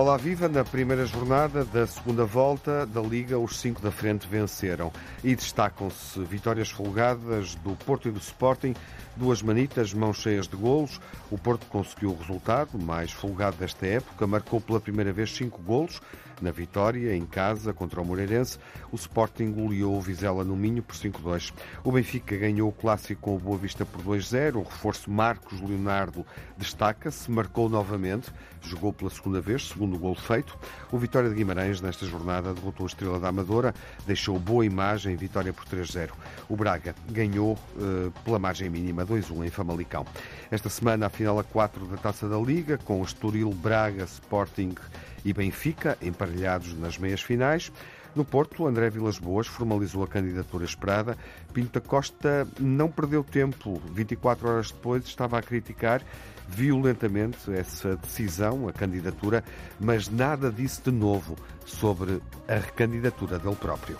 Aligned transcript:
Olá, 0.00 0.16
viva! 0.16 0.48
Na 0.48 0.64
primeira 0.64 1.04
jornada 1.04 1.62
da 1.62 1.86
segunda 1.86 2.24
volta 2.24 2.86
da 2.86 3.02
Liga, 3.02 3.38
os 3.38 3.60
cinco 3.60 3.82
da 3.82 3.92
frente 3.92 4.26
venceram 4.26 4.90
e 5.22 5.36
destacam-se 5.36 6.18
vitórias 6.24 6.70
folgadas 6.70 7.54
do 7.56 7.76
Porto 7.84 8.08
e 8.08 8.10
do 8.10 8.18
Sporting, 8.18 8.74
duas 9.14 9.42
manitas, 9.42 9.92
mãos 9.92 10.16
cheias 10.16 10.48
de 10.48 10.56
golos. 10.56 10.98
O 11.30 11.36
Porto 11.36 11.66
conseguiu 11.66 12.12
o 12.12 12.16
resultado 12.16 12.78
mais 12.78 13.12
folgado 13.12 13.58
desta 13.58 13.86
época, 13.86 14.26
marcou 14.26 14.58
pela 14.58 14.80
primeira 14.80 15.12
vez 15.12 15.36
cinco 15.36 15.60
golos, 15.60 16.00
na 16.42 16.50
vitória, 16.50 17.14
em 17.14 17.24
casa, 17.24 17.72
contra 17.72 18.00
o 18.00 18.04
Moreirense, 18.04 18.58
o 18.90 18.96
Sporting 18.96 19.52
goleou 19.52 19.96
o 19.96 20.00
Vizela 20.00 20.44
no 20.44 20.56
Minho 20.56 20.82
por 20.82 20.94
5-2. 20.94 21.52
O 21.84 21.92
Benfica 21.92 22.36
ganhou 22.36 22.68
o 22.68 22.72
clássico 22.72 23.20
com 23.20 23.36
o 23.36 23.38
Boa 23.38 23.58
Vista 23.58 23.84
por 23.84 24.02
2-0. 24.02 24.56
O 24.56 24.62
reforço 24.62 25.10
Marcos 25.10 25.60
Leonardo 25.60 26.24
destaca-se, 26.56 27.30
marcou 27.30 27.68
novamente, 27.68 28.30
jogou 28.62 28.92
pela 28.92 29.10
segunda 29.10 29.40
vez, 29.40 29.68
segundo 29.68 29.98
gol 29.98 30.14
feito. 30.14 30.58
O 30.90 30.98
Vitória 30.98 31.28
de 31.28 31.34
Guimarães, 31.34 31.80
nesta 31.80 32.06
jornada, 32.06 32.52
derrotou 32.52 32.84
a 32.84 32.88
Estrela 32.88 33.18
da 33.18 33.28
Amadora, 33.28 33.74
deixou 34.06 34.38
boa 34.38 34.64
imagem, 34.64 35.16
vitória 35.16 35.52
por 35.52 35.64
3-0. 35.64 36.10
O 36.48 36.56
Braga 36.56 36.94
ganhou 37.10 37.52
uh, 37.54 38.10
pela 38.24 38.38
margem 38.38 38.68
mínima 38.68 39.04
2-1 39.04 39.46
em 39.46 39.50
Famalicão. 39.50 40.04
Esta 40.50 40.68
semana, 40.68 41.06
a 41.06 41.10
final 41.10 41.38
a 41.38 41.44
4 41.44 41.86
da 41.86 41.96
Taça 41.96 42.28
da 42.28 42.38
Liga, 42.38 42.78
com 42.78 43.00
o 43.00 43.04
Estoril, 43.04 43.50
Braga, 43.50 44.04
Sporting 44.04 44.74
e 45.24 45.32
Benfica, 45.32 45.96
emparelhados 46.00 46.74
nas 46.78 46.98
meias 46.98 47.22
finais. 47.22 47.72
No 48.14 48.24
Porto, 48.24 48.66
André 48.66 48.90
Vilas 48.90 49.18
Boas 49.18 49.46
formalizou 49.46 50.02
a 50.02 50.08
candidatura 50.08 50.64
esperada. 50.64 51.16
Pinta 51.52 51.80
Costa 51.80 52.46
não 52.58 52.90
perdeu 52.90 53.22
tempo. 53.22 53.80
24 53.92 54.48
horas 54.48 54.70
depois 54.72 55.04
estava 55.04 55.38
a 55.38 55.42
criticar 55.42 56.02
violentamente 56.48 57.52
essa 57.52 57.96
decisão, 57.96 58.68
a 58.68 58.72
candidatura, 58.72 59.44
mas 59.78 60.08
nada 60.08 60.50
disse 60.50 60.82
de 60.82 60.90
novo 60.90 61.36
sobre 61.64 62.20
a 62.48 62.54
recandidatura 62.54 63.38
dele 63.38 63.54
próprio. 63.54 63.96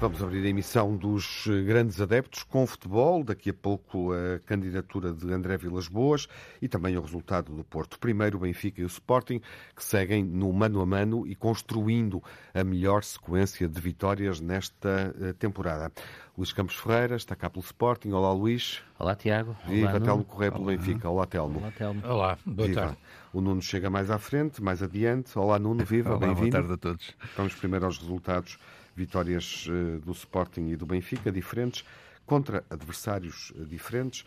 Vamos 0.00 0.22
abrir 0.22 0.46
a 0.46 0.48
emissão 0.48 0.96
dos 0.96 1.44
grandes 1.66 2.00
adeptos 2.00 2.42
com 2.42 2.66
futebol. 2.66 3.22
Daqui 3.22 3.50
a 3.50 3.52
pouco 3.52 4.14
a 4.14 4.38
candidatura 4.46 5.12
de 5.12 5.30
André 5.30 5.58
Vilas 5.58 5.88
Boas 5.88 6.26
e 6.62 6.66
também 6.66 6.96
o 6.96 7.02
resultado 7.02 7.54
do 7.54 7.62
Porto. 7.62 7.98
Primeiro 7.98 8.38
o 8.38 8.40
Benfica 8.40 8.80
e 8.80 8.84
o 8.84 8.86
Sporting, 8.86 9.42
que 9.76 9.84
seguem 9.84 10.24
no 10.24 10.50
mano 10.54 10.80
a 10.80 10.86
mano 10.86 11.26
e 11.26 11.34
construindo 11.34 12.22
a 12.54 12.64
melhor 12.64 13.04
sequência 13.04 13.68
de 13.68 13.78
vitórias 13.78 14.40
nesta 14.40 15.14
eh, 15.20 15.34
temporada. 15.34 15.92
Luís 16.34 16.50
Campos 16.54 16.76
Ferreira 16.76 17.16
está 17.16 17.36
cá 17.36 17.50
pelo 17.50 17.62
Sporting. 17.62 18.12
Olá, 18.12 18.32
Luís. 18.32 18.82
Olá, 18.98 19.14
Tiago. 19.14 19.54
Viva, 19.68 19.90
Olá, 19.90 20.00
Telmo 20.00 20.24
Correia 20.24 20.50
pelo 20.52 20.64
Benfica. 20.64 21.10
Olá, 21.10 21.26
Telmo. 21.26 21.58
Olá, 21.58 21.70
Telmo. 21.72 22.02
Olá, 22.06 22.38
boa 22.46 22.68
viva. 22.68 22.80
tarde. 22.80 22.98
O 23.34 23.42
Nuno 23.42 23.60
chega 23.60 23.90
mais 23.90 24.10
à 24.10 24.18
frente, 24.18 24.62
mais 24.62 24.82
adiante. 24.82 25.38
Olá, 25.38 25.58
Nuno. 25.58 25.84
Viva, 25.84 26.16
bem-vindo. 26.16 26.50
Boa 26.50 26.52
tarde 26.52 26.72
a 26.72 26.76
todos. 26.78 27.14
Vamos 27.36 27.54
primeiro 27.54 27.84
aos 27.84 27.98
resultados 27.98 28.56
vitórias 29.00 29.66
eh, 29.66 29.98
do 30.04 30.12
Sporting 30.12 30.68
e 30.68 30.76
do 30.76 30.84
Benfica, 30.84 31.32
diferentes, 31.32 31.84
contra 32.26 32.62
adversários 32.68 33.50
eh, 33.56 33.64
diferentes. 33.64 34.26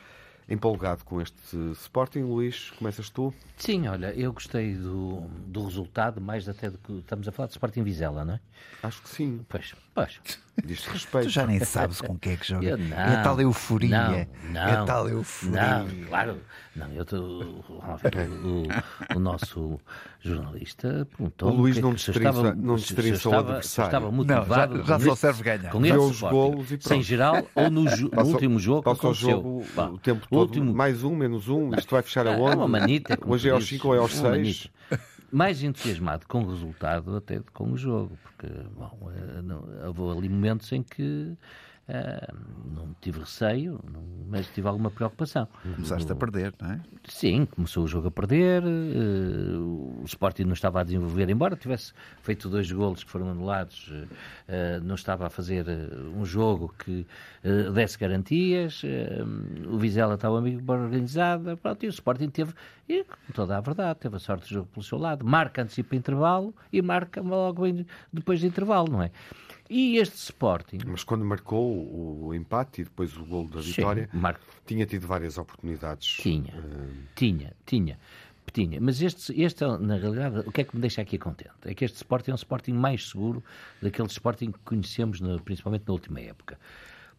Empolgado 0.49 1.05
com 1.05 1.21
este 1.21 1.55
Sporting, 1.71 2.23
Luís, 2.23 2.71
começas 2.71 3.09
tu? 3.09 3.33
Sim, 3.55 3.87
olha, 3.87 4.13
eu 4.13 4.33
gostei 4.33 4.75
do, 4.75 5.21
do 5.47 5.63
resultado, 5.63 6.19
mais 6.19 6.49
até 6.49 6.69
do 6.69 6.77
que 6.79 6.91
estamos 6.97 7.25
a 7.29 7.31
falar 7.31 7.47
de 7.47 7.53
Sporting 7.53 7.81
Vizela, 7.81 8.25
não 8.25 8.33
é? 8.33 8.39
Acho 8.81 9.01
que 9.01 9.07
sim. 9.09 9.45
Pois, 9.47 9.73
pois. 9.95 10.19
Diz 10.65 10.85
respeito. 10.85 11.27
Tu 11.27 11.29
já 11.29 11.47
nem 11.47 11.59
sabes 11.61 12.01
com 12.01 12.19
quem 12.19 12.33
é 12.33 12.35
que 12.35 12.45
joga. 12.45 12.67
Eu 12.67 12.77
não, 12.77 12.97
é 12.97 13.23
tal 13.23 13.39
euforia. 13.39 13.89
Não, 13.89 14.51
não, 14.51 14.67
é 14.67 14.85
tal 14.85 15.07
euforia. 15.07 15.77
Não, 15.77 16.05
claro. 16.07 16.41
Não, 16.75 16.91
eu 16.91 17.05
tô, 17.05 17.21
o, 17.21 18.67
o, 19.15 19.19
nosso 19.19 19.79
jornalista 20.29 21.07
perguntou. 21.09 21.51
O 21.51 21.55
Luís 21.55 21.75
que, 21.75 21.81
não 21.81 21.89
que 21.89 21.95
destrinça, 21.95 22.55
não 22.55 22.75
destrinça 22.75 23.29
o 23.29 23.35
adversário. 23.35 23.87
Estava 23.87 24.11
motivado. 24.11 24.77
Não, 24.77 24.85
já, 24.85 24.99
já 24.99 25.05
só 25.05 25.15
serve 25.15 25.43
ganhar. 25.43 25.71
Com 25.71 25.79
Vê 25.79 25.93
os 25.93 26.21
golos 26.21 26.71
e 26.71 26.77
pronto. 26.77 26.87
Sem 26.87 27.01
geral 27.03 27.47
ou 27.55 27.69
no, 27.69 27.83
no 27.83 28.23
último 28.25 28.59
jogo. 28.59 28.83
Passa 28.83 29.07
o 29.07 29.13
jogo 29.13 29.63
o 29.91 29.97
tempo 29.97 30.27
todo. 30.29 30.39
Último... 30.39 30.73
Mais 30.73 31.03
um, 31.03 31.15
menos 31.15 31.49
um. 31.49 31.73
Isto 31.75 31.91
vai 31.91 32.01
fechar 32.01 32.27
a 32.27 32.31
onda. 32.31 32.53
É 32.53 32.55
uma 32.55 32.67
manita. 32.67 33.17
Hoje 33.25 33.49
é 33.49 33.51
aos 33.51 33.67
5 33.67 33.87
ou 33.87 33.95
é 33.95 33.97
aos 33.97 34.13
6 34.13 34.69
mais 35.31 35.63
entusiasmado 35.63 36.27
com 36.27 36.43
o 36.43 36.49
resultado 36.51 37.15
até 37.15 37.41
com 37.53 37.71
o 37.71 37.77
jogo, 37.77 38.15
porque 38.21 38.47
bom, 38.77 39.11
eh, 39.11 39.87
houve 39.87 40.19
ali 40.19 40.29
momentos 40.29 40.71
em 40.71 40.83
que 40.83 41.35
Uh, 41.83 42.33
não 42.73 42.95
tive 43.01 43.19
receio, 43.19 43.77
não, 43.91 44.01
mas 44.29 44.47
tive 44.47 44.69
alguma 44.69 44.89
preocupação. 44.89 45.49
Começaste 45.75 46.09
a 46.09 46.15
perder, 46.15 46.53
não 46.61 46.71
é? 46.71 46.81
Sim, 47.09 47.45
começou 47.45 47.83
o 47.83 47.87
jogo 47.89 48.07
a 48.07 48.11
perder, 48.11 48.63
uh, 48.63 50.01
o 50.01 50.05
Sporting 50.05 50.43
não 50.43 50.53
estava 50.53 50.79
a 50.79 50.83
desenvolver, 50.85 51.29
embora 51.29 51.57
tivesse 51.57 51.91
feito 52.21 52.47
dois 52.47 52.71
golos 52.71 53.03
que 53.03 53.09
foram 53.09 53.29
anulados, 53.29 53.89
uh, 53.89 54.81
não 54.81 54.95
estava 54.95 55.27
a 55.27 55.29
fazer 55.29 55.65
um 56.15 56.23
jogo 56.23 56.73
que 56.79 57.05
desse 57.73 57.97
garantias, 57.97 58.81
o 59.67 59.77
Vizela 59.77 60.15
estava 60.15 60.37
amigo 60.37 60.61
bem 60.61 60.77
organizado, 60.77 61.57
pronto, 61.57 61.83
e 61.83 61.87
o 61.87 61.89
Sporting 61.89 62.29
teve, 62.29 62.53
e 62.87 63.03
com 63.03 63.33
toda 63.33 63.57
a 63.57 63.59
verdade, 63.59 63.99
teve 63.99 64.15
a 64.15 64.19
sorte 64.19 64.47
do 64.47 64.53
jogo 64.53 64.69
pelo 64.71 64.83
seu 64.83 64.97
lado, 64.97 65.25
marca, 65.25 65.61
antecipa 65.61 65.97
intervalo 65.97 66.55
e 66.71 66.81
marca 66.81 67.21
logo 67.21 67.65
depois 68.13 68.39
de 68.39 68.47
intervalo, 68.47 68.89
não 68.89 69.03
é? 69.03 69.11
E 69.69 69.97
este 69.97 70.15
Sporting. 70.15 70.79
Mas 70.85 71.03
quando 71.03 71.23
marcou 71.25 72.25
o 72.25 72.33
empate 72.33 72.81
e 72.81 72.83
depois 72.83 73.15
o 73.17 73.25
gol 73.25 73.47
da 73.47 73.61
vitória, 73.61 74.09
Sim, 74.11 74.21
tinha 74.65 74.85
tido 74.85 75.07
várias 75.07 75.37
oportunidades. 75.37 76.07
Tinha, 76.07 76.53
uh... 76.53 77.07
tinha, 77.15 77.53
tinha. 77.65 77.99
Tinha, 78.51 78.79
mas 78.79 79.01
este, 79.01 79.41
este, 79.41 79.65
na 79.65 79.95
realidade, 79.95 80.39
o 80.47 80.51
que 80.51 80.61
é 80.61 80.63
que 80.63 80.75
me 80.75 80.81
deixa 80.81 81.01
aqui 81.01 81.17
contente? 81.17 81.49
É 81.63 81.73
que 81.73 81.85
este 81.85 81.95
Sporting 81.95 82.31
é 82.31 82.33
um 82.33 82.35
Sporting 82.35 82.73
mais 82.73 83.09
seguro 83.09 83.43
daquele 83.81 84.07
Sporting 84.09 84.51
que 84.51 84.59
conhecemos, 84.59 85.21
no, 85.21 85.41
principalmente 85.41 85.85
na 85.87 85.93
última 85.93 86.19
época. 86.19 86.59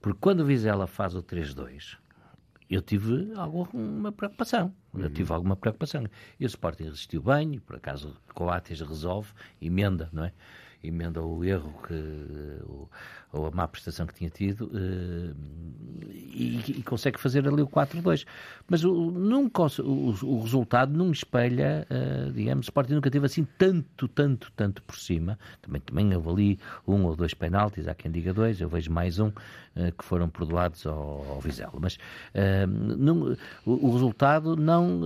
Porque 0.00 0.18
quando 0.20 0.40
o 0.40 0.44
Vizela 0.44 0.86
faz 0.86 1.14
o 1.14 1.22
3-2, 1.22 1.96
eu 2.70 2.82
tive 2.82 3.32
alguma 3.36 4.12
preocupação. 4.12 4.72
Eu 4.94 5.10
tive 5.10 5.30
uhum. 5.30 5.36
alguma 5.36 5.56
preocupação. 5.56 6.04
E 6.38 6.44
o 6.44 6.46
Sporting 6.46 6.84
resistiu 6.84 7.22
bem, 7.22 7.54
e 7.54 7.60
por 7.60 7.76
acaso 7.76 8.16
Coates 8.34 8.80
resolve, 8.80 9.32
emenda, 9.60 10.08
não 10.12 10.24
é? 10.24 10.32
Emenda 10.84 11.22
o 11.22 11.44
erro 11.44 11.72
que, 11.86 12.58
ou, 13.32 13.46
a 13.46 13.50
má 13.50 13.66
prestação 13.66 14.06
que 14.06 14.14
tinha 14.14 14.30
tido 14.30 14.66
uh, 14.66 15.34
e, 16.32 16.78
e, 16.78 16.82
consegue 16.82 17.18
fazer 17.18 17.46
ali 17.48 17.62
o 17.62 17.66
4-2. 17.66 18.24
Mas 18.68 18.84
o, 18.84 19.10
nunca, 19.10 19.62
o, 19.82 20.14
o, 20.22 20.42
resultado 20.42 20.92
não 20.92 21.10
espelha, 21.10 21.86
uh, 21.90 22.32
digamos, 22.32 22.66
o 22.66 22.68
Sporting 22.68 22.94
nunca 22.94 23.10
teve 23.10 23.26
assim 23.26 23.46
tanto, 23.58 24.06
tanto, 24.08 24.52
tanto 24.54 24.82
por 24.82 24.96
cima. 24.96 25.38
Também, 25.60 25.80
também 25.80 26.14
houve 26.14 26.28
ali 26.30 26.58
um 26.86 27.04
ou 27.04 27.16
dois 27.16 27.34
penaltis, 27.34 27.88
há 27.88 27.94
quem 27.94 28.10
diga 28.10 28.32
dois, 28.32 28.60
eu 28.60 28.68
vejo 28.68 28.90
mais 28.92 29.18
um, 29.18 29.28
uh, 29.28 29.92
que 29.96 30.04
foram 30.04 30.28
perdoados 30.28 30.86
ao, 30.86 31.24
ao 31.28 31.40
Vizela. 31.40 31.72
Mas 31.80 31.98
não, 32.98 33.36
o, 33.64 33.92
resultado 33.92 34.56
não, 34.56 35.00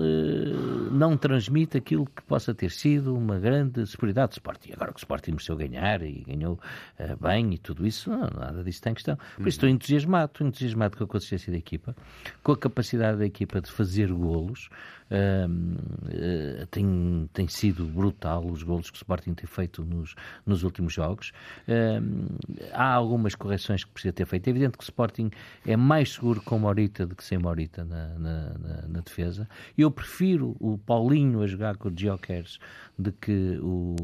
não 0.91 1.16
transmite 1.16 1.77
aquilo 1.77 2.06
que 2.06 2.22
possa 2.22 2.55
ter 2.55 2.71
sido 2.71 3.15
uma 3.15 3.39
grande 3.39 3.87
superioridade 3.87 4.31
do 4.31 4.33
Sporting. 4.34 4.72
Agora 4.72 4.93
que 4.93 4.99
o 4.99 5.03
Sporting 5.03 5.33
mereceu 5.33 5.56
ganhar 5.56 5.67
ganhar 5.68 6.02
e 6.02 6.24
ganhou 6.26 6.54
uh, 6.98 7.16
bem 7.22 7.54
e 7.54 7.58
tudo 7.58 7.86
isso, 7.86 8.10
não, 8.10 8.20
nada 8.20 8.64
disso 8.64 8.82
tem 8.82 8.94
questão. 8.94 9.16
Por 9.36 9.48
isso 9.48 9.56
estou 9.56 9.68
entusiasmado, 9.68 10.32
estou 10.32 10.46
entusiasmado 10.46 10.96
com 10.96 11.04
a 11.04 11.06
consistência 11.06 11.53
da 11.53 11.59
equipa, 11.59 11.94
com 12.42 12.53
a 12.53 12.56
capacidade 12.56 13.18
da 13.18 13.26
equipa 13.26 13.60
de 13.60 13.70
fazer 13.70 14.12
golos. 14.12 14.68
Uh, 15.10 16.66
tem, 16.70 17.30
tem 17.32 17.48
sido 17.48 17.86
brutal 17.86 18.44
os 18.44 18.62
golos 18.62 18.91
que 18.91 18.97
o 18.97 18.98
Sporting 18.98 19.32
tem 19.32 19.47
feito 19.47 19.82
nos, 19.82 20.15
nos 20.44 20.62
últimos 20.62 20.92
jogos. 20.92 21.32
Uh, 21.66 22.38
há 22.72 22.92
algumas 22.92 23.34
correções 23.34 23.84
que 23.84 23.91
precisa 23.91 24.12
ter 24.12 24.26
feito. 24.26 24.47
É 24.48 24.50
evidente 24.50 24.76
que 24.76 24.84
o 24.84 24.86
Sporting 24.86 25.30
é 25.66 25.76
mais 25.76 26.12
seguro 26.12 26.42
com 26.42 26.59
Morita 26.59 27.06
do 27.06 27.16
que 27.16 27.24
sem 27.24 27.38
Morita 27.38 27.84
na, 27.84 28.18
na, 28.18 28.59
na, 28.59 28.88
na 28.88 29.00
defesa. 29.00 29.48
Eu 29.78 29.91
prefiro 29.91 30.54
o 30.60 30.76
Paulinho 30.76 31.41
a 31.42 31.47
jogar 31.47 31.76
com 31.76 31.88
o 31.88 31.92
Jokers 31.97 32.59
de 32.98 33.12
que 33.12 33.59
o, 33.62 33.97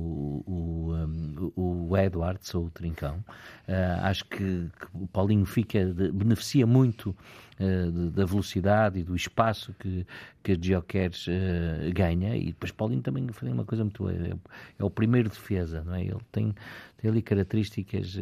o, 0.46 0.94
um, 0.94 1.52
o 1.56 1.96
Edwards 1.96 2.54
ou 2.54 2.66
o 2.66 2.70
Trincão. 2.70 3.24
Uh, 3.68 4.02
acho 4.02 4.24
que, 4.26 4.38
que, 4.38 4.86
o 4.92 5.06
Paulinho 5.06 5.46
fica 5.46 5.84
de, 5.86 6.10
beneficia 6.10 6.66
muito 6.66 7.16
uh, 7.60 8.10
da 8.10 8.24
velocidade 8.24 9.00
e 9.00 9.02
do 9.02 9.14
espaço 9.14 9.74
que, 9.78 10.06
que 10.42 10.52
a 10.52 10.56
Geocares 10.60 11.26
uh, 11.26 11.92
ganha. 11.92 12.36
E 12.36 12.46
depois 12.46 12.72
Paulinho 12.72 13.02
também 13.02 13.26
faz 13.32 13.52
uma 13.52 13.64
coisa 13.64 13.84
muito. 13.84 14.08
É, 14.08 14.34
é, 14.78 14.84
o 14.84 14.90
primeiro 14.90 15.28
defesa, 15.28 15.82
não 15.84 15.94
é? 15.94 16.02
Ele 16.02 16.16
tem, 16.30 16.54
tem 16.96 17.10
ali 17.10 17.22
características 17.22 18.18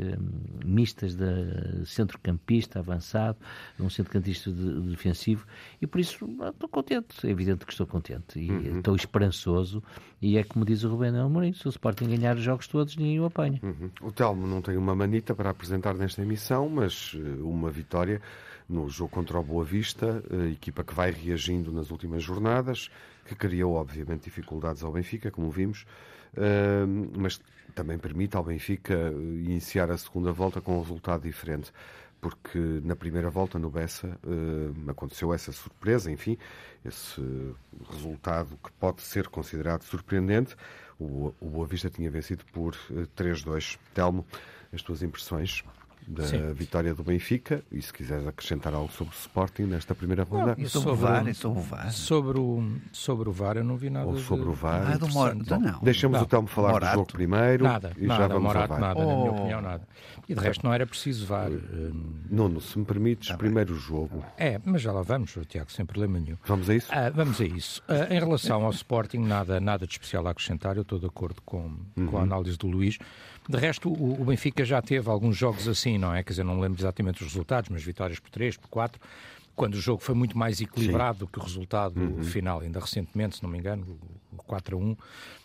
mistas 0.65 1.15
de 1.15 1.85
centrocampista 1.85 2.79
avançado, 2.79 3.39
um 3.79 3.91
centrocampista 3.91 4.51
de, 4.51 4.81
de 4.81 4.91
defensivo. 4.91 5.47
E 5.81 5.87
por 5.87 6.01
isso 6.01 6.25
estou 6.25 6.69
contente. 6.69 7.27
É 7.27 7.31
evidente 7.31 7.65
que 7.65 7.73
estou 7.73 7.87
contente 7.87 8.39
e 8.39 8.51
uhum. 8.51 8.79
estou 8.79 8.97
esperançoso. 8.97 9.83
E 10.21 10.39
é 10.39 10.45
como 10.45 10.65
diz 10.65 10.85
o 10.85 10.89
Rubén 10.89 11.17
Amorim: 11.17 11.53
se 11.53 11.67
o 11.67 11.71
Sporting 11.71 12.07
ganhar 12.07 12.37
os 12.37 12.43
jogos 12.43 12.67
todos, 12.69 12.97
ninguém 12.97 13.21
o 13.21 13.25
apanha. 13.25 13.61
Uhum. 13.63 13.91
O 14.01 14.13
Telmo 14.13 14.47
não 14.47 14.63
tem 14.63 14.77
uma 14.77 14.95
manita 14.95 15.35
para 15.35 15.51
apresentar 15.51 15.95
nesta 15.95 16.23
emissão, 16.23 16.69
mas 16.69 17.15
uma 17.41 17.71
vitória 17.71 18.21
no 18.73 18.89
jogo 18.89 19.11
contra 19.11 19.39
o 19.39 19.43
Boa 19.43 19.65
Vista, 19.65 20.23
a 20.31 20.51
equipa 20.51 20.83
que 20.83 20.95
vai 20.95 21.11
reagindo 21.11 21.71
nas 21.73 21.91
últimas 21.91 22.23
jornadas, 22.23 22.91
que 23.27 23.35
criou, 23.35 23.75
obviamente, 23.75 24.25
dificuldades 24.25 24.83
ao 24.83 24.93
Benfica, 24.93 25.31
como 25.31 25.51
vimos, 25.51 25.87
mas 27.17 27.41
também 27.75 27.99
permite 27.99 28.37
ao 28.37 28.43
Benfica 28.43 28.95
iniciar 29.45 29.91
a 29.91 29.99
segunda 29.99 30.33
volta 30.33 30.61
com 30.61 30.77
um 30.77 30.81
resultado 30.81 31.23
diferente 31.23 31.73
porque 32.23 32.57
na 32.85 32.95
primeira 32.95 33.29
volta 33.29 33.59
no 33.59 33.69
Bessa 33.69 34.17
aconteceu 34.87 35.35
essa 35.35 35.51
surpresa, 35.51 36.09
enfim, 36.09 36.39
esse 36.85 37.21
resultado 37.91 38.57
que 38.63 38.71
pode 38.79 39.03
ser 39.03 39.27
considerado 39.27 39.83
surpreendente. 39.83 40.55
O, 41.01 41.35
o 41.41 41.51
Boa 41.51 41.67
Vista 41.67 41.91
tinha 41.91 42.09
vencido 42.09 42.45
por 42.53 42.77
uh, 42.91 43.03
eh, 43.03 43.07
3-2. 43.17 43.77
Telmo, 43.93 44.25
as 44.73 44.81
tuas 44.83 45.03
impressões? 45.03 45.65
Da 46.07 46.25
Sim. 46.25 46.53
vitória 46.53 46.95
do 46.95 47.03
Benfica 47.03 47.63
e 47.71 47.81
se 47.81 47.93
quiseres 47.93 48.27
acrescentar 48.27 48.75
algo 48.75 48.93
sobre 48.93 49.15
o 49.15 49.17
Sporting 49.17 49.63
nesta 49.63 49.95
primeira 49.95 50.25
ronda. 50.25 50.57
Não, 50.59 50.69
sobre, 50.69 50.91
o 50.91 50.97
VAR, 50.97 51.35
sobre 51.35 51.59
o 51.59 51.63
VAR. 51.63 51.93
Sobre 51.93 52.39
o, 52.39 52.73
sobre 52.93 53.29
o 53.29 53.33
VAR 53.33 53.57
eu 53.57 53.65
não 53.65 53.77
vi 53.77 53.91
nada. 53.91 54.07
Ou 54.07 54.19
sobre 54.19 54.45
de... 54.45 54.51
o 54.51 54.53
VAR. 54.53 54.93
Ah, 54.93 54.97
do 54.97 55.09
Mor... 55.09 55.35
não. 55.35 55.81
Deixamos 55.83 56.19
não. 56.19 56.25
o 56.25 56.29
Telmo 56.29 56.49
falar 56.49 56.73
Morato. 56.73 56.93
do 56.93 56.99
jogo 56.99 57.13
primeiro 57.13 57.65
nada, 57.65 57.93
e 57.97 58.07
nada, 58.07 58.23
já 58.23 58.29
vamos 58.29 58.43
Morato, 58.43 58.73
ao 58.73 58.81
VAR. 58.81 58.89
Nada, 58.89 59.01
oh. 59.01 59.07
na 59.07 59.17
minha 59.17 59.31
oh. 59.31 59.35
opinião, 59.35 59.63
nada. 59.63 59.89
E 60.29 60.35
de 60.35 60.41
resto 60.41 60.65
não 60.65 60.73
era 60.73 60.87
preciso 60.87 61.27
VAR. 61.27 61.51
Nuno, 62.31 62.61
se 62.61 62.79
me 62.79 62.85
permites, 62.85 63.29
tá 63.29 63.37
primeiro 63.37 63.75
o 63.75 63.79
jogo. 63.79 64.25
É, 64.37 64.61
mas 64.65 64.83
já 64.83 64.93
lá 64.93 65.03
vamos, 65.03 65.37
Tiago, 65.49 65.71
sem 65.71 65.85
problema 65.85 66.19
nenhum. 66.19 66.37
Vamos 66.45 66.69
a 66.69 66.75
isso? 66.75 66.89
Ah, 66.91 67.11
vamos 67.11 67.41
a 67.41 67.45
isso. 67.45 67.83
Ah, 67.89 68.13
em 68.13 68.19
relação 68.19 68.65
ao 68.65 68.71
Sporting, 68.71 69.19
nada, 69.19 69.61
nada 69.61 69.87
de 69.87 69.93
especial 69.93 70.27
a 70.27 70.31
acrescentar, 70.31 70.77
eu 70.77 70.83
estou 70.83 70.99
de 70.99 71.07
acordo 71.07 71.41
com, 71.43 71.77
uhum. 71.97 72.07
com 72.07 72.19
a 72.19 72.23
análise 72.23 72.57
do 72.57 72.67
Luís. 72.67 72.99
De 73.49 73.59
resto, 73.59 73.89
o, 73.89 74.21
o, 74.21 74.25
Benfica 74.25 74.65
já 74.65 74.81
teve 74.81 75.09
alguns 75.11 75.37
jogos 75.37 75.67
assim, 75.67 75.99
não 75.99 76.15
é? 76.15 76.23
Quer 76.23 76.31
dizer, 76.31 76.45
não 76.45 76.61
lembro 76.61 76.81
exatamente 76.81 77.23
os 77.23 77.29
resultados, 77.29 77.71
mas 77.71 77.83
vitórias 77.83 78.19
por 78.21 78.31
3, 78.31 78.57
por 78.57 78.69
4, 78.69 79.01
quando 79.55 79.75
o 79.75 79.81
jogo 79.81 80.03
foi 80.03 80.15
muito 80.15 80.37
mais 80.39 80.61
equilibrado 80.61 81.19
Sim. 81.19 81.25
do 81.25 81.27
que 81.27 81.39
o 81.39 81.43
resultado 81.43 82.01
uhum. 82.01 82.23
final, 82.23 82.61
ainda 82.61 82.81
recentemente, 82.81 83.37
se 83.37 83.43
não 83.43 83.51
me 83.51 83.59
engano, 83.59 83.99
o 84.33 84.37
4 84.37 84.77
a 84.77 84.81
1, 84.81 84.97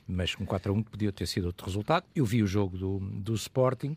mas 0.08 0.36
com 0.36 0.46
4 0.46 0.72
a 0.72 0.76
1 0.76 0.84
podia 0.84 1.12
ter 1.12 1.26
sido 1.26 1.46
outro 1.46 1.66
resultado. 1.66 2.06
Eu 2.16 2.26
vi 2.26 2.42
o 2.42 2.48
jogo 2.48 2.78
do, 2.78 3.00
do 3.00 3.34
Sporting. 3.34 3.96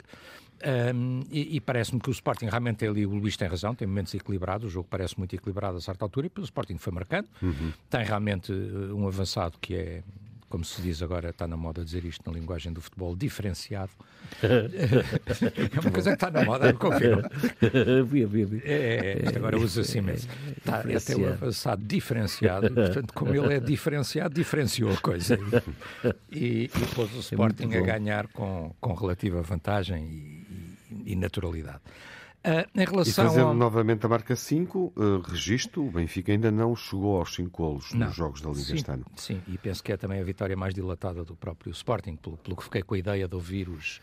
Um, 0.94 1.22
e, 1.30 1.56
e 1.56 1.60
parece-me 1.60 1.98
que 2.00 2.10
o 2.10 2.12
Sporting 2.12 2.44
realmente 2.46 2.76
tem 2.76 2.88
ali, 2.88 3.06
o 3.06 3.14
Luís 3.14 3.34
tem 3.34 3.48
razão, 3.48 3.74
tem 3.74 3.88
momentos 3.88 4.12
equilibrados, 4.12 4.66
o 4.66 4.70
jogo 4.70 4.86
parece 4.90 5.16
muito 5.16 5.34
equilibrado 5.34 5.78
a 5.78 5.80
certa 5.80 6.04
altura, 6.04 6.26
e 6.26 6.40
o 6.40 6.44
Sporting 6.44 6.76
foi 6.76 6.92
marcando. 6.92 7.28
Uhum. 7.40 7.72
Tem 7.88 8.04
realmente 8.04 8.52
uh, 8.52 8.94
um 8.94 9.06
avançado 9.06 9.56
que 9.58 9.74
é 9.74 10.02
como 10.50 10.64
se 10.64 10.82
diz 10.82 11.00
agora, 11.00 11.30
está 11.30 11.46
na 11.46 11.56
moda 11.56 11.84
dizer 11.84 12.04
isto 12.04 12.28
na 12.28 12.36
linguagem 12.36 12.72
do 12.72 12.80
futebol, 12.80 13.14
diferenciado. 13.14 13.92
é 14.42 15.80
uma 15.80 15.90
coisa 15.92 16.10
que 16.10 16.14
está 16.16 16.28
na 16.28 16.44
moda, 16.44 16.74
confirmo. 16.74 17.22
É, 18.64 19.22
é, 19.22 19.36
agora 19.36 19.56
usa 19.56 19.82
assim 19.82 20.00
mesmo. 20.00 20.28
Está 20.56 20.80
até 20.80 21.14
o 21.14 21.32
avançado 21.32 21.84
diferenciado, 21.84 22.66
e, 22.66 22.70
portanto, 22.70 23.14
como 23.14 23.32
ele 23.32 23.54
é 23.54 23.60
diferenciado, 23.60 24.34
diferenciou 24.34 24.92
a 24.92 24.96
coisa. 24.96 25.38
E, 26.32 26.64
e 26.64 26.94
pôs 26.96 27.12
o 27.12 27.18
é 27.18 27.20
Sporting 27.20 27.70
é 27.72 27.78
a 27.78 27.82
ganhar 27.82 28.26
com, 28.26 28.74
com 28.80 28.92
relativa 28.92 29.40
vantagem 29.42 30.04
e, 30.04 31.12
e 31.12 31.16
naturalidade. 31.16 31.80
Uh, 32.42 32.64
em 32.74 32.84
relação 32.86 33.24
e 33.24 33.28
fazendo 33.28 33.48
ao... 33.48 33.54
novamente 33.54 34.06
a 34.06 34.08
marca 34.08 34.34
5, 34.34 34.94
uh, 34.96 35.20
registro, 35.20 35.86
o 35.86 35.90
Benfica 35.90 36.32
ainda 36.32 36.50
não 36.50 36.74
chegou 36.74 37.18
aos 37.18 37.34
5 37.34 37.50
golos 37.54 37.92
nos 37.92 38.14
jogos 38.14 38.40
da 38.40 38.48
Liga 38.48 38.62
sim, 38.62 38.74
este 38.76 38.90
ano. 38.90 39.04
Sim, 39.14 39.42
e 39.46 39.58
penso 39.58 39.84
que 39.84 39.92
é 39.92 39.96
também 39.98 40.20
a 40.20 40.24
vitória 40.24 40.56
mais 40.56 40.72
dilatada 40.72 41.22
do 41.22 41.36
próprio 41.36 41.70
Sporting, 41.72 42.16
pelo, 42.16 42.38
pelo 42.38 42.56
que 42.56 42.64
fiquei 42.64 42.82
com 42.82 42.94
a 42.94 42.98
ideia 42.98 43.28
de 43.28 43.34
ouvir 43.34 43.68
os, 43.68 44.00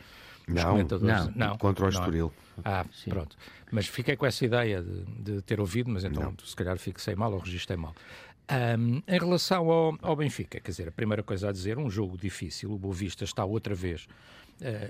os 0.48 0.54
não, 0.54 0.70
comentadores. 0.70 1.26
Não, 1.36 1.48
não, 1.48 1.58
contra 1.58 1.86
o 1.88 1.90
Estoril. 1.90 2.32
Ah, 2.64 2.86
sim. 2.94 3.10
pronto. 3.10 3.36
Mas 3.72 3.88
fiquei 3.88 4.16
com 4.16 4.26
essa 4.26 4.46
ideia 4.46 4.84
de, 4.84 5.34
de 5.36 5.42
ter 5.42 5.60
ouvido, 5.60 5.90
mas 5.90 6.04
então 6.04 6.24
não. 6.24 6.36
se 6.46 6.56
calhar 6.56 6.78
fixei 6.78 7.16
mal 7.16 7.34
ou 7.34 7.40
registrei 7.40 7.76
mal. 7.76 7.96
Um, 8.50 9.02
em 9.08 9.20
relação 9.20 9.70
ao, 9.70 9.98
ao, 10.02 10.16
Benfica, 10.16 10.60
quer 10.60 10.72
dizer, 10.72 10.88
a 10.88 10.92
primeira 10.92 11.22
coisa 11.22 11.50
a 11.50 11.52
dizer, 11.52 11.78
um 11.78 11.90
jogo 11.90 12.18
difícil, 12.18 12.72
o 12.72 12.78
Boa 12.78 12.94
Vista 12.94 13.26
está 13.26 13.44
outra 13.44 13.76
vez 13.76 14.08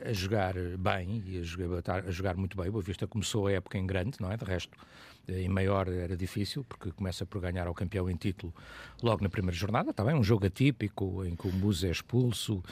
a 0.08 0.14
jogar 0.14 0.54
bem 0.78 1.24
e 1.26 1.40
a 1.40 1.44
jogar, 1.44 2.06
a 2.06 2.12
jogar 2.12 2.38
muito 2.38 2.56
bem. 2.56 2.70
O 2.70 2.72
Boa 2.72 2.84
Vista 2.84 3.08
começou 3.08 3.48
a 3.48 3.52
época 3.52 3.78
em 3.78 3.86
grande, 3.86 4.18
não 4.20 4.32
é? 4.32 4.38
De 4.38 4.46
resto, 4.46 4.78
em 5.28 5.50
maior 5.50 5.88
era 5.90 6.16
difícil, 6.16 6.64
porque 6.64 6.92
começa 6.92 7.26
por 7.26 7.42
ganhar 7.42 7.68
ao 7.68 7.74
campeão 7.74 8.10
em 8.10 8.16
título 8.16 8.54
logo 9.04 9.22
na 9.22 9.30
primeira 9.30 9.56
jornada. 9.56 9.92
Está 9.92 10.04
bem, 10.04 10.16
um 10.16 10.24
jogo 10.24 10.46
atípico 10.46 11.26
em 11.26 11.36
que 11.36 11.48
o 11.48 11.52
Musa 11.52 11.88
é 11.88 11.92
expulso, 11.92 12.64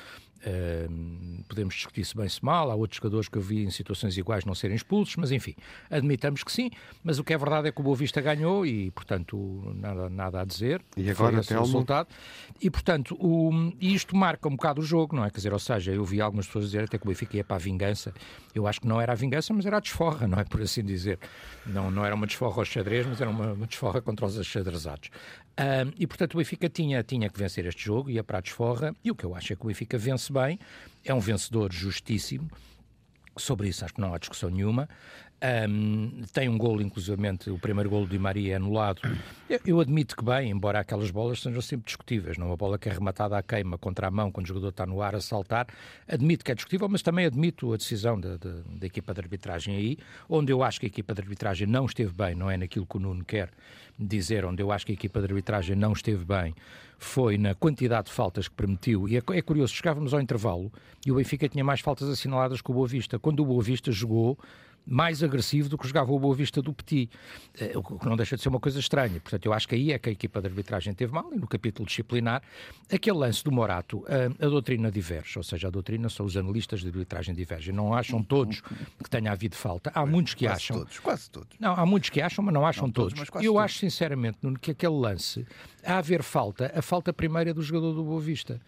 Uh, 0.45 1.43
podemos 1.47 1.73
discutir 1.73 2.05
se 2.05 2.15
bem 2.15 2.29
se 2.29 2.43
mal, 2.43 2.69
há 2.69 2.75
outros 2.75 2.97
jogadores 2.97 3.27
que 3.27 3.37
eu 3.37 3.41
vi 3.41 3.63
em 3.63 3.71
situações 3.71 4.17
iguais 4.17 4.45
não 4.45 4.53
serem 4.53 4.75
expulsos, 4.75 5.15
mas 5.15 5.31
enfim, 5.31 5.55
admitamos 5.89 6.43
que 6.43 6.51
sim. 6.51 6.69
Mas 7.03 7.17
o 7.17 7.23
que 7.23 7.33
é 7.33 7.37
verdade 7.37 7.67
é 7.67 7.71
que 7.71 7.79
o 7.81 7.83
Boa 7.83 7.95
Vista 7.95 8.21
ganhou 8.21 8.65
e, 8.65 8.91
portanto, 8.91 9.73
nada, 9.75 10.09
nada 10.09 10.41
a 10.41 10.45
dizer. 10.45 10.81
E 10.95 11.09
agora 11.09 11.39
até 11.39 11.57
o 11.57 11.61
resultado. 11.61 12.09
E, 12.61 12.69
portanto, 12.69 13.15
o, 13.19 13.73
isto 13.79 14.15
marca 14.15 14.47
um 14.47 14.55
bocado 14.55 14.81
o 14.81 14.83
jogo, 14.83 15.15
não 15.15 15.25
é? 15.25 15.29
Quer 15.29 15.37
dizer, 15.37 15.53
ou 15.53 15.59
seja, 15.59 15.91
eu 15.91 16.03
vi 16.03 16.21
algumas 16.21 16.45
pessoas 16.45 16.65
dizer 16.65 16.83
até 16.83 16.97
que 16.97 17.05
o 17.05 17.07
Benfica 17.07 17.37
ia 17.37 17.43
para 17.43 17.55
a 17.55 17.59
vingança. 17.59 18.13
Eu 18.53 18.67
acho 18.67 18.81
que 18.81 18.87
não 18.87 19.01
era 19.01 19.13
a 19.13 19.15
vingança, 19.15 19.53
mas 19.53 19.65
era 19.65 19.77
a 19.77 19.79
desforra, 19.79 20.27
não 20.27 20.39
é? 20.39 20.43
Por 20.43 20.61
assim 20.61 20.83
dizer. 20.83 21.19
Não, 21.65 21.89
não 21.89 22.05
era 22.05 22.13
uma 22.13 22.27
desforra 22.27 22.61
aos 22.61 22.67
xadrez, 22.67 23.05
mas 23.07 23.19
era 23.19 23.29
uma, 23.29 23.53
uma 23.53 23.67
desforra 23.67 24.01
contra 24.01 24.25
os 24.25 24.45
xadrezados. 24.45 25.09
Uh, 25.57 25.93
e, 25.97 26.05
portanto, 26.05 26.33
o 26.33 26.37
Benfica 26.37 26.67
tinha, 26.67 27.01
tinha 27.01 27.29
que 27.29 27.39
vencer 27.39 27.65
este 27.65 27.85
jogo, 27.85 28.09
ia 28.09 28.23
para 28.23 28.39
a 28.39 28.41
desforra, 28.41 28.93
e 29.03 29.09
o 29.09 29.15
que 29.15 29.23
eu 29.23 29.33
acho 29.33 29.53
é 29.53 29.55
que 29.55 29.63
o 29.63 29.67
Benfica 29.67 29.97
vence 29.97 30.31
bem, 30.31 30.59
é 31.03 31.13
um 31.13 31.19
vencedor 31.19 31.71
justíssimo, 31.71 32.49
sobre 33.37 33.69
isso 33.69 33.83
acho 33.83 33.93
que 33.93 34.01
não 34.01 34.13
há 34.13 34.17
discussão 34.17 34.49
nenhuma. 34.49 34.89
Um, 35.69 36.23
tem 36.31 36.47
um 36.47 36.57
golo, 36.57 36.81
inclusivamente, 36.81 37.49
o 37.49 37.59
primeiro 37.59 37.89
golo 37.89 38.07
de 38.07 38.17
Maria 38.17 38.53
é 38.53 38.55
anulado. 38.55 39.01
Eu, 39.49 39.59
eu, 39.65 39.79
admito 39.79 40.15
que 40.15 40.23
bem, 40.23 40.49
embora 40.49 40.79
aquelas 40.79 41.11
bolas 41.11 41.41
sejam 41.41 41.61
sempre 41.61 41.85
discutíveis, 41.85 42.37
não 42.37 42.47
uma 42.47 42.57
bola 42.57 42.79
que 42.79 42.87
é 42.87 42.91
rematada 42.91 43.37
à 43.37 43.43
queima 43.43 43.77
contra 43.77 44.07
a 44.07 44.11
mão 44.11 44.31
quando 44.31 44.45
o 44.45 44.47
jogador 44.47 44.69
está 44.69 44.85
no 44.85 45.01
ar 45.01 45.13
a 45.13 45.21
saltar, 45.21 45.67
admito 46.07 46.43
que 46.43 46.51
é 46.51 46.55
discutível, 46.55 46.87
mas 46.87 47.01
também 47.01 47.25
admito 47.25 47.73
a 47.73 47.77
decisão 47.77 48.19
da 48.19 48.87
equipa 48.87 49.13
de 49.13 49.19
arbitragem 49.19 49.75
aí, 49.75 49.97
onde 50.29 50.51
eu 50.51 50.63
acho 50.63 50.79
que 50.79 50.85
a 50.85 50.89
equipa 50.89 51.13
de 51.13 51.21
arbitragem 51.21 51.67
não 51.67 51.85
esteve 51.85 52.13
bem, 52.13 52.33
não 52.33 52.49
é 52.49 52.57
naquilo 52.57 52.85
que 52.85 52.97
o 52.97 52.99
Nuno 52.99 53.23
quer 53.23 53.49
dizer, 53.99 54.45
onde 54.45 54.63
eu 54.63 54.71
acho 54.71 54.85
que 54.85 54.93
a 54.93 54.95
equipa 54.95 55.19
de 55.19 55.25
arbitragem 55.27 55.75
não 55.75 55.93
esteve 55.93 56.23
bem, 56.25 56.55
foi 56.97 57.37
na 57.37 57.53
quantidade 57.53 58.07
de 58.07 58.13
faltas 58.13 58.47
que 58.47 58.55
permitiu. 58.55 59.07
E 59.07 59.17
é, 59.17 59.21
é 59.33 59.41
curioso, 59.41 59.73
chegávamos 59.73 60.13
ao 60.13 60.21
intervalo 60.21 60.71
e 61.05 61.11
o 61.11 61.15
Benfica 61.15 61.47
tinha 61.47 61.63
mais 61.63 61.81
faltas 61.81 62.09
assinaladas 62.09 62.61
que 62.61 62.71
o 62.71 62.73
Boa 62.73 62.87
Vista. 62.87 63.19
Quando 63.19 63.41
o 63.41 63.45
Boa 63.45 63.61
Vista 63.61 63.91
jogou 63.91 64.37
mais 64.85 65.23
agressivo 65.23 65.69
do 65.69 65.77
que 65.77 65.87
jogava 65.87 66.11
o 66.11 66.19
Boa 66.19 66.35
Vista 66.35 66.61
do 66.61 66.73
Petit, 66.73 67.09
eh, 67.59 67.73
o 67.75 67.83
que 67.83 68.05
não 68.05 68.15
deixa 68.15 68.35
de 68.35 68.41
ser 68.41 68.49
uma 68.49 68.59
coisa 68.59 68.79
estranha. 68.79 69.19
Portanto, 69.19 69.45
eu 69.45 69.53
acho 69.53 69.67
que 69.67 69.75
aí 69.75 69.91
é 69.91 69.99
que 69.99 70.09
a 70.09 70.11
equipa 70.11 70.41
de 70.41 70.47
arbitragem 70.47 70.93
teve 70.93 71.11
mal, 71.11 71.33
e 71.33 71.37
no 71.37 71.47
capítulo 71.47 71.87
disciplinar, 71.87 72.41
aquele 72.91 73.17
lance 73.17 73.43
do 73.43 73.51
Morato, 73.51 74.05
a, 74.07 74.45
a 74.45 74.49
doutrina 74.49 74.91
diverge, 74.91 75.37
ou 75.37 75.43
seja, 75.43 75.67
a 75.67 75.71
doutrina 75.71 76.09
são 76.09 76.25
os 76.25 76.37
analistas 76.37 76.81
de 76.81 76.87
arbitragem 76.87 77.33
divergem. 77.33 77.73
Não 77.73 77.93
acham 77.93 78.21
todos 78.21 78.61
que 78.61 79.09
tenha 79.09 79.31
havido 79.31 79.55
falta. 79.55 79.91
Há 79.93 80.05
muitos 80.05 80.33
que 80.33 80.45
quase 80.45 80.55
acham. 80.55 80.77
Todos, 80.77 80.99
quase 80.99 81.29
todos. 81.29 81.49
Não, 81.59 81.73
há 81.73 81.85
muitos 81.85 82.09
que 82.09 82.21
acham, 82.21 82.43
mas 82.43 82.53
não 82.53 82.65
acham 82.65 82.85
não 82.85 82.91
todos. 82.91 83.13
todos. 83.13 83.43
eu 83.43 83.53
todos. 83.53 83.63
acho, 83.63 83.79
sinceramente, 83.79 84.37
que 84.61 84.71
aquele 84.71 84.95
lance, 84.95 85.45
a 85.83 85.97
haver 85.97 86.23
falta, 86.23 86.71
a 86.75 86.81
falta 86.81 87.11
primeira 87.11 87.53
do 87.53 87.61
jogador 87.61 87.93
do 87.93 88.03
Boa 88.03 88.21
Vista. 88.21 88.61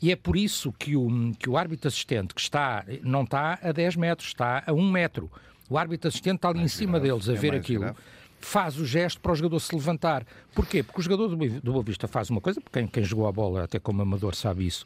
E 0.00 0.10
é 0.10 0.16
por 0.16 0.36
isso 0.36 0.72
que 0.72 0.96
o, 0.96 1.32
que 1.38 1.48
o 1.48 1.56
árbitro 1.56 1.88
assistente, 1.88 2.34
que 2.34 2.40
está, 2.40 2.84
não 3.02 3.22
está 3.22 3.58
a 3.62 3.72
10 3.72 3.96
metros, 3.96 4.28
está 4.28 4.62
a 4.66 4.72
1 4.72 4.90
metro, 4.90 5.30
o 5.72 5.78
árbitro 5.78 6.08
assistente 6.08 6.36
está 6.36 6.48
ali 6.48 6.58
mais 6.58 6.72
em 6.72 6.76
cima 6.76 6.98
grave, 6.98 7.08
deles 7.08 7.28
a 7.28 7.32
é 7.32 7.36
ver 7.36 7.54
aquilo. 7.54 7.80
Grave. 7.80 7.98
Faz 8.40 8.78
o 8.78 8.84
gesto 8.84 9.20
para 9.20 9.32
o 9.32 9.34
jogador 9.34 9.60
se 9.60 9.74
levantar. 9.74 10.26
Porquê? 10.54 10.82
Porque 10.82 11.00
o 11.00 11.02
jogador 11.02 11.28
do 11.28 11.72
Boa 11.72 11.82
Vista 11.82 12.06
faz 12.08 12.28
uma 12.28 12.40
coisa, 12.40 12.60
porque 12.60 12.78
quem, 12.78 12.88
quem 12.88 13.04
jogou 13.04 13.26
a 13.26 13.32
bola, 13.32 13.64
até 13.64 13.78
como 13.78 14.02
amador, 14.02 14.34
sabe 14.34 14.66
isso, 14.66 14.84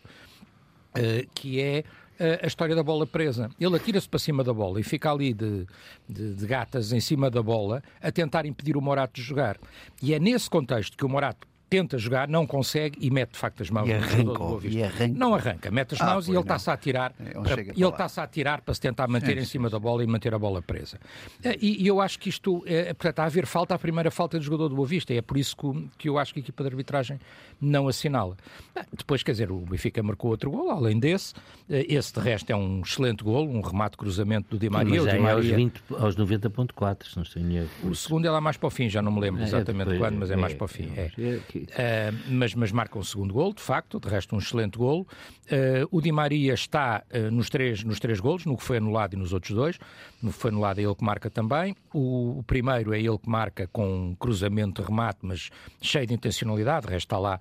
uh, 0.95 1.29
que 1.35 1.61
é 1.61 1.83
uh, 2.21 2.45
a 2.45 2.47
história 2.47 2.77
da 2.77 2.83
bola 2.83 3.07
presa. 3.07 3.51
Ele 3.59 3.75
atira-se 3.75 4.09
para 4.09 4.19
cima 4.19 4.45
da 4.45 4.53
bola 4.53 4.79
e 4.79 4.83
fica 4.83 5.11
ali 5.11 5.33
de, 5.33 5.67
de, 6.09 6.35
de, 6.35 6.47
gatas 6.47 6.93
em 6.93 7.01
cima 7.01 7.31
da 7.31 7.43
bola 7.43 7.83
a 8.01 8.13
tentar 8.13 8.45
impedir 8.47 8.77
o 8.77 8.81
Morato 8.81 9.15
de 9.15 9.23
jogar. 9.23 9.59
E 10.03 10.15
é 10.15 10.21
nesse 10.21 10.49
contexto 10.49 10.97
que 10.97 11.05
o 11.05 11.09
Morato 11.09 11.49
tenta 11.69 11.99
jogar, 11.99 12.29
não 12.29 12.47
consegue 12.47 12.99
e 13.01 13.11
mete 13.11 13.33
de 13.33 13.39
facto 13.39 13.63
as 13.63 13.71
mãos 13.71 13.89
e 13.89 13.93
arranca, 13.93 14.69
e 14.69 14.83
arranca. 14.83 15.19
Não 15.19 15.35
arranca, 15.35 15.71
mete 15.71 15.95
as 15.95 16.01
ah, 16.01 16.07
mãos 16.07 16.29
e 16.29 16.31
ele 16.31 16.41
está-se 16.41 16.71
a 16.71 16.77
tirar 16.77 17.13
para, 17.13 17.61
ele 17.61 17.85
está-se 17.85 18.21
a 18.21 18.27
tirar 18.27 18.61
para 18.61 18.75
se 18.75 18.81
tentar 18.81 19.09
manter 19.09 19.37
em 19.37 19.45
cima 19.45 19.69
da 19.69 19.79
bola 19.79 20.05
e 20.05 20.07
manter 20.07 20.33
a 20.35 20.39
bola 20.39 20.63
presa. 20.63 20.99
Eh, 21.43 21.59
e, 21.61 21.83
e 21.83 21.87
eu 21.87 22.01
acho 22.01 22.19
que 22.19 22.29
isto, 22.29 22.63
é, 22.67 22.95
portanto, 22.95 23.19
a 23.21 23.25
haver 23.25 23.47
falta, 23.47 23.75
a 23.75 23.79
primeira 23.79 24.11
falta 24.11 24.39
do 24.39 24.45
jogador 24.45 24.69
do 24.69 24.77
Boa 24.77 24.87
Vista, 24.87 25.13
e 25.13 25.19
é 25.19 25.23
por 25.23 25.37
isso 25.37 25.57
que, 25.57 25.89
que 25.99 26.09
eu 26.09 26.19
acho 26.19 26.33
que 26.33 26.41
a 26.41 26.43
equipa 26.43 26.63
de 26.63 26.69
arbitragem 26.69 27.21
não 27.61 27.89
assinala. 27.89 28.37
Eh, 28.75 28.85
depois, 28.97 29.23
quer 29.23 29.33
dizer, 29.33 29.51
o 29.51 29.59
Benfica 29.59 30.03
marcou 30.03 30.31
outro 30.31 30.51
gol, 30.51 30.71
além 30.71 30.99
desse, 30.99 31.35
esse 31.69 32.13
de 32.13 32.21
resto 32.21 32.51
é 32.51 32.57
um 32.57 32.81
excelente 32.81 33.25
gol, 33.25 33.49
um 33.49 33.61
remate 33.61 33.97
cruzamento 33.97 34.51
do 34.51 34.59
Di 34.59 34.71
Maria. 34.71 35.03
Mas 35.03 35.15
é 35.15 35.19
Maria... 35.19 35.35
aos, 35.35 35.47
20, 35.47 35.83
aos 35.99 36.17
90.4, 36.17 37.05
se 37.05 37.17
não 37.17 37.23
estou 37.25 37.43
em 37.43 37.69
O 37.83 37.95
segundo 37.95 38.27
é 38.27 38.31
lá 38.31 38.41
mais 38.41 38.57
para 38.57 38.69
o 38.69 38.71
fim, 38.71 38.89
já 38.89 39.03
não 39.03 39.11
me 39.11 39.21
lembro 39.21 39.43
é, 39.43 39.45
exatamente 39.45 39.95
é, 39.95 39.99
quando, 39.99 40.17
mas 40.17 40.31
é, 40.31 40.37
mais 40.37 40.55
para 40.55 40.65
o 40.65 40.69
fim. 40.69 40.91
É. 40.97 41.07
aqui. 41.07 41.67
Uh, 41.71 42.33
mas, 42.33 42.55
mas 42.55 42.71
marca 42.71 42.99
um 42.99 43.03
segundo 43.03 43.35
gol, 43.35 43.53
de 43.53 43.63
facto, 43.63 43.99
de 43.99 44.09
resto 44.09 44.35
um 44.35 44.39
excelente 44.39 44.79
gol. 44.79 45.07
Uh, 45.47 45.89
o 45.91 46.01
Di 46.01 46.13
Maria 46.13 46.55
está 46.55 47.03
uh, 47.13 47.31
nos, 47.31 47.51
três, 47.51 47.83
nos 47.83 47.99
três 47.99 48.21
golos, 48.21 48.45
no 48.45 48.57
que 48.57 48.63
foi 48.63 48.77
anulado 48.77 49.15
e 49.15 49.17
nos 49.17 49.33
outros 49.33 49.53
dois. 49.53 49.79
No 50.23 50.33
que 50.33 50.39
foi 50.39 50.51
anulado 50.51 50.79
é 50.79 50.85
ele 50.85 50.95
que 50.95 51.05
marca 51.05 51.29
também. 51.29 51.75
O, 51.93 52.39
o 52.39 52.43
primeiro 52.45 52.95
é 52.95 53.01
ele 53.01 53.19
que 53.19 53.29
marca 53.29 53.69
com 53.73 53.87
um 53.87 54.15
cruzamento 54.15 54.83
remate, 54.83 55.19
mas 55.23 55.51
cheio 55.81 56.07
de 56.07 56.15
intencionalidade. 56.15 56.87
De 56.87 56.93
resto 56.93 57.07
está 57.07 57.19
lá 57.19 57.41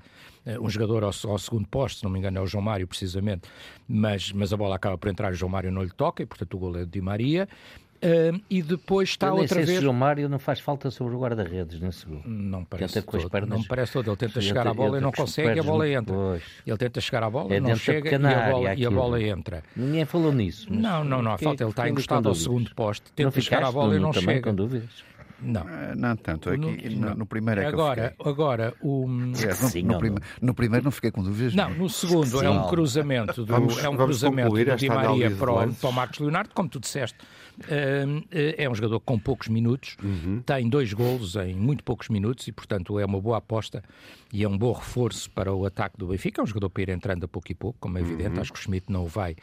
um 0.62 0.70
jogador 0.70 1.04
ao, 1.04 1.12
ao, 1.30 1.38
segundo 1.40 1.68
posto, 1.68 2.00
se 2.00 2.04
não 2.04 2.12
me 2.12 2.20
engano 2.20 2.38
é 2.38 2.42
o 2.42 2.48
João 2.48 2.64
Mário 2.64 2.88
precisamente, 2.88 3.50
mas, 3.88 4.32
mas 4.32 4.54
a 4.54 4.58
bola 4.58 4.76
acaba 4.76 4.98
por 4.98 5.10
entrar 5.10 5.32
e 5.32 5.34
o 5.34 5.36
João 5.36 5.50
Mário 5.50 5.72
não 5.72 5.84
lhe 5.84 5.92
toca 5.92 6.24
e 6.24 6.26
portanto 6.26 6.54
o 6.54 6.58
gol 6.58 6.78
é 6.78 6.80
do 6.80 6.88
Di 6.88 7.02
Maria. 7.02 7.48
Uh, 7.96 8.40
e 8.50 8.62
depois 8.62 9.10
está 9.10 9.34
outra 9.34 9.64
vez. 9.64 9.80
Se 9.80 9.88
o 9.88 9.94
Mário 9.94 10.28
não 10.30 10.38
faz 10.38 10.60
falta 10.60 10.92
sobre 10.92 11.16
o 11.16 11.20
guarda-redes 11.20 11.80
nesse 11.80 12.06
gol. 12.06 12.22
Não 12.26 12.64
parece. 12.64 12.94
Tenta 12.94 13.12
todo, 13.12 13.30
pernas... 13.30 13.58
Não 13.58 13.64
parece 13.64 13.94
todo. 13.94 14.10
Ele 14.12 14.18
tenta 14.18 14.42
chegar 14.42 14.68
à 14.68 14.74
bola 14.74 14.98
e 14.98 15.02
não 15.02 15.12
consegue 15.12 15.56
e 15.56 15.60
a 15.60 15.64
bola 15.64 15.90
entra. 15.90 16.14
Pois. 16.14 16.44
Ele 16.68 16.78
tenta 16.78 17.02
chegar 17.02 17.24
à 17.24 17.30
bola, 17.30 17.56
é 17.56 17.60
não 17.60 17.76
chega 17.76 18.12
e 18.12 18.16
a, 18.16 18.20
bola, 18.52 18.74
e 18.76 18.86
a, 18.86 18.92
bola, 18.92 19.24
entra. 19.24 19.64
Ninguém 19.76 20.06
falou 20.06 20.32
nisso. 20.32 20.72
Não, 20.72 21.04
não, 21.04 21.22
não 21.22 21.32
há 21.32 21.38
falta. 21.38 21.64
Ele 21.64 21.72
está 21.72 21.90
encostado 21.90 22.30
ao 22.30 22.36
segundo 22.36 22.76
poste, 22.76 23.12
tenta 23.14 23.42
chegar 23.42 23.64
à 23.64 23.72
bola 23.72 23.96
e 23.96 24.00
não 24.00 24.14
chega. 24.14 24.42
com 24.42 24.54
dúvidas. 24.54 25.04
Não. 25.42 25.62
Uh, 25.62 25.96
não 25.96 26.16
tanto. 26.16 26.50
Aqui, 26.50 26.90
no, 26.90 27.10
no, 27.10 27.16
no, 27.16 27.26
primeiro 27.26 27.62
é 27.62 27.66
agora, 27.66 28.16
que 28.18 28.22
eu 28.22 28.32
Agora, 28.32 28.74
o... 28.82 29.06
É, 29.06 29.82
no, 29.82 29.94
no, 29.94 30.00
prime... 30.00 30.18
no, 30.42 30.54
primeiro 30.54 30.84
não 30.84 30.92
fiquei 30.92 31.12
com 31.12 31.24
dúvidas. 31.24 31.54
Não, 31.54 31.70
no 31.72 31.90
segundo 31.90 32.40
Sim. 32.40 32.46
é 32.46 32.50
um 32.50 32.68
cruzamento 32.68 33.46
do, 33.46 33.54
vamos, 33.54 33.84
é 33.84 33.90
um 33.90 33.98
cruzamento 33.98 34.54
do 34.54 34.76
Di 34.76 34.88
Maria 34.88 35.32
para 35.32 35.52
o, 35.52 35.74
para 35.74 35.90
o 35.90 35.94
Marcos 35.94 36.20
Leonardo, 36.20 36.52
como 36.54 36.70
tu 36.70 36.80
disseste. 36.80 37.18
Uh, 37.60 38.26
é 38.32 38.70
um 38.70 38.76
jogador 38.76 39.00
com 39.00 39.18
poucos 39.18 39.48
minutos, 39.48 39.96
uhum. 40.04 40.42
tem 40.46 40.68
dois 40.68 40.92
golos 40.94 41.36
em 41.36 41.56
muito 41.56 41.84
poucos 41.84 42.10
minutos 42.10 42.48
e, 42.48 42.52
portanto, 42.52 43.00
é 43.00 43.06
uma 43.06 43.20
boa 43.20 43.38
aposta 43.38 43.84
e 44.32 44.44
é 44.44 44.48
um 44.48 44.58
bom 44.58 44.74
reforço 44.74 45.30
para 45.32 45.54
o 45.54 45.66
ataque 45.66 45.98
do 45.98 46.08
Benfica. 46.08 46.42
É 46.42 46.44
um 46.44 46.48
jogador 46.48 46.70
para 46.70 46.84
ir 46.84 46.90
entrando 46.90 47.24
a 47.24 47.28
pouco 47.28 47.52
e 47.52 47.56
pouco, 47.56 47.78
como 47.80 47.98
é 47.98 48.02
evidente. 48.02 48.36
Uhum. 48.36 48.42
Acho 48.42 48.54
que 48.54 48.60
o 48.60 48.62
Schmidt 48.62 48.92
não 48.92 49.04
o 49.04 49.08
vai 49.08 49.36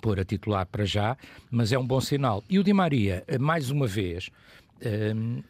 pôr 0.00 0.20
a 0.20 0.24
titular 0.24 0.66
para 0.66 0.84
já, 0.84 1.16
mas 1.50 1.72
é 1.72 1.78
um 1.78 1.86
bom 1.86 2.00
sinal. 2.00 2.44
E 2.48 2.58
o 2.58 2.64
Di 2.64 2.72
Maria, 2.72 3.24
mais 3.40 3.70
uma 3.70 3.86
vez, 3.86 4.30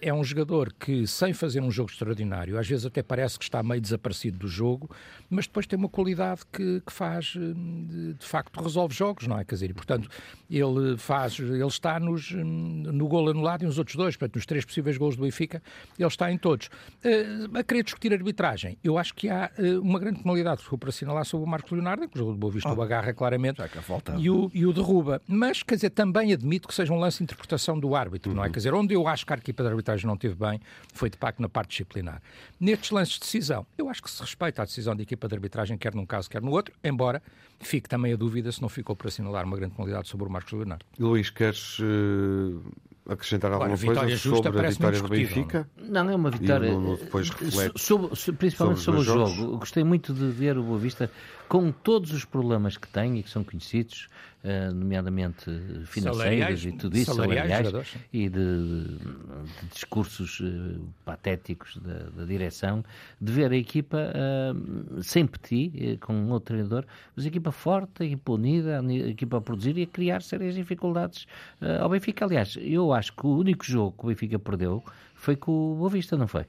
é 0.00 0.12
um 0.12 0.22
jogador 0.22 0.72
que, 0.72 1.06
sem 1.06 1.32
fazer 1.32 1.60
um 1.60 1.70
jogo 1.70 1.90
extraordinário, 1.90 2.58
às 2.58 2.68
vezes 2.68 2.86
até 2.86 3.02
parece 3.02 3.38
que 3.38 3.44
está 3.44 3.62
meio 3.62 3.80
desaparecido 3.80 4.38
do 4.38 4.48
jogo, 4.48 4.88
mas 5.28 5.46
depois 5.46 5.66
tem 5.66 5.78
uma 5.78 5.88
qualidade 5.88 6.42
que, 6.52 6.80
que 6.80 6.92
faz, 6.92 7.26
de, 7.26 8.14
de, 8.14 8.26
facto, 8.26 8.56
resolve 8.60 8.94
jogos, 8.94 9.26
não 9.26 9.38
é? 9.38 9.44
Quer 9.44 9.54
dizer, 9.54 9.70
e, 9.70 9.74
portanto, 9.74 10.08
ele 10.48 10.96
faz, 10.96 11.38
ele 11.38 11.66
está 11.66 11.98
nos, 11.98 12.30
no 12.30 13.08
gol 13.08 13.28
anulado 13.28 13.62
e 13.62 13.66
nos 13.66 13.78
outros 13.78 13.96
dois, 13.96 14.16
portanto, 14.16 14.36
nos 14.36 14.46
três 14.46 14.64
possíveis 14.64 14.96
gols 14.96 15.16
do 15.16 15.22
Benfica, 15.22 15.62
ele 15.98 16.06
está 16.06 16.30
em 16.30 16.38
todos. 16.38 16.68
Uh, 17.04 17.58
a 17.58 17.64
querer 17.64 17.82
discutir 17.82 18.12
arbitragem, 18.12 18.78
eu 18.84 18.96
acho 18.96 19.14
que 19.14 19.28
há 19.28 19.50
uh, 19.58 19.80
uma 19.80 19.98
grande 19.98 20.22
penalidade, 20.22 20.62
que 20.62 20.76
para 20.76 20.90
assinalar 20.90 21.24
sobre 21.24 21.46
o 21.46 21.50
Marcos 21.50 21.72
Leonardo, 21.72 22.08
que 22.08 22.16
o 22.16 22.18
jogo 22.18 22.32
de 22.32 22.38
Boa 22.38 22.52
Vista 22.52 22.70
oh, 22.70 22.74
o 22.74 22.82
agarra 22.82 23.12
claramente 23.12 23.60
e 24.18 24.30
o, 24.30 24.50
e 24.52 24.66
o 24.66 24.72
derruba. 24.72 25.20
Mas, 25.26 25.62
quer 25.62 25.76
dizer, 25.76 25.90
também 25.90 26.32
admito 26.32 26.68
que 26.68 26.74
seja 26.74 26.92
um 26.92 26.98
lance 26.98 27.18
de 27.18 27.24
interpretação 27.24 27.78
do 27.78 27.94
árbitro, 27.94 28.30
uhum. 28.30 28.36
não 28.36 28.44
é? 28.44 28.46
Uhum. 28.46 28.52
Quer 28.52 28.58
dizer, 28.58 28.74
onde 28.74 28.94
eu 28.94 29.08
acho 29.08 29.15
que 29.24 29.32
a 29.32 29.36
equipa 29.36 29.62
de 29.62 29.68
arbitragem 29.68 30.06
não 30.06 30.16
teve 30.16 30.34
bem 30.34 30.60
foi 30.92 31.08
de 31.08 31.16
facto 31.16 31.40
na 31.40 31.48
parte 31.48 31.70
disciplinar. 31.70 32.20
Nestes 32.58 32.90
lances 32.90 33.14
de 33.14 33.20
decisão, 33.20 33.66
eu 33.76 33.88
acho 33.88 34.02
que 34.02 34.10
se 34.10 34.20
respeita 34.20 34.62
a 34.62 34.64
decisão 34.64 34.96
da 34.96 35.02
equipa 35.02 35.28
de 35.28 35.34
arbitragem, 35.34 35.78
quer 35.78 35.94
num 35.94 36.06
caso, 36.06 36.28
quer 36.28 36.42
no 36.42 36.50
outro, 36.50 36.74
embora 36.82 37.22
fique 37.60 37.88
também 37.88 38.12
a 38.12 38.16
dúvida 38.16 38.52
se 38.52 38.60
não 38.60 38.68
ficou 38.68 38.94
para 38.94 39.08
assinalar 39.08 39.44
uma 39.44 39.56
grande 39.56 39.74
penalidade 39.74 40.08
sobre 40.08 40.26
o 40.26 40.30
Marcos 40.30 40.52
Leonardo. 40.52 40.84
Luís, 40.98 41.30
queres 41.30 41.78
uh, 41.78 42.60
acrescentar 43.08 43.52
alguma 43.52 43.72
Olha, 43.72 44.00
coisa 44.00 44.16
sobre 44.18 44.66
a 44.66 44.70
vitória 44.70 45.00
do 45.00 45.08
Benfica? 45.08 45.68
Não, 45.76 46.10
é 46.10 46.14
uma 46.14 46.30
vitória. 46.30 46.68
E 46.68 46.96
depois 46.96 47.30
reflete 47.30 47.80
sobre, 47.80 48.08
principalmente 48.36 48.80
sobre, 48.80 49.04
sobre 49.04 49.22
o 49.22 49.26
jogo. 49.26 49.58
Gostei 49.58 49.84
muito 49.84 50.12
de 50.12 50.26
ver 50.26 50.58
o 50.58 50.62
Boa 50.62 50.78
Vista 50.78 51.10
com 51.48 51.70
todos 51.70 52.12
os 52.12 52.24
problemas 52.24 52.76
que 52.76 52.88
tem 52.88 53.18
e 53.18 53.22
que 53.22 53.30
são 53.30 53.44
conhecidos, 53.44 54.08
nomeadamente 54.74 55.44
financeiros 55.86 56.18
salariais, 56.18 56.64
e 56.64 56.72
tudo 56.72 56.96
isso, 56.96 57.14
salariais, 57.14 57.50
salariais 57.50 57.94
e 58.12 58.28
de, 58.28 58.38
de, 58.38 59.68
discursos 59.72 60.40
uh, 60.40 60.80
patéticos 61.04 61.76
da, 61.78 62.10
da, 62.10 62.24
direção, 62.24 62.84
de 63.20 63.32
ver 63.32 63.50
a 63.50 63.56
equipa 63.56 63.98
uh, 63.98 65.02
sem 65.02 65.26
petit, 65.26 65.98
com 66.00 66.14
um 66.14 66.30
outro 66.30 66.54
treinador, 66.54 66.84
mas 67.14 67.24
a 67.24 67.28
equipa 67.28 67.50
forte, 67.50 68.02
a 68.02 68.06
equipa 68.06 68.32
unida, 68.32 68.80
a 68.80 68.92
equipa 68.92 69.38
a 69.38 69.40
produzir 69.40 69.76
e 69.78 69.82
a 69.82 69.86
criar 69.86 70.22
sérias 70.22 70.54
dificuldades 70.54 71.26
ao 71.80 71.88
Benfica. 71.88 72.24
Aliás, 72.24 72.56
eu 72.60 72.92
acho 72.92 73.12
que 73.12 73.26
o 73.26 73.36
único 73.36 73.64
jogo 73.64 73.92
que 73.98 74.04
o 74.04 74.08
Benfica 74.08 74.38
perdeu 74.38 74.82
foi 75.14 75.36
com 75.36 75.72
o 75.72 75.76
Boa 75.76 75.90
Vista, 75.90 76.16
não 76.16 76.28
foi? 76.28 76.46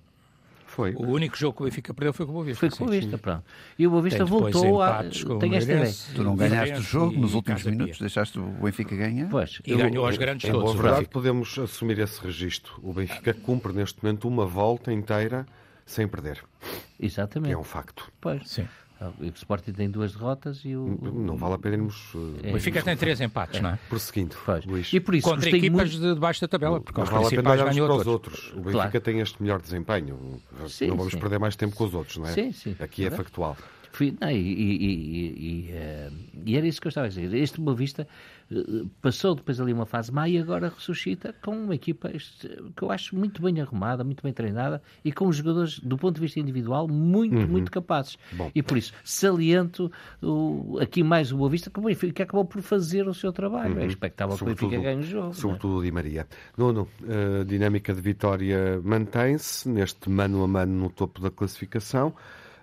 Foi. 0.67 0.93
O 0.95 1.07
único 1.07 1.35
jogo 1.35 1.55
que 1.55 1.61
o 1.63 1.65
Benfica 1.65 1.93
perdeu 1.93 2.13
foi 2.13 2.25
com 2.25 2.31
o 2.31 2.33
Boa 2.33 2.45
Vista. 2.45 2.59
Foi 2.59 2.69
com 2.69 2.83
o 2.83 2.87
Boa 2.87 2.99
Vista, 2.99 3.17
pronto. 3.17 3.43
E 3.79 3.87
o 3.87 3.89
Boa 3.89 4.01
Vista 4.03 4.25
voltou 4.25 4.81
a. 4.81 5.03
Tem 5.39 5.55
esta 5.55 5.71
ideia. 5.71 5.93
Tu 6.13 6.23
não 6.23 6.35
ganhaste 6.35 6.75
o 6.75 6.81
jogo 6.81 7.17
nos 7.17 7.33
últimos 7.33 7.63
minutos, 7.63 7.99
deixaste 7.99 8.37
o 8.37 8.43
Benfica 8.43 8.95
ganhar. 8.95 9.29
Pois. 9.29 9.59
E 9.65 9.71
eu, 9.71 9.77
ganhou 9.77 10.05
aos 10.05 10.17
grandes 10.17 10.49
todos. 10.49 10.75
Na 10.75 10.81
verdade, 10.81 11.07
podemos 11.07 11.57
assumir 11.57 11.97
esse 11.99 12.21
registro. 12.21 12.73
O 12.83 12.93
Benfica 12.93 13.33
cumpre 13.33 13.73
neste 13.73 14.03
momento 14.03 14.27
uma 14.27 14.45
volta 14.45 14.91
inteira 14.91 15.45
sem 15.85 16.07
perder. 16.07 16.43
Exatamente. 16.99 17.53
é 17.53 17.57
um 17.57 17.63
facto. 17.63 18.11
Pois. 18.19 18.47
Sim. 18.49 18.67
O 18.99 19.25
Sporting 19.25 19.73
tem 19.73 19.89
duas 19.89 20.13
derrotas 20.13 20.61
e 20.65 20.75
o. 20.75 20.99
Não 21.01 21.37
vale 21.37 21.53
a 21.53 21.57
pena 21.59 21.75
irmos. 21.75 22.11
É, 22.41 22.49
o 22.49 22.53
Benfica 22.53 22.81
tem 22.81 22.97
três 22.97 23.21
empates, 23.21 23.59
é. 23.59 23.61
não 23.61 23.69
é? 23.71 23.79
Prosseguindo. 23.89 24.35
Luís. 24.65 24.91
E 24.91 24.99
por 24.99 25.13
isso, 25.13 25.29
Contra 25.29 25.49
equipas 25.49 25.91
muito... 25.91 26.07
de 26.07 26.13
debaixo 26.15 26.41
da 26.41 26.47
tabela, 26.47 26.81
porque 26.81 26.99
não 26.99 27.07
vale 27.07 27.27
a 27.27 27.29
pena 27.29 27.51
olharmos 27.51 27.75
para 27.77 27.93
os 27.93 28.07
outros. 28.07 28.51
O 28.53 28.61
Benfica 28.61 28.71
claro. 28.71 29.01
tem 29.01 29.19
este 29.19 29.41
melhor 29.41 29.61
desempenho. 29.61 30.41
Sim, 30.67 30.87
não 30.87 30.97
vamos 30.97 31.13
sim. 31.13 31.19
perder 31.19 31.39
mais 31.39 31.55
tempo 31.55 31.75
com 31.75 31.83
os 31.83 31.93
outros, 31.93 32.17
não 32.17 32.27
é? 32.27 32.33
Sim, 32.33 32.51
sim. 32.51 32.75
Aqui 32.79 33.03
é, 33.03 33.07
é 33.07 33.11
factual. 33.11 33.55
Não, 34.19 34.29
e, 34.29 34.35
e, 34.35 35.69
e, 35.69 35.71
uh, 35.71 36.13
e, 36.45 36.57
era 36.57 36.67
isso 36.67 36.79
que 36.79 36.87
eu 36.87 36.89
estava 36.89 37.07
a 37.07 37.09
dizer. 37.09 37.33
Este 37.33 37.59
Boa 37.59 37.75
Vista 37.75 38.07
uh, 38.51 38.89
passou 39.01 39.35
depois 39.35 39.59
ali 39.59 39.73
uma 39.73 39.85
fase 39.85 40.11
má 40.11 40.27
e 40.29 40.37
agora 40.37 40.69
ressuscita 40.69 41.33
com 41.41 41.51
uma 41.51 41.75
equipa 41.75 42.09
que 42.09 42.83
eu 42.83 42.91
acho 42.91 43.15
muito 43.15 43.41
bem 43.41 43.59
arrumada, 43.61 44.03
muito 44.03 44.23
bem 44.23 44.33
treinada 44.33 44.81
e 45.03 45.11
com 45.11 45.31
jogadores, 45.31 45.79
do 45.79 45.97
ponto 45.97 46.15
de 46.15 46.21
vista 46.21 46.39
individual, 46.39 46.87
muito, 46.87 47.35
uhum. 47.35 47.47
muito 47.47 47.71
capazes. 47.71 48.17
Bom. 48.33 48.51
E 48.53 48.61
por 48.61 48.77
isso, 48.77 48.93
saliento 49.03 49.91
uh, 50.21 50.79
aqui 50.79 51.03
mais 51.03 51.31
o 51.31 51.37
Boa 51.37 51.49
Vista, 51.49 51.69
que 51.69 51.79
o 51.79 51.83
Benfica 51.83 52.23
acabou 52.23 52.45
por 52.45 52.61
fazer 52.61 53.07
o 53.07 53.13
seu 53.13 53.31
trabalho. 53.31 53.73
É 53.73 53.75
uhum. 53.77 53.81
É 53.83 53.87
expectável 53.87 54.37
que 54.37 54.43
o 54.43 54.45
Benfica 54.47 54.77
ganhe 54.77 54.99
o 54.99 55.03
jogo. 55.03 55.29
É? 55.29 55.33
Sobretudo 55.33 55.77
o 55.77 55.83
Di 55.83 55.91
Maria. 55.91 56.27
Nuno, 56.57 56.87
a 57.41 57.43
dinâmica 57.43 57.93
de 57.93 58.01
vitória 58.01 58.81
mantém-se 58.83 59.67
neste 59.69 60.09
mano 60.09 60.43
a 60.43 60.47
mano 60.47 60.73
no 60.73 60.89
topo 60.89 61.21
da 61.21 61.29
classificação. 61.31 62.13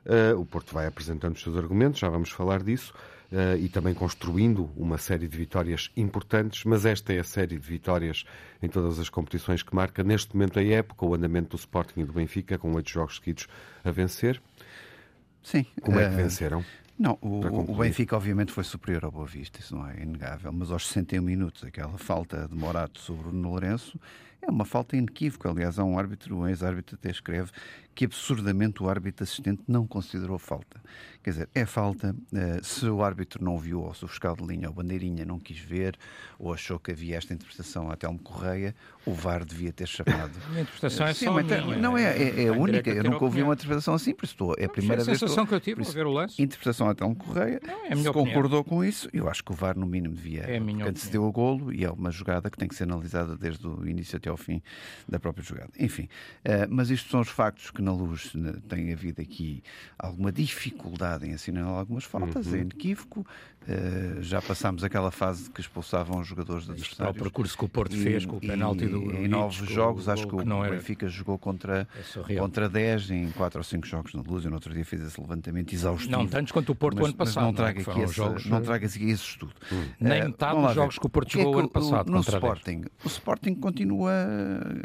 Uh, 0.04 0.38
o 0.38 0.44
Porto 0.44 0.74
vai 0.74 0.86
apresentando 0.86 1.34
os 1.34 1.42
seus 1.42 1.56
argumentos, 1.56 1.98
já 1.98 2.08
vamos 2.08 2.30
falar 2.30 2.62
disso, 2.62 2.92
uh, 3.32 3.56
e 3.58 3.68
também 3.68 3.94
construindo 3.94 4.70
uma 4.76 4.98
série 4.98 5.26
de 5.26 5.36
vitórias 5.36 5.90
importantes, 5.96 6.64
mas 6.64 6.84
esta 6.84 7.12
é 7.12 7.20
a 7.20 7.24
série 7.24 7.58
de 7.58 7.66
vitórias 7.66 8.24
em 8.62 8.68
todas 8.68 8.98
as 8.98 9.08
competições 9.08 9.62
que 9.62 9.74
marca 9.74 10.04
neste 10.04 10.34
momento 10.34 10.58
a 10.58 10.62
época, 10.62 11.06
o 11.06 11.14
andamento 11.14 11.56
do 11.56 11.56
Sporting 11.56 12.00
e 12.00 12.04
do 12.04 12.12
Benfica, 12.12 12.58
com 12.58 12.72
oito 12.74 12.90
jogos 12.90 13.16
seguidos 13.16 13.46
a 13.82 13.90
vencer. 13.90 14.42
Sim. 15.42 15.66
Como 15.80 15.98
é 15.98 16.08
que 16.08 16.14
eh, 16.14 16.22
venceram? 16.22 16.64
Não, 16.98 17.18
o, 17.20 17.72
o, 17.72 17.76
Benfica 17.76 18.16
obviamente 18.16 18.52
foi 18.52 18.62
superior 18.62 19.04
ao 19.04 19.10
Boa 19.10 19.26
Vista, 19.26 19.58
isso 19.58 19.74
não 19.74 19.88
é 19.88 20.00
inegável, 20.00 20.52
mas 20.52 20.70
aos 20.70 20.86
61 20.86 21.22
minutos, 21.22 21.64
aquela 21.64 21.98
falta 21.98 22.46
de 22.48 22.54
Morato 22.54 23.00
sobre 23.00 23.28
o 23.28 23.30
Lourenço 23.32 23.98
é 24.40 24.50
uma 24.50 24.64
falta 24.64 24.96
inequívoca. 24.96 25.50
Aliás, 25.50 25.78
há 25.78 25.84
um 25.84 25.98
árbitro, 25.98 26.36
um 26.36 26.46
ex-árbitro 26.46 26.96
até 26.96 27.10
escreve 27.10 27.50
que 27.94 28.04
absurdamente 28.04 28.82
o 28.82 28.88
árbitro 28.88 29.24
assistente 29.24 29.62
não 29.68 29.86
considerou 29.86 30.38
falta. 30.38 30.80
Quer 31.22 31.30
dizer, 31.30 31.48
é 31.54 31.64
falta. 31.64 32.14
Eh, 32.34 32.60
se 32.62 32.86
o 32.86 33.02
árbitro 33.02 33.42
não 33.42 33.56
viu, 33.58 33.80
ou 33.80 33.94
se 33.94 34.04
o 34.04 34.08
fiscal 34.08 34.36
de 34.36 34.44
linha 34.44 34.68
ou 34.68 34.74
bandeirinha 34.74 35.24
não 35.24 35.38
quis 35.38 35.58
ver, 35.58 35.96
ou 36.38 36.52
achou 36.52 36.78
que 36.78 36.90
havia 36.90 37.16
esta 37.16 37.32
interpretação 37.32 37.90
a 37.90 37.96
Telmo 37.96 38.18
Correia, 38.18 38.74
o 39.06 39.12
VAR 39.12 39.42
devia 39.44 39.72
ter 39.72 39.88
chamado. 39.88 40.32
A 40.54 40.60
interpretação 40.60 41.06
é 41.06 41.14
Sim, 41.14 41.24
só 41.26 41.32
minha, 41.32 41.78
Não, 41.78 41.96
é, 41.96 42.16
é, 42.16 42.44
é 42.44 42.50
única. 42.50 42.90
Eu 42.90 43.04
nunca 43.04 43.24
ouvi 43.24 43.42
uma 43.42 43.54
interpretação 43.54 43.94
assim, 43.94 44.14
por 44.14 44.24
isso 44.24 44.34
estou. 44.34 44.54
É 44.58 44.64
a 44.64 44.68
primeira 44.68 45.02
vez. 45.02 45.16
a 45.16 45.18
sensação 45.18 45.46
que 45.46 45.54
eu 45.54 45.60
tive 45.60 45.82
ao 45.82 45.90
ver 45.90 46.06
o 46.06 46.12
lance. 46.12 46.40
Interpretação 46.42 46.88
a 46.88 46.94
Telmo 46.94 47.16
Correia. 47.16 47.60
Não, 47.66 47.86
é 47.86 47.96
se 47.96 48.12
concordou 48.12 48.60
opinião. 48.60 48.64
com 48.64 48.84
isso, 48.84 49.08
eu 49.12 49.28
acho 49.28 49.42
que 49.42 49.52
o 49.52 49.54
VAR, 49.54 49.78
no 49.78 49.86
mínimo, 49.86 50.14
devia. 50.14 50.42
É 50.42 50.58
antecedeu 50.58 51.24
o 51.24 51.32
golo 51.32 51.72
e 51.72 51.84
é 51.84 51.90
uma 51.90 52.10
jogada 52.10 52.50
que 52.50 52.58
tem 52.58 52.68
que 52.68 52.74
ser 52.74 52.84
analisada 52.84 53.36
desde 53.36 53.66
o 53.66 53.88
início 53.88 54.16
até 54.16 54.28
ao 54.28 54.36
fim 54.36 54.62
da 55.08 55.18
própria 55.18 55.42
jogada. 55.42 55.70
Enfim, 55.78 56.08
uh, 56.44 56.68
mas 56.68 56.90
isto 56.90 57.10
são 57.10 57.20
os 57.20 57.28
factos 57.28 57.70
que, 57.70 57.80
na 57.84 57.92
luz, 57.92 58.32
tem 58.68 58.92
havido 58.92 59.20
aqui 59.20 59.62
alguma 59.98 60.32
dificuldade 60.32 61.26
em 61.26 61.34
assinalar 61.34 61.78
algumas 61.78 62.04
faltas, 62.04 62.46
uhum. 62.46 62.56
é 62.56 62.58
inequívoco. 62.60 63.26
Uh, 63.66 64.22
já 64.22 64.42
passámos 64.42 64.84
aquela 64.84 65.10
fase 65.10 65.48
que 65.50 65.58
expulsavam 65.58 66.20
os 66.20 66.26
jogadores 66.26 66.68
adversários. 66.68 67.16
O 67.16 67.18
percurso 67.18 67.56
que 67.56 67.64
o 67.64 67.68
Porto 67.68 67.96
e, 67.96 68.02
fez 68.02 68.26
com 68.26 68.36
o 68.36 68.40
penalti 68.40 68.86
do 68.86 69.10
Em 69.10 69.26
nove 69.26 69.64
jogos, 69.72 70.06
acho 70.06 70.24
que, 70.24 70.36
que 70.36 70.52
o 70.52 70.70
Benfica 70.70 71.08
jogou 71.08 71.38
contra, 71.38 71.88
é 72.28 72.36
contra 72.36 72.68
10 72.68 73.10
em 73.10 73.30
4 73.30 73.58
ou 73.58 73.64
5 73.64 73.86
jogos 73.86 74.12
na 74.12 74.20
luz. 74.20 74.44
E 74.44 74.48
no 74.48 74.56
outro 74.56 74.74
dia 74.74 74.84
fez 74.84 75.00
esse 75.02 75.18
levantamento 75.18 75.72
exaustivo. 75.72 76.12
Não 76.12 76.26
tantos 76.26 76.52
quanto 76.52 76.72
o 76.72 76.74
Porto 76.74 76.98
mas, 76.98 77.06
ano 77.06 77.14
passado. 77.16 77.36
Mas 77.36 77.44
não 77.46 77.54
traga 77.54 77.80
aqui, 77.80 78.00
esse, 78.00 78.14
jogos, 78.14 78.44
não 78.44 78.60
traga 78.60 78.86
aqui 78.86 79.10
esse 79.10 79.24
estudo. 79.24 79.54
Hum. 79.72 79.84
Nem 79.98 80.22
uh, 80.22 80.26
metade 80.26 80.60
dos 80.60 80.74
jogos 80.74 80.98
que 80.98 81.06
o 81.06 81.08
Porto 81.08 81.32
jogou 81.32 81.56
é 81.56 81.58
ano 81.60 81.70
passado. 81.70 82.12
No 82.12 82.20
Sporting, 82.20 82.82
o 83.02 83.08
Sporting 83.08 83.54
continua 83.54 84.12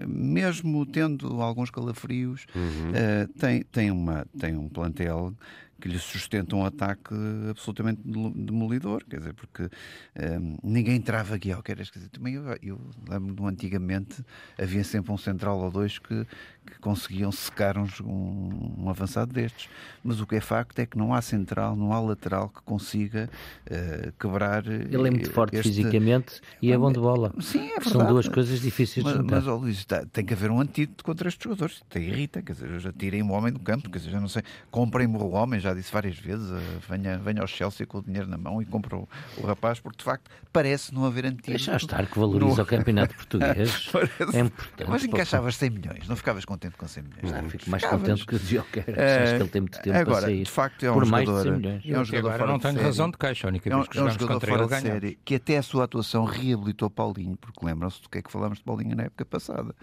mesmo 0.07 0.85
tendo 0.85 1.41
alguns 1.41 1.69
calafrios, 1.69 2.45
uhum. 2.55 2.88
Uh, 2.89 3.27
tem, 3.39 3.63
tem, 3.63 3.91
uma, 3.91 4.25
tem 4.39 4.55
um 4.55 4.67
plantel 4.67 5.33
que 5.79 5.87
lhe 5.87 5.97
sustenta 5.97 6.55
um 6.55 6.65
ataque 6.65 7.13
absolutamente 7.49 8.01
demolidor, 8.03 9.03
quer 9.09 9.19
dizer, 9.19 9.33
porque 9.33 9.63
um, 9.63 9.67
ehm, 10.15 10.57
ninguém 10.61 10.99
trava 10.99 11.37
Guial, 11.37 11.63
quer 11.63 11.77
dizer, 11.77 12.09
também 12.09 12.35
eu, 12.35 12.43
eu 12.61 12.79
lembro-me 13.07 13.49
antigamente 13.49 14.23
havia 14.57 14.83
sempre 14.83 15.11
um 15.11 15.17
central 15.17 15.57
ou 15.59 15.71
dois 15.71 15.97
que, 15.97 16.25
que 16.69 16.79
conseguiam 16.79 17.31
secar 17.31 17.77
um, 17.77 17.87
um, 18.03 18.89
avançado 18.89 19.33
destes, 19.33 19.69
mas 20.03 20.21
o 20.21 20.27
que 20.27 20.35
é 20.35 20.41
facto 20.41 20.79
é 20.79 20.85
que 20.85 20.97
não 20.97 21.13
há 21.13 21.21
central, 21.21 21.75
não 21.75 21.91
há 21.91 21.99
lateral 21.99 22.49
que 22.49 22.61
consiga 22.61 23.29
uh, 23.65 24.11
quebrar. 24.19 24.65
Ele 24.65 25.07
é 25.07 25.11
muito 25.11 25.31
forte 25.31 25.55
este... 25.55 25.69
fisicamente 25.69 26.41
e 26.61 26.71
é 26.71 26.77
bom 26.77 26.91
de 26.91 26.99
bola. 26.99 27.33
Sim, 27.39 27.65
é 27.65 27.79
verdade. 27.79 27.89
São 27.89 28.07
duas 28.07 28.27
coisas 28.27 28.61
difíceis 28.61 29.03
mas, 29.03 29.13
de 29.13 29.21
juntar. 29.21 29.35
Mas, 29.35 29.47
oh, 29.47 29.55
Luís, 29.55 29.83
tá, 29.85 30.05
tem 30.11 30.25
que 30.25 30.33
haver 30.33 30.51
um 30.51 30.59
antídoto 30.59 31.03
contra 31.03 31.27
estes 31.27 31.43
jogadores. 31.43 31.81
Te 31.89 31.99
irrita, 31.99 32.41
quer 32.41 32.53
dizer, 32.53 32.79
já 32.79 32.91
tirem 32.91 33.21
o 33.21 33.31
homem 33.31 33.51
do 33.51 33.59
campo, 33.59 33.89
quer 33.89 33.97
dizer, 33.97 34.11
já 34.11 34.19
não 34.19 34.27
sei, 34.27 34.43
comprem-me 34.69 35.17
o 35.17 35.31
homem, 35.31 35.59
já 35.59 35.73
disse 35.73 35.91
várias 35.91 36.17
vezes, 36.17 36.49
uh, 36.49 36.61
venha, 36.87 37.17
venha 37.17 37.41
ao 37.41 37.47
Chelsea 37.47 37.85
com 37.85 37.99
o 37.99 38.01
dinheiro 38.01 38.27
na 38.27 38.37
mão 38.37 38.61
e 38.61 38.65
compra 38.65 38.95
o, 38.95 39.07
o 39.37 39.45
rapaz, 39.45 39.79
porque 39.79 39.97
de 39.97 40.03
facto 40.03 40.29
parece 40.51 40.93
não 40.93 41.05
haver 41.05 41.25
antídoto. 41.25 41.51
Deixa 41.51 41.75
estar 41.75 42.05
que 42.05 42.19
valoriza 42.19 42.57
no... 42.57 42.63
o 42.63 42.65
campeonato 42.67 43.15
português. 43.15 43.91
é 44.33 44.39
importante. 44.39 44.89
Mas 44.89 45.03
encaixavas 45.03 45.55
100 45.55 45.69
milhões, 45.69 46.07
não 46.07 46.15
ficavas 46.15 46.45
contente 46.59 46.77
com 46.77 46.87
100 46.87 47.03
milhões? 47.03 47.43
Não, 47.43 47.49
fico 47.49 47.69
mais 47.69 47.83
ficavas. 47.83 48.07
contente 48.07 48.25
que 48.25 48.35
o 48.35 48.39
Joker. 48.39 48.83
Uh, 48.83 48.91
acho 48.91 49.35
que 49.35 49.41
ele 49.41 49.49
tem 49.49 49.61
muito 49.61 49.81
tempo 49.81 49.97
agora, 49.97 50.17
para 50.17 50.21
sair. 50.21 50.43
De 50.43 50.51
facto, 50.51 50.85
é 50.85 50.91
um 50.91 50.93
Por 50.93 51.05
jogador, 51.05 51.25
mais 51.25 51.43
de 51.43 51.49
100 51.49 51.57
milhões. 51.57 51.83
É 51.85 51.99
um 51.99 52.05
jogador 52.05 52.31
agora 52.31 52.51
não 52.51 52.59
tenho 52.59 52.81
razão 52.81 53.09
de 53.09 53.17
queixa, 53.17 53.47
a 53.47 53.49
única 53.49 53.69
é 53.69 53.75
um, 53.75 53.79
vez 53.79 53.89
que 53.89 53.97
é 53.97 54.03
um 54.03 54.09
jogador 54.09 54.47
fora 54.47 54.67
de 54.67 54.81
série, 54.81 55.19
que 55.23 55.35
até 55.35 55.57
a 55.57 55.63
sua 55.63 55.85
atuação 55.85 56.25
reabilitou 56.25 56.89
Paulinho, 56.89 57.37
porque 57.37 57.65
lembram-se 57.65 58.01
do 58.01 58.09
que 58.09 58.17
é 58.17 58.21
que 58.21 58.31
falamos 58.31 58.57
de 58.57 58.63
Paulinho 58.63 58.95
na 58.95 59.03
época 59.03 59.25
passada, 59.25 59.73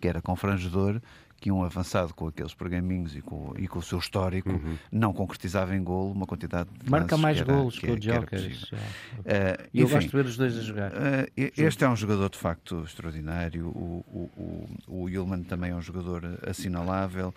que 0.00 0.06
era 0.06 0.20
confrangedor 0.20 1.00
que 1.40 1.52
um 1.52 1.62
avançado 1.62 2.12
com 2.14 2.26
aqueles 2.26 2.52
pergaminhos 2.52 3.14
e 3.16 3.22
com, 3.22 3.54
e 3.56 3.68
com 3.68 3.78
o 3.78 3.82
seu 3.82 3.98
histórico 3.98 4.50
uhum. 4.50 4.76
não 4.90 5.12
concretizava 5.12 5.74
em 5.74 5.82
golo 5.82 6.12
uma 6.12 6.26
quantidade 6.26 6.68
de 6.82 6.90
Marca 6.90 7.16
mais 7.16 7.38
era, 7.38 7.52
golos 7.52 7.78
que, 7.78 7.90
o 7.90 7.98
Joker. 7.98 8.40
Uh, 8.40 9.24
eu 9.72 9.84
enfim, 9.84 9.94
gosto 9.94 10.10
de 10.10 10.16
ver 10.16 10.26
os 10.26 10.36
dois 10.36 10.58
a 10.58 10.60
jogar. 10.60 10.92
Uh, 10.92 11.30
este 11.36 11.84
é 11.84 11.88
um 11.88 11.96
jogador 11.96 12.28
de 12.28 12.38
facto 12.38 12.82
extraordinário. 12.84 13.66
O, 13.68 14.04
o, 14.12 14.30
o, 14.36 15.02
o 15.04 15.08
Yulman 15.08 15.42
também 15.44 15.70
é 15.70 15.74
um 15.74 15.82
jogador 15.82 16.40
assinalável. 16.46 17.32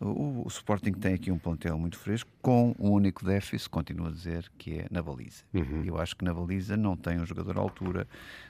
O, 0.00 0.42
o, 0.44 0.48
Sporting 0.48 0.92
tem 0.92 1.14
aqui 1.14 1.30
um 1.30 1.38
plantel 1.38 1.78
muito 1.78 1.96
fresco, 1.96 2.28
com 2.42 2.74
um 2.78 2.90
único 2.90 3.24
déficit, 3.24 3.70
continuo 3.70 4.08
a 4.08 4.10
dizer, 4.10 4.50
que 4.58 4.80
é 4.80 4.86
na 4.90 5.00
baliza. 5.00 5.44
Uhum. 5.54 5.84
Eu 5.84 5.98
acho 5.98 6.16
que 6.16 6.24
na 6.24 6.34
baliza 6.34 6.76
não 6.76 6.96
tem 6.96 7.20
um 7.20 7.24
jogador 7.24 7.56
à 7.56 7.60
altura 7.60 8.06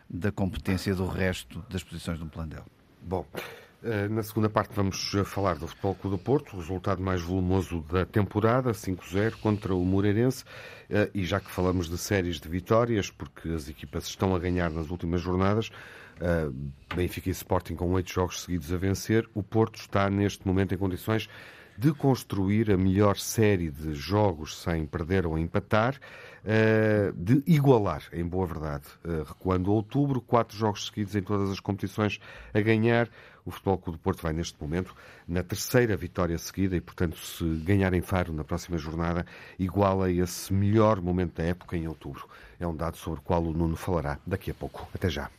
da 0.08 0.32
competência 0.32 0.94
do 0.94 1.06
resto 1.06 1.62
das 1.68 1.84
posições 1.84 2.18
de 2.18 2.25
um 2.25 2.28
plantel. 2.28 2.64
Bom, 3.02 3.26
na 4.11 4.23
segunda 4.23 4.49
parte 4.49 4.75
vamos 4.75 5.14
eh, 5.14 5.25
falar 5.25 5.57
do 5.57 5.67
Futebol 5.67 5.95
Clube 5.95 6.17
do 6.17 6.23
Porto, 6.23 6.55
o 6.55 6.61
resultado 6.61 7.03
mais 7.03 7.21
volumoso 7.21 7.83
da 7.83 8.07
temporada, 8.07 8.73
5-0 8.73 9.33
contra 9.43 9.75
o 9.75 9.85
Moreirense. 9.85 10.45
Eh, 10.88 11.11
e 11.14 11.25
já 11.25 11.38
que 11.38 11.50
falamos 11.50 11.88
de 11.88 11.99
séries 11.99 12.41
de 12.41 12.49
vitórias, 12.49 13.11
porque 13.11 13.50
as 13.50 13.69
equipas 13.69 14.07
estão 14.07 14.35
a 14.35 14.38
ganhar 14.38 14.71
nas 14.71 14.91
últimas 14.91 15.21
jornadas, 15.21 15.71
Benfica 16.95 17.29
e 17.29 17.33
Sporting 17.33 17.75
com 17.75 17.91
oito 17.93 18.12
jogos 18.12 18.43
seguidos 18.43 18.73
a 18.73 18.76
vencer, 18.76 19.29
o 19.35 19.43
Porto 19.43 19.81
está 19.81 20.09
neste 20.09 20.47
momento 20.47 20.73
em 20.73 20.79
condições 20.79 21.29
de 21.76 21.93
construir 21.93 22.71
a 22.71 22.76
melhor 22.76 23.17
série 23.17 23.69
de 23.69 23.95
jogos 23.95 24.62
sem 24.62 24.87
perder 24.87 25.26
ou 25.26 25.37
empatar, 25.37 25.99
de 27.17 27.43
igualar, 27.47 28.03
em 28.13 28.25
boa 28.25 28.47
verdade. 28.47 28.85
Recuando 29.27 29.71
a 29.71 29.75
outubro, 29.75 30.21
quatro 30.21 30.57
jogos 30.57 30.87
seguidos 30.87 31.17
em 31.17 31.23
todas 31.23 31.51
as 31.51 31.61
competições 31.61 32.21
a 32.53 32.61
ganhar, 32.61 33.09
o 33.47 33.51
Futebol 33.51 33.79
Clube 33.79 33.99
do 33.99 34.03
Porto 34.03 34.23
vai, 34.23 34.33
neste 34.33 34.61
momento, 34.61 34.95
na 35.29 35.43
terceira 35.43 35.97
vitória 35.97 36.39
seguida 36.39 36.77
e, 36.77 36.81
portanto, 36.81 37.19
se 37.19 37.45
ganhar 37.65 37.93
em 37.93 38.01
Faro 38.01 38.33
na 38.33 38.43
próxima 38.43 38.78
jornada, 38.78 39.26
iguala 39.59 40.11
esse 40.11 40.52
melhor 40.52 41.00
momento 41.00 41.37
da 41.37 41.45
época 41.45 41.76
em 41.76 41.87
outubro. 41.87 42.26
É 42.59 42.67
um 42.67 42.75
dado 42.75 42.97
sobre 42.97 43.21
o 43.21 43.23
qual 43.23 43.43
o 43.43 43.52
Nuno 43.52 43.76
falará 43.76 44.19
daqui 44.26 44.50
a 44.50 44.54
pouco. 44.54 44.89
Até 44.95 45.11
já. 45.11 45.30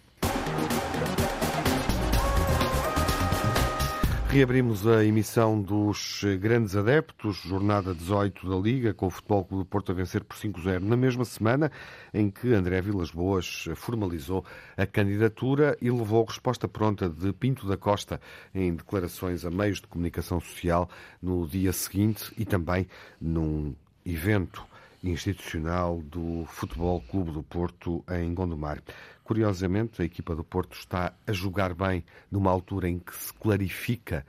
Reabrimos 4.36 4.86
a 4.86 5.02
emissão 5.06 5.62
dos 5.62 6.22
Grandes 6.42 6.76
Adeptos, 6.76 7.38
jornada 7.38 7.96
18 7.96 8.50
da 8.50 8.58
Liga, 8.58 8.94
com 8.94 9.08
o 9.08 9.10
Futebol 9.10 9.46
Clube 9.46 9.64
do 9.64 9.66
Porto 9.66 9.94
a 9.94 9.96
vencer 9.96 10.26
por 10.26 10.36
5-0 10.36 10.82
na 10.82 10.98
mesma 10.98 11.24
semana 11.24 11.72
em 12.14 12.30
que 12.30 12.54
André 12.54 12.82
Vilas 12.82 13.12
Boas 13.12 13.64
formalizou 13.78 14.44
a 14.76 14.86
candidatura 14.86 15.78
e 15.82 15.90
levou 15.90 16.26
resposta 16.26 16.68
pronta 16.68 17.08
de 17.08 17.32
Pinto 17.32 17.66
da 17.66 17.78
Costa 17.78 18.20
em 18.54 18.76
declarações 18.76 19.46
a 19.46 19.50
meios 19.50 19.80
de 19.80 19.88
comunicação 19.88 20.42
social 20.42 20.90
no 21.22 21.48
dia 21.48 21.72
seguinte 21.72 22.34
e 22.38 22.44
também 22.44 22.90
num 23.22 23.74
evento 24.06 24.66
institucional 25.12 26.02
do 26.02 26.46
Futebol 26.48 27.02
Clube 27.02 27.32
do 27.32 27.44
Porto 27.44 28.04
em 28.10 28.34
Gondomar. 28.34 28.82
Curiosamente, 29.24 30.02
a 30.02 30.06
equipa 30.06 30.36
do 30.36 30.44
Porto 30.44 30.78
está 30.78 31.14
a 31.26 31.32
jogar 31.32 31.74
bem 31.74 32.04
numa 32.32 32.52
altura 32.52 32.90
em 32.90 33.00
que 33.00 33.16
se 33.16 33.34
clarifica 33.34 34.26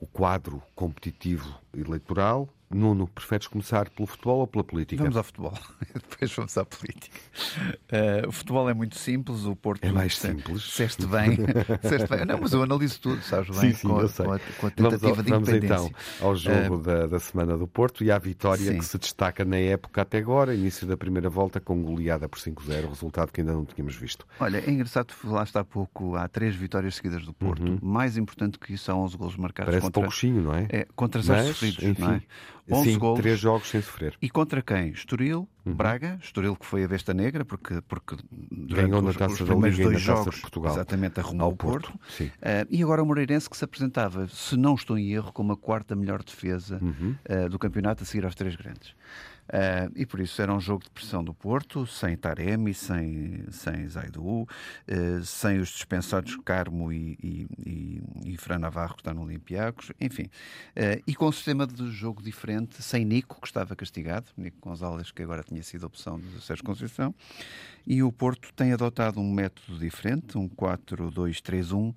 o 0.00 0.06
quadro 0.06 0.62
competitivo 0.74 1.58
eleitoral 1.74 2.48
Nuno, 2.68 3.06
preferes 3.06 3.46
começar 3.46 3.88
pelo 3.90 4.06
futebol 4.06 4.40
ou 4.40 4.46
pela 4.46 4.64
política? 4.64 5.02
Vamos 5.02 5.16
ao 5.16 5.22
futebol, 5.22 5.54
depois 5.94 6.32
vamos 6.32 6.58
à 6.58 6.64
política. 6.64 7.16
Uh, 7.66 8.28
o 8.28 8.32
futebol 8.32 8.68
é 8.68 8.74
muito 8.74 8.98
simples, 8.98 9.44
o 9.44 9.54
Porto. 9.54 9.84
É 9.84 9.92
mais 9.92 10.18
simples. 10.18 10.62
Disseste 10.62 11.06
bem, 11.06 11.38
disseste 11.82 12.08
bem. 12.08 12.24
Não, 12.24 12.40
mas 12.40 12.52
eu 12.52 12.62
analiso 12.62 13.00
tudo, 13.00 13.22
sabes 13.22 13.50
bem? 13.50 13.72
Sim, 13.72 13.76
sim, 13.76 13.88
com, 13.88 14.00
eu 14.00 14.08
sei. 14.08 14.26
Com, 14.26 14.32
a, 14.32 14.38
com 14.38 14.66
a 14.66 14.70
tentativa 14.70 15.12
vamos 15.14 15.18
ao, 15.18 15.22
de 15.22 15.30
Vamos 15.30 15.48
então 15.48 15.90
ao 16.20 16.36
jogo 16.36 16.74
uh, 16.74 16.82
da, 16.82 17.06
da 17.06 17.20
semana 17.20 17.56
do 17.56 17.68
Porto 17.68 18.02
e 18.02 18.10
à 18.10 18.18
vitória 18.18 18.72
sim. 18.72 18.78
que 18.78 18.84
se 18.84 18.98
destaca 18.98 19.44
na 19.44 19.58
época 19.58 20.02
até 20.02 20.18
agora, 20.18 20.54
início 20.54 20.86
da 20.86 20.96
primeira 20.96 21.30
volta, 21.30 21.60
com 21.60 21.80
goleada 21.82 22.28
por 22.28 22.40
5-0, 22.40 22.88
resultado 22.88 23.30
que 23.30 23.40
ainda 23.40 23.52
não 23.52 23.64
tínhamos 23.64 23.94
visto. 23.94 24.26
Olha, 24.40 24.58
é 24.58 24.70
engraçado, 24.70 25.12
falaste 25.12 25.56
há 25.56 25.64
pouco, 25.64 26.16
há 26.16 26.26
três 26.26 26.56
vitórias 26.56 26.96
seguidas 26.96 27.24
do 27.24 27.32
Porto. 27.32 27.62
Uhum. 27.62 27.78
Mais 27.80 28.16
importante 28.16 28.58
que 28.58 28.74
isso, 28.74 28.84
são 28.84 29.00
11 29.02 29.16
golos 29.16 29.36
marcados 29.36 29.70
Parece 29.70 29.86
contra. 29.86 30.02
pouquinho, 30.02 30.42
não 30.42 30.54
é? 30.54 30.66
é 30.68 30.86
contra 30.96 31.22
zero 31.22 31.48
sofridos, 31.48 31.98
não 31.98 32.12
é? 32.12 32.22
11 32.70 32.92
Sim, 32.92 32.98
golos. 32.98 33.20
três 33.20 33.38
jogos 33.38 33.68
sem 33.68 33.80
sofrer. 33.80 34.14
E 34.20 34.28
contra 34.28 34.60
quem? 34.60 34.90
Estoril, 34.90 35.48
uhum. 35.64 35.74
Braga, 35.74 36.18
Estoril 36.22 36.56
que 36.56 36.66
foi 36.66 36.84
a 36.84 36.88
besta 36.88 37.14
negra, 37.14 37.44
porque, 37.44 37.80
porque 37.82 38.16
ganhou 38.30 39.00
na 39.00 39.12
taça 39.12 39.44
os 39.44 39.48
da 39.48 39.54
Liga 39.54 39.84
dois 39.84 40.02
e 40.02 40.06
na 40.08 40.14
taça 40.14 40.30
de 40.30 40.40
Portugal. 40.40 40.72
Exatamente, 40.72 41.20
arrumou 41.20 41.52
o 41.52 41.56
Porto. 41.56 41.92
Porto. 41.92 42.24
Uh, 42.24 42.66
e 42.68 42.82
agora 42.82 43.02
o 43.02 43.06
Moreirense 43.06 43.48
que 43.48 43.56
se 43.56 43.64
apresentava, 43.64 44.26
se 44.28 44.56
não 44.56 44.74
estou 44.74 44.98
em 44.98 45.12
erro, 45.12 45.32
como 45.32 45.52
a 45.52 45.56
quarta 45.56 45.94
melhor 45.94 46.22
defesa 46.22 46.80
uhum. 46.82 47.14
uh, 47.28 47.48
do 47.48 47.58
campeonato 47.58 48.02
a 48.02 48.06
seguir 48.06 48.24
aos 48.24 48.34
três 48.34 48.56
grandes. 48.56 48.94
Uh, 49.46 49.92
e 49.94 50.04
por 50.04 50.20
isso 50.20 50.40
era 50.42 50.52
um 50.52 50.60
jogo 50.60 50.84
de 50.84 50.90
pressão 50.90 51.22
do 51.22 51.32
Porto, 51.32 51.86
sem 51.86 52.16
Taremi, 52.16 52.74
sem, 52.74 53.44
sem 53.50 53.88
Zaidu, 53.88 54.42
uh, 54.42 54.48
sem 55.24 55.58
os 55.58 55.68
dispensados 55.68 56.36
Carmo 56.44 56.92
e, 56.92 57.16
e, 57.22 57.46
e, 57.64 58.32
e 58.32 58.36
Fran 58.36 58.58
Navarro, 58.58 58.94
que 58.94 59.02
está 59.02 59.14
no 59.14 59.22
Olympiacos, 59.22 59.92
enfim. 60.00 60.24
Uh, 60.76 61.02
e 61.06 61.14
com 61.14 61.28
um 61.28 61.32
sistema 61.32 61.66
de 61.66 61.90
jogo 61.90 62.22
diferente, 62.22 62.82
sem 62.82 63.04
Nico, 63.04 63.40
que 63.40 63.46
estava 63.46 63.76
castigado, 63.76 64.26
Nico 64.36 64.58
Gonzalez, 64.60 65.10
que 65.12 65.22
agora 65.22 65.42
tinha 65.42 65.62
sido 65.62 65.86
opção 65.86 66.18
do 66.18 66.40
Sérgio 66.40 66.64
Conceição, 66.64 67.14
e 67.86 68.02
o 68.02 68.10
Porto 68.10 68.52
tem 68.54 68.72
adotado 68.72 69.20
um 69.20 69.32
método 69.32 69.78
diferente, 69.78 70.36
um 70.36 70.48
4-2-3-1, 70.48 71.94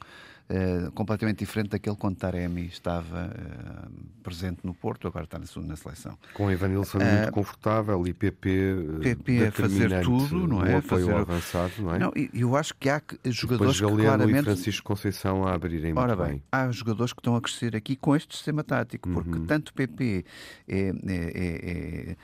uh, 0.49 0.91
completamente 0.91 1.39
diferente 1.39 1.69
daquele 1.69 1.95
quando 1.95 2.17
Taremi 2.17 2.67
estava 2.67 3.27
uh, 3.27 3.91
presente 4.23 4.59
no 4.63 4.73
Porto, 4.73 5.07
agora 5.07 5.25
está 5.25 5.37
na, 5.37 5.45
na 5.67 5.75
seleção. 5.75 6.17
Com 6.33 6.51
Evanilson 6.51 6.97
uh, 6.97 7.03
muito 7.03 7.31
confortável 7.31 8.05
e 8.07 8.13
PP, 8.13 8.99
PP 9.01 9.47
a 9.47 9.51
fazer 9.51 10.01
tudo, 10.03 10.47
não 10.47 10.65
é? 10.65 10.75
apoio 10.75 11.05
fazer... 11.05 11.13
avançado, 11.13 11.73
não 11.79 11.95
é? 11.95 11.99
Não, 11.99 12.11
eu 12.33 12.55
acho 12.55 12.73
que 12.75 12.89
há 12.89 13.01
jogadores 13.25 13.77
Depois, 13.77 13.97
que 13.97 14.03
claramente... 14.03 14.39
e 14.39 14.43
Francisco 14.43 14.87
Conceição 14.87 15.47
a 15.47 15.53
abrirem 15.53 15.93
Ora 15.95 16.15
bem, 16.15 16.27
bem, 16.27 16.43
há 16.51 16.69
jogadores 16.71 17.13
que 17.13 17.19
estão 17.19 17.35
a 17.35 17.41
crescer 17.41 17.75
aqui 17.75 17.95
com 17.95 18.15
este 18.15 18.35
sistema 18.35 18.63
tático, 18.63 19.09
porque 19.09 19.31
uhum. 19.37 19.45
tanto 19.45 19.73
PP 19.73 20.25
é, 20.67 20.79
é, 20.79 20.91
é, 21.07 22.11
é 22.11 22.15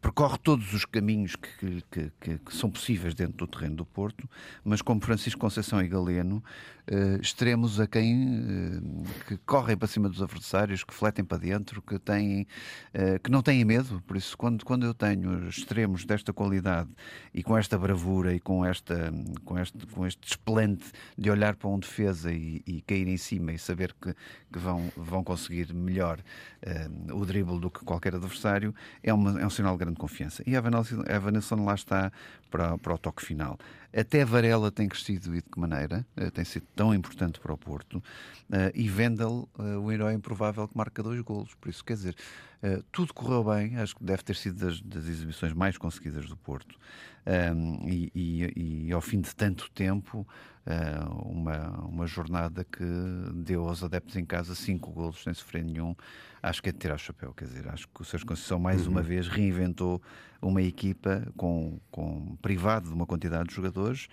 percorre 0.00 0.38
todos 0.38 0.72
os 0.72 0.84
caminhos 0.84 1.36
que, 1.36 1.82
que, 1.90 2.12
que, 2.20 2.38
que, 2.38 2.54
são 2.54 2.70
possíveis 2.70 3.14
dentro 3.14 3.36
do 3.36 3.46
terreno 3.46 3.76
do 3.76 3.84
Porto, 3.84 4.28
mas 4.64 4.82
como 4.82 5.00
Francisco 5.00 5.40
Conceição 5.40 5.80
e 5.80 5.88
Galeno, 5.88 6.42
uh, 6.90 7.20
extremos 7.20 7.78
a 7.78 7.86
quem 7.86 8.40
uh, 8.40 9.04
que 9.26 9.36
correm 9.38 9.76
para 9.76 9.86
cima 9.86 10.08
dos 10.08 10.22
adversários, 10.22 10.82
que 10.82 10.94
fletem 10.94 11.24
para 11.24 11.38
dentro, 11.38 11.80
que, 11.82 11.98
têm, 11.98 12.46
uh, 12.94 13.18
que 13.22 13.30
não 13.30 13.42
têm 13.42 13.64
medo. 13.64 14.02
Por 14.06 14.16
isso, 14.16 14.36
quando, 14.36 14.64
quando 14.64 14.86
eu 14.86 14.94
tenho 14.94 15.48
extremos 15.48 16.04
desta 16.04 16.32
qualidade 16.32 16.90
e 17.32 17.42
com 17.42 17.56
esta 17.56 17.78
bravura 17.78 18.34
e 18.34 18.40
com, 18.40 18.64
esta, 18.64 19.12
com, 19.44 19.58
este, 19.58 19.86
com 19.86 20.06
este 20.06 20.20
desplante 20.20 20.90
de 21.16 21.30
olhar 21.30 21.56
para 21.56 21.68
um 21.68 21.78
defesa 21.78 22.32
e, 22.32 22.62
e 22.66 22.80
cair 22.82 23.06
em 23.06 23.16
cima 23.16 23.52
e 23.52 23.58
saber 23.58 23.94
que, 24.00 24.14
que 24.52 24.58
vão, 24.58 24.90
vão 24.96 25.22
conseguir 25.22 25.72
melhor 25.72 26.18
uh, 26.18 27.14
o 27.14 27.24
drible 27.24 27.60
do 27.60 27.70
que 27.70 27.84
qualquer 27.84 28.14
adversário, 28.14 28.74
é, 29.02 29.12
uma, 29.12 29.27
é 29.36 29.46
um 29.46 29.50
sinal 29.50 29.72
de 29.74 29.84
grande 29.84 29.98
confiança. 29.98 30.42
E 30.46 30.56
a 30.56 30.62
Evanilson 31.14 31.64
lá 31.64 31.74
está 31.74 32.12
para, 32.50 32.78
para 32.78 32.94
o 32.94 32.98
toque 32.98 33.24
final. 33.24 33.58
Até 33.94 34.24
Varela 34.24 34.70
tem 34.70 34.88
crescido 34.88 35.34
e 35.34 35.42
de 35.42 35.48
que 35.48 35.58
maneira, 35.58 36.06
uh, 36.16 36.30
tem 36.30 36.44
sido 36.44 36.66
tão 36.76 36.94
importante 36.94 37.40
para 37.40 37.52
o 37.52 37.58
Porto, 37.58 37.98
uh, 37.98 38.70
e 38.74 38.88
Vendel, 38.88 39.48
uh, 39.58 39.80
o 39.80 39.90
herói 39.90 40.14
improvável 40.14 40.68
que 40.68 40.76
marca 40.76 41.02
dois 41.02 41.20
golos. 41.20 41.54
Por 41.54 41.68
isso, 41.68 41.84
quer 41.84 41.94
dizer, 41.94 42.14
tudo 42.90 43.14
correu 43.14 43.44
bem, 43.44 43.76
acho 43.76 43.94
que 43.94 44.04
deve 44.04 44.22
ter 44.22 44.34
sido 44.34 44.58
das, 44.58 44.80
das 44.80 45.06
exibições 45.06 45.52
mais 45.52 45.78
conseguidas 45.78 46.28
do 46.28 46.36
Porto. 46.36 46.76
Um, 47.26 47.86
e, 47.86 48.10
e, 48.14 48.86
e, 48.86 48.92
ao 48.92 49.00
fim 49.00 49.20
de 49.20 49.34
tanto 49.36 49.70
tempo, 49.70 50.26
uma, 51.24 51.68
uma 51.86 52.06
jornada 52.06 52.64
que 52.64 52.84
deu 53.34 53.68
aos 53.68 53.82
adeptos 53.82 54.16
em 54.16 54.24
casa 54.24 54.54
cinco 54.54 54.90
golos 54.92 55.22
sem 55.22 55.32
sofrer 55.32 55.64
nenhum, 55.64 55.94
acho 56.42 56.62
que 56.62 56.68
é 56.68 56.72
de 56.72 56.78
tirar 56.78 56.94
o 56.94 56.98
chapéu. 56.98 57.32
Quer 57.32 57.46
dizer, 57.46 57.68
acho 57.68 57.88
que 57.88 58.02
o 58.02 58.04
Sérgio 58.04 58.26
Conceição 58.26 58.58
mais 58.58 58.86
uhum. 58.86 58.92
uma 58.92 59.02
vez 59.02 59.28
reinventou 59.28 60.02
uma 60.40 60.62
equipa 60.62 61.26
com, 61.36 61.80
com 61.90 62.36
privado 62.40 62.88
de 62.88 62.94
uma 62.94 63.06
quantidade 63.06 63.48
de 63.48 63.54
jogadores, 63.54 64.08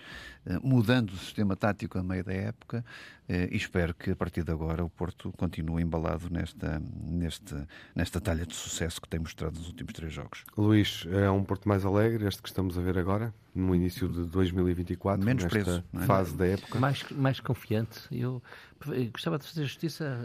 eh, 0.46 0.58
mudando 0.64 1.12
o 1.12 1.18
sistema 1.18 1.56
tático 1.56 1.98
a 2.00 2.04
meio 2.04 2.24
da 2.24 2.34
época 2.34 2.84
eh, 3.30 3.50
e 3.52 3.58
espero 3.58 3.94
que 3.94 4.12
a 4.12 4.16
partir 4.16 4.44
de 4.44 4.52
agora 4.52 4.84
o 4.84 4.90
Porto 4.90 5.32
continue 5.38 5.84
embalado 5.84 6.30
nesta, 6.30 6.82
neste, 7.04 7.56
nesta 7.94 8.20
talha 8.20 8.46
de 8.46 8.56
sucesso 8.56 9.00
que 9.00 9.08
tem 9.08 9.20
mostrado 9.20 9.58
nos 9.60 9.68
últimos 9.68 9.94
três 9.94 10.12
jogos. 10.12 10.44
Luís, 10.58 11.06
é 11.12 11.30
um 11.30 11.44
Porto 11.44 11.68
mais 11.68 11.86
alegre 11.86 12.28
este 12.28 12.42
que 12.42 12.50
estamos 12.50 12.78
a 12.78 12.82
ver 12.82 12.98
agora, 12.98 13.34
no 13.54 13.76
início 13.76 14.10
de 14.10 14.26
2024, 14.26 15.24
Menos 15.24 15.44
nesta 15.44 15.60
preso, 15.60 15.84
é? 15.94 16.06
fase 16.06 16.36
da 16.36 16.48
época? 16.48 16.80
Mais, 16.80 17.04
mais 17.12 17.40
confiante. 17.40 18.00
Eu, 18.12 18.42
eu 18.88 19.12
gostava 19.12 19.38
de 19.38 19.46
fazer 19.48 19.64
justiça 19.64 20.18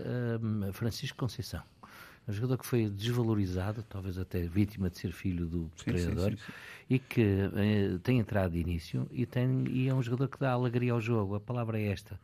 a 0.69 0.73
Francisco 0.73 1.19
Conceição 1.19 1.63
um 2.29 2.33
jogador 2.33 2.59
que 2.59 2.67
foi 2.67 2.89
desvalorizado, 2.89 3.83
talvez 3.89 4.19
até 4.19 4.41
vítima 4.43 4.91
de 4.91 4.99
ser 4.99 5.13
filho 5.13 5.47
do 5.47 5.71
sim, 5.77 5.85
treinador, 5.85 6.31
sim, 6.31 6.37
sim, 6.37 6.53
e 6.89 6.99
que 6.99 7.23
eh, 7.23 7.99
tem 8.03 8.19
entrado 8.19 8.53
de 8.53 8.59
início 8.59 9.07
e, 9.11 9.27
tem, 9.27 9.65
e 9.69 9.89
é 9.89 9.95
um 9.95 10.03
jogador 10.03 10.29
que 10.29 10.39
dá 10.39 10.53
alegria 10.53 10.93
ao 10.93 11.01
jogo. 11.01 11.35
A 11.35 11.41
palavra 11.41 11.79
é 11.79 11.87
esta. 11.87 12.19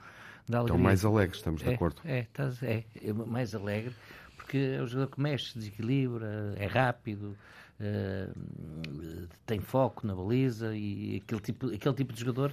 Dá 0.49 0.63
então, 0.63 0.79
mais 0.79 1.05
alegre, 1.05 1.37
estamos 1.37 1.61
de 1.61 1.71
é, 1.71 1.75
acordo. 1.75 2.01
É, 2.05 2.27
é, 2.63 2.85
é, 3.05 3.13
mais 3.13 3.55
alegre, 3.55 3.95
porque 4.37 4.57
é 4.79 4.83
um 4.83 4.87
jogador 4.87 5.11
que 5.11 5.21
mexe, 5.21 5.59
desequilibra, 5.59 6.55
é 6.57 6.67
rápido. 6.67 7.37
Uh, 7.79 9.29
tem 9.45 9.61
foco 9.61 10.07
na 10.07 10.15
baliza 10.15 10.75
e 10.75 11.21
aquele 11.23 11.41
tipo, 11.43 11.67
aquele 11.67 11.95
tipo 11.95 12.13
de 12.13 12.21
jogador 12.21 12.51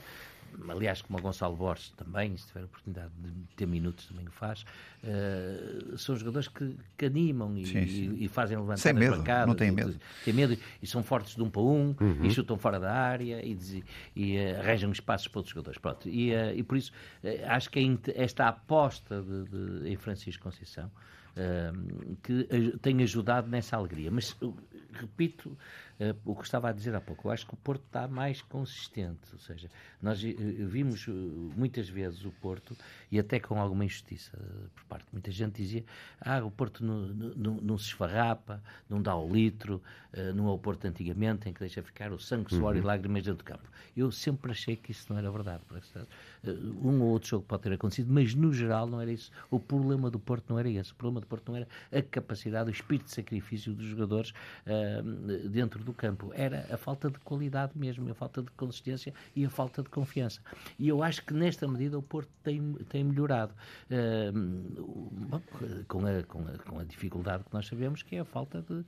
aliás, 0.70 1.02
como 1.02 1.20
o 1.20 1.22
Gonçalo 1.22 1.56
Borges 1.56 1.92
também, 1.92 2.36
se 2.38 2.48
tiver 2.48 2.62
a 2.62 2.66
oportunidade 2.66 3.12
de 3.20 3.56
ter 3.56 3.66
minutos, 3.66 4.06
também 4.08 4.26
o 4.28 4.32
faz, 4.32 4.66
uh, 5.04 5.98
são 5.98 6.16
jogadores 6.16 6.48
que, 6.48 6.76
que 6.98 7.06
animam 7.06 7.58
e, 7.58 7.66
sim, 7.66 7.88
sim. 7.88 8.18
e, 8.20 8.28
fazem 8.28 8.58
levantar 8.58 8.78
Sem 8.78 8.94
medo, 8.94 9.18
bancadas. 9.18 9.48
Não 9.48 9.56
têm 9.56 9.72
medo. 9.72 10.00
Têm 10.24 10.34
medo 10.34 10.58
e 10.82 10.88
são 10.88 11.04
fortes 11.04 11.36
de 11.36 11.42
um 11.42 11.50
para 11.50 11.62
um 11.62 11.96
uhum. 12.00 12.26
e 12.26 12.32
chutam 12.32 12.58
fora 12.58 12.80
da 12.80 12.92
área 12.92 13.44
e, 13.46 13.84
e 14.16 14.38
uh, 14.38 14.60
arranjam 14.60 14.92
espaços 14.92 15.28
para 15.28 15.40
outros 15.40 15.54
jogadores. 15.54 15.80
Pronto. 15.80 16.08
E, 16.10 16.34
uh, 16.34 16.56
e 16.56 16.64
por 16.64 16.78
isso 16.78 16.92
acho 17.48 17.70
que 17.70 18.00
esta 18.16 18.48
aposta 18.48 19.22
de, 19.22 19.44
de, 19.46 19.90
em 19.90 19.96
Francisco 19.96 20.44
Conceição 20.44 20.92
que 22.22 22.78
tem 22.80 23.02
ajudado 23.02 23.50
nessa 23.50 23.76
alegria. 23.76 24.12
Mas 24.12 24.38
repito 24.94 25.58
uh, 26.12 26.20
o 26.26 26.36
que 26.36 26.44
estava 26.44 26.70
a 26.70 26.72
dizer 26.72 26.96
há 26.96 27.02
pouco. 27.02 27.28
Eu 27.28 27.32
acho 27.32 27.46
que 27.46 27.54
o 27.54 27.58
Porto 27.58 27.84
está 27.86 28.08
mais 28.08 28.42
consistente. 28.42 29.22
Ou 29.32 29.40
seja, 29.40 29.70
nós 30.02 30.24
uh, 30.24 30.68
vimos 30.68 31.08
uh, 31.08 31.12
muitas 31.56 31.88
vezes 31.88 32.26
o 32.26 32.32
Porto, 32.32 32.76
e 33.12 33.20
até 33.20 33.40
com 33.40 33.60
alguma 33.60 33.86
injustiça 33.86 34.38
por 34.76 34.84
parte 34.86 35.06
de 35.06 35.14
muita 35.14 35.32
gente, 35.32 35.62
dizia: 35.62 35.84
ah, 36.22 36.44
o 36.44 36.52
Porto 36.52 36.84
não, 36.84 37.08
não, 37.08 37.54
não 37.56 37.78
se 37.78 37.86
esfarrapa, 37.86 38.62
não 38.90 39.02
dá 39.02 39.16
o 39.16 39.32
litro, 39.32 39.82
não 40.36 40.48
é 40.48 40.52
o 40.52 40.58
Porto 40.58 40.86
antigamente, 40.86 41.50
em 41.50 41.54
que 41.54 41.60
deixa 41.60 41.82
ficar 41.82 42.12
o 42.12 42.20
sangue, 42.20 42.54
suor 42.54 42.74
uhum. 42.74 42.82
e 42.82 42.82
lágrimas 42.82 43.24
dentro 43.24 43.38
do 43.40 43.44
campo. 43.44 43.68
Eu 43.96 44.12
sempre 44.12 44.52
achei 44.52 44.76
que 44.76 44.92
isso 44.92 45.12
não 45.12 45.18
era 45.18 45.30
verdade. 45.32 45.62
Um 46.84 47.02
ou 47.02 47.10
outro 47.10 47.30
jogo 47.30 47.46
pode 47.46 47.64
ter 47.64 47.74
acontecido, 47.74 48.12
mas 48.12 48.34
no 48.34 48.52
geral 48.54 48.88
não 48.88 49.00
era 49.00 49.12
isso. 49.12 49.32
O 49.50 49.60
problema 49.60 50.10
do 50.10 50.20
Porto 50.20 50.50
não 50.50 50.60
era 50.60 50.70
esse. 50.70 50.92
O 50.92 50.96
problema 50.96 51.22
do 51.22 51.28
Porto 51.28 51.52
não 51.52 51.58
era 51.58 51.68
a 51.92 52.02
capacidade, 52.02 52.70
o 52.70 52.72
espírito 52.72 53.06
de 53.06 53.12
sacrifício 53.12 53.74
dos 53.74 53.86
jogadores 53.86 54.34
uh, 54.66 55.50
dentro 55.50 55.84
do 55.94 55.96
campo. 55.96 56.32
Era 56.34 56.68
a 56.72 56.78
falta 56.78 57.10
de 57.10 57.20
qualidade 57.20 57.74
mesmo, 57.76 58.10
a 58.10 58.14
falta 58.14 58.42
de 58.42 58.52
consistência 58.52 59.14
e 59.36 59.46
a 59.46 59.50
falta 59.50 59.84
de 59.84 59.90
confiança. 59.90 60.42
E 60.78 60.88
eu 60.88 61.04
acho 61.04 61.24
que 61.24 61.34
nesta 61.34 61.68
medida 61.68 61.98
o 61.98 62.02
Porto 62.02 62.30
tem, 62.44 62.74
tem 62.90 63.04
melhorado. 63.04 63.54
Uh, 63.90 65.44
com, 65.88 66.06
a, 66.06 66.24
com, 66.24 66.40
a, 66.40 66.58
com 66.58 66.80
a 66.80 66.84
dificuldade 66.84 67.44
que 67.44 67.54
nós 67.54 67.68
sabemos 67.68 68.02
que 68.02 68.16
é 68.16 68.20
a 68.20 68.26
falta 68.26 68.62
de, 68.62 68.84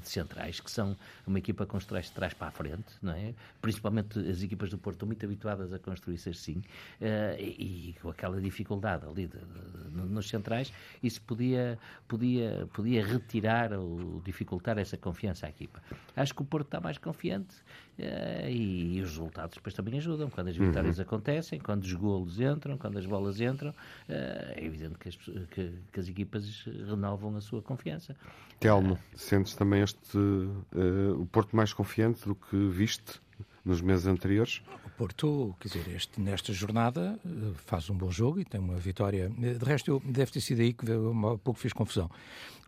de 0.00 0.08
centrais, 0.08 0.60
que 0.60 0.70
são 0.70 0.96
uma 1.26 1.38
equipa 1.38 1.64
que 1.64 1.70
constrói 1.70 2.02
de 2.02 2.10
trás 2.10 2.34
para 2.34 2.48
a 2.48 2.50
frente, 2.50 2.94
não 3.00 3.12
é? 3.12 3.34
Principalmente 3.60 4.18
as 4.18 4.42
equipas 4.42 4.70
do 4.70 4.78
Porto 4.78 4.96
estão 4.96 5.06
muito 5.06 5.24
habituadas 5.24 5.72
a 5.72 5.78
construir-se 5.78 6.30
assim, 6.30 6.58
uh, 7.00 7.38
e, 7.38 7.90
e, 7.90 7.96
com 8.00 8.10
aquela 8.10 8.40
dificuldade 8.40 9.06
ali 9.06 9.26
de, 9.26 9.38
de, 9.38 9.90
nos 9.90 10.28
centrais, 10.28 10.72
isso 11.02 11.22
podia, 11.22 11.78
podia, 12.08 12.68
podia 12.72 13.04
retirar 13.04 13.72
ou 13.72 14.20
dificultar 14.24 14.78
essa 14.78 14.96
confiança 14.96 15.46
à 15.46 15.50
equipa. 15.50 15.81
Acho 16.14 16.34
que 16.34 16.42
o 16.42 16.44
Porto 16.44 16.66
está 16.66 16.80
mais 16.80 16.98
confiante 16.98 17.54
uh, 17.98 18.48
e, 18.48 18.96
e, 18.96 19.00
os 19.00 19.10
resultados 19.10 19.56
depois 19.56 19.74
também 19.74 19.98
ajudam. 19.98 20.28
Quando 20.28 20.48
as 20.48 20.56
vitórias 20.56 20.98
uhum. 20.98 21.04
acontecem, 21.04 21.58
quando 21.58 21.82
os 21.84 21.92
golos 21.92 22.40
entram, 22.40 22.76
quando 22.76 22.98
as 22.98 23.06
bolas 23.06 23.40
entram, 23.40 23.70
uh, 23.70 23.74
é 24.08 24.64
evidente 24.64 24.98
que 24.98 25.08
as, 25.08 25.16
que, 25.16 25.72
que 25.92 26.00
as, 26.00 26.08
equipas 26.08 26.64
renovam 26.88 27.36
a 27.36 27.40
sua 27.40 27.62
confiança. 27.62 28.14
Telmo, 28.60 28.98
sentes 29.14 29.54
também 29.54 29.82
este 29.82 30.16
uh, 30.16 31.20
o 31.20 31.26
Porto 31.26 31.56
mais 31.56 31.72
confiante 31.72 32.26
do 32.26 32.34
que 32.34 32.56
viste 32.68 33.20
nos 33.64 33.80
meses 33.80 34.06
anteriores? 34.06 34.60
O 34.84 34.90
Porto, 34.90 35.54
quer 35.60 35.68
dizer, 35.68 35.94
este, 35.94 36.20
nesta 36.20 36.52
jornada 36.52 37.18
faz 37.64 37.88
um 37.88 37.96
bom 37.96 38.10
jogo 38.10 38.40
e 38.40 38.44
tem 38.44 38.60
uma 38.60 38.76
vitória. 38.76 39.30
De 39.30 39.64
resto, 39.64 39.90
eu, 39.90 40.02
deve 40.04 40.30
ter 40.30 40.40
sido 40.40 40.60
aí 40.60 40.72
que 40.72 40.88
eu, 40.90 41.12
um 41.12 41.38
pouco 41.38 41.58
fiz 41.58 41.72
confusão 41.72 42.10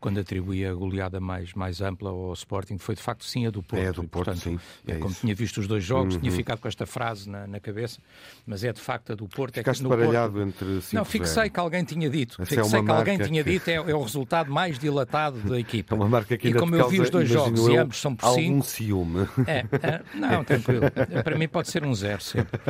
quando 0.04 0.20
atribuí 0.20 0.66
a 0.66 0.74
goleada 0.74 1.18
mais, 1.18 1.54
mais 1.54 1.80
ampla 1.80 2.10
ao 2.10 2.34
Sporting, 2.34 2.76
foi 2.76 2.94
de 2.94 3.00
facto 3.00 3.24
sim 3.24 3.46
a 3.46 3.50
do 3.50 3.62
Porto. 3.62 3.82
É 3.82 3.88
a 3.88 3.90
do 3.90 4.04
Porto, 4.04 4.26
portanto, 4.26 4.42
sim. 4.42 4.60
É 4.86 4.96
como 4.96 5.10
isso. 5.10 5.22
tinha 5.22 5.34
visto 5.34 5.56
os 5.56 5.66
dois 5.66 5.82
jogos, 5.82 6.16
uhum. 6.16 6.20
tinha 6.20 6.30
ficado 6.30 6.60
com 6.60 6.68
esta 6.68 6.84
frase 6.84 7.30
na, 7.30 7.46
na 7.46 7.58
cabeça, 7.58 8.02
mas 8.46 8.62
é 8.64 8.70
de 8.70 8.82
facto 8.82 9.12
a 9.12 9.14
do 9.14 9.26
Porto. 9.26 9.54
Ficaste 9.54 9.80
é 9.80 9.82
que 9.82 9.88
baralhado 9.88 10.34
Porto... 10.34 10.46
entre 10.46 10.80
Não, 10.92 11.06
fixei 11.06 11.48
que 11.48 11.58
alguém 11.58 11.84
tinha 11.84 12.10
dito. 12.10 12.34
Essa 12.42 12.54
fixei 12.54 12.80
é 12.80 12.82
que 12.82 12.90
alguém 12.90 13.16
tinha 13.16 13.42
que... 13.42 13.50
dito, 13.50 13.70
é, 13.70 13.76
é, 13.76 13.94
o 13.94 14.02
resultado 14.02 14.52
mais 14.52 14.78
dilatado 14.78 15.38
da 15.38 15.58
equipa. 15.58 15.94
É 15.94 15.96
uma 15.96 16.08
marca 16.08 16.36
que 16.36 16.48
e 16.48 16.54
como 16.54 16.74
eu 16.74 16.88
vi 16.88 17.00
os 17.00 17.08
dois 17.08 17.28
jogos 17.28 17.68
e 17.68 17.76
ambos 17.76 17.98
são 17.98 18.16
por 18.16 18.26
algum 18.26 18.36
cinco... 18.36 18.50
Algum 18.50 18.62
ciúme. 18.62 19.28
É, 19.46 19.58
é, 19.60 20.02
não, 20.12 20.42
tranquilo. 20.44 20.82
Para 21.22 21.38
mim 21.38 21.46
pode 21.46 21.70
ser 21.70 21.84
um 21.84 21.94
zero 21.94 22.20
sempre. 22.20 22.60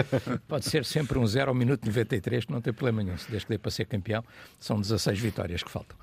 Pode 0.47 0.67
ser 0.67 0.85
sempre 0.85 1.19
um 1.19 1.27
zero 1.27 1.49
ao 1.49 1.55
minuto 1.55 1.85
93, 1.87 2.45
que 2.45 2.53
não 2.53 2.61
tem 2.61 2.73
problema 2.73 3.03
nenhum. 3.03 3.17
Desde 3.29 3.47
que 3.47 3.53
dê 3.53 3.59
para 3.59 3.71
ser 3.71 3.87
campeão, 3.87 4.23
são 4.61 4.79
16 4.81 5.19
vitórias 5.19 5.63
que 5.63 5.71
faltam. 5.71 5.97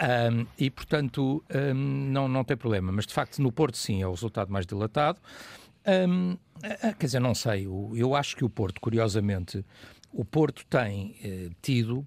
Um, 0.00 0.46
e, 0.56 0.70
portanto, 0.78 1.44
um, 1.52 1.74
não, 1.74 2.28
não 2.28 2.44
tem 2.44 2.56
problema. 2.56 2.92
Mas, 2.92 3.04
de 3.04 3.12
facto, 3.12 3.42
no 3.42 3.50
Porto, 3.50 3.76
sim, 3.76 4.00
é 4.00 4.06
o 4.06 4.12
resultado 4.12 4.52
mais 4.52 4.64
dilatado. 4.64 5.18
Um, 6.08 6.36
quer 6.98 7.06
dizer, 7.06 7.20
não 7.20 7.34
sei. 7.34 7.66
Eu 7.66 8.14
acho 8.14 8.36
que 8.36 8.44
o 8.44 8.48
Porto, 8.48 8.80
curiosamente, 8.80 9.64
o 10.12 10.24
Porto 10.24 10.64
tem 10.66 11.16
eh, 11.22 11.50
tido 11.60 12.06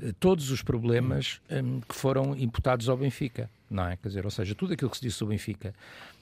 eh, 0.00 0.12
todos 0.20 0.50
os 0.50 0.62
problemas 0.62 1.40
um, 1.50 1.80
que 1.80 1.94
foram 1.94 2.36
imputados 2.36 2.88
ao 2.88 2.96
Benfica, 2.96 3.50
não 3.72 3.88
é? 3.88 3.96
Quer 3.96 4.08
dizer, 4.08 4.24
ou 4.24 4.30
seja, 4.30 4.54
tudo 4.54 4.74
aquilo 4.74 4.90
que 4.90 4.96
se 4.96 5.02
disse 5.02 5.16
sobre 5.16 5.34
o 5.34 5.38
Benfica 5.38 5.74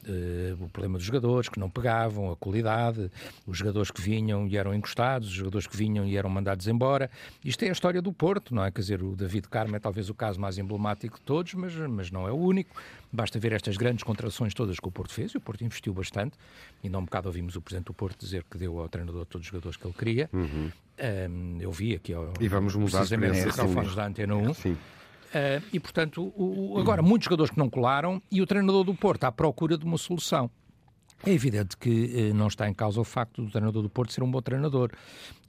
Uh, 0.09 0.57
o 0.65 0.69
problema 0.71 0.97
dos 0.97 1.07
jogadores 1.07 1.51
que 1.51 1.61
não 1.61 1.69
pegavam, 1.69 2.31
a 2.31 2.37
qualidade, 2.37 3.11
os 3.47 3.59
jogadores 3.59 3.91
que 3.91 4.01
vinham 4.01 4.49
e 4.49 4.57
eram 4.57 4.75
encostados, 4.75 5.29
os 5.29 5.35
jogadores 5.35 5.67
que 5.67 5.77
vinham 5.77 6.07
e 6.07 6.17
eram 6.17 6.31
mandados 6.31 6.67
embora. 6.67 7.11
Isto 7.45 7.65
é 7.65 7.69
a 7.69 7.73
história 7.73 8.01
do 8.01 8.11
Porto, 8.11 8.55
não 8.55 8.65
é? 8.65 8.71
Quer 8.71 8.81
dizer, 8.81 9.03
o 9.03 9.15
David 9.15 9.49
Carmo 9.49 9.77
é 9.77 9.79
talvez 9.79 10.09
o 10.09 10.15
caso 10.15 10.41
mais 10.41 10.57
emblemático 10.57 11.19
de 11.19 11.25
todos, 11.25 11.53
mas, 11.53 11.75
mas 11.77 12.11
não 12.11 12.27
é 12.27 12.33
o 12.33 12.37
único. 12.37 12.75
Basta 13.13 13.39
ver 13.39 13.53
estas 13.53 13.77
grandes 13.77 14.03
contrações 14.03 14.55
todas 14.55 14.81
que 14.81 14.89
o 14.89 14.91
Porto 14.91 15.13
fez, 15.13 15.33
e 15.33 15.37
o 15.37 15.41
Porto 15.41 15.63
investiu 15.65 15.93
bastante. 15.93 16.35
Ainda 16.83 16.97
há 16.97 17.01
um 17.01 17.05
bocado 17.05 17.29
ouvimos 17.29 17.55
o 17.55 17.61
Presidente 17.61 17.89
do 17.89 17.95
Porto 17.95 18.19
dizer 18.19 18.43
que 18.51 18.57
deu 18.57 18.81
ao 18.81 18.89
treinador 18.89 19.27
todos 19.27 19.47
os 19.47 19.51
jogadores 19.51 19.77
que 19.77 19.87
ele 19.87 19.95
queria. 19.95 20.31
Uhum. 20.33 20.71
Um, 20.99 21.59
eu 21.61 21.71
vi 21.71 21.95
aqui 21.95 22.15
ao, 22.15 22.33
e 22.41 22.49
vamos 22.49 22.75
mudar 22.75 22.99
precisamente 22.99 23.45
microfones 23.45 23.95
da 23.95 24.07
Antena 24.07 24.35
1. 24.35 24.55
Sim. 24.55 24.79
Uh, 25.31 25.63
e, 25.73 25.79
portanto, 25.79 26.33
o, 26.37 26.77
agora, 26.79 27.03
muitos 27.03 27.27
jogadores 27.27 27.53
que 27.53 27.59
não 27.59 27.71
colaram 27.71 28.21
e 28.33 28.43
o 28.43 28.47
treinador 28.47 28.83
do 28.83 28.95
Porto 28.95 29.25
à 29.25 29.33
procura 29.33 29.79
de 29.79 29.85
uma 29.85 29.97
solução. 29.97 30.51
É 31.25 31.33
evidente 31.33 31.77
que 31.77 32.33
não 32.35 32.49
está 32.49 32.69
em 32.69 32.75
causa 32.75 33.01
o 33.01 33.05
facto 33.05 33.43
do 33.43 33.51
treinador 33.51 33.83
do 33.83 33.91
Porto 33.91 34.13
ser 34.13 34.23
um 34.23 34.31
bom 34.31 34.41
treinador. 34.41 34.91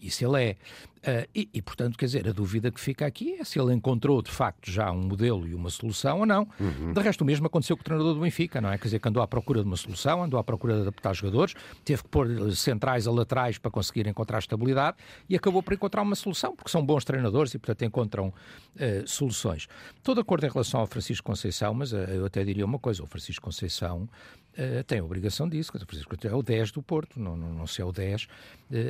Isso 0.01 0.25
ele 0.25 0.43
é. 0.43 0.57
Uh, 1.01 1.27
e, 1.33 1.49
e, 1.53 1.61
portanto, 1.63 1.97
quer 1.97 2.05
dizer, 2.05 2.27
a 2.27 2.31
dúvida 2.31 2.69
que 2.71 2.79
fica 2.79 3.07
aqui 3.07 3.33
é 3.39 3.43
se 3.43 3.59
ele 3.59 3.73
encontrou 3.73 4.21
de 4.21 4.29
facto 4.29 4.69
já 4.69 4.91
um 4.91 5.01
modelo 5.01 5.47
e 5.47 5.55
uma 5.55 5.69
solução 5.69 6.19
ou 6.19 6.25
não. 6.25 6.47
Uhum. 6.59 6.93
De 6.93 7.01
resto, 7.01 7.21
o 7.21 7.25
mesmo 7.25 7.47
aconteceu 7.47 7.75
com 7.75 7.81
o 7.81 7.83
treinador 7.83 8.13
do 8.13 8.19
Benfica, 8.19 8.61
não 8.61 8.71
é? 8.71 8.77
Quer 8.77 8.85
dizer, 8.85 8.99
que 8.99 9.07
andou 9.07 9.21
à 9.21 9.27
procura 9.27 9.61
de 9.61 9.67
uma 9.67 9.77
solução, 9.77 10.23
andou 10.23 10.39
à 10.39 10.43
procura 10.43 10.75
de 10.75 10.81
adaptar 10.81 11.13
jogadores, 11.13 11.55
teve 11.83 12.03
que 12.03 12.09
pôr 12.09 12.27
centrais 12.55 13.07
a 13.07 13.11
laterais 13.11 13.57
para 13.57 13.71
conseguir 13.71 14.05
encontrar 14.07 14.39
estabilidade 14.39 14.97
e 15.27 15.35
acabou 15.35 15.63
por 15.63 15.73
encontrar 15.73 16.03
uma 16.03 16.15
solução, 16.15 16.55
porque 16.55 16.69
são 16.69 16.85
bons 16.85 17.03
treinadores 17.03 17.53
e, 17.55 17.57
portanto, 17.57 17.83
encontram 17.83 18.27
uh, 18.27 19.07
soluções. 19.07 19.67
Estou 19.97 20.13
de 20.13 20.21
acordo 20.21 20.45
em 20.45 20.49
relação 20.49 20.81
ao 20.81 20.87
Francisco 20.87 21.25
Conceição, 21.25 21.73
mas 21.73 21.93
uh, 21.93 21.97
eu 21.97 22.25
até 22.25 22.43
diria 22.43 22.65
uma 22.65 22.77
coisa: 22.77 23.03
o 23.03 23.07
Francisco 23.07 23.43
Conceição 23.43 24.07
Uh, 24.51 24.83
tem 24.83 24.99
a 24.99 25.03
obrigação 25.03 25.47
disso, 25.47 25.71
é 26.23 26.35
o 26.35 26.43
10 26.43 26.71
do 26.71 26.81
Porto, 26.81 27.17
não, 27.17 27.37
não, 27.37 27.53
não 27.53 27.65
se 27.65 27.81
é 27.81 27.85
o 27.85 27.91
10 27.93 28.23
uh, 28.23 28.27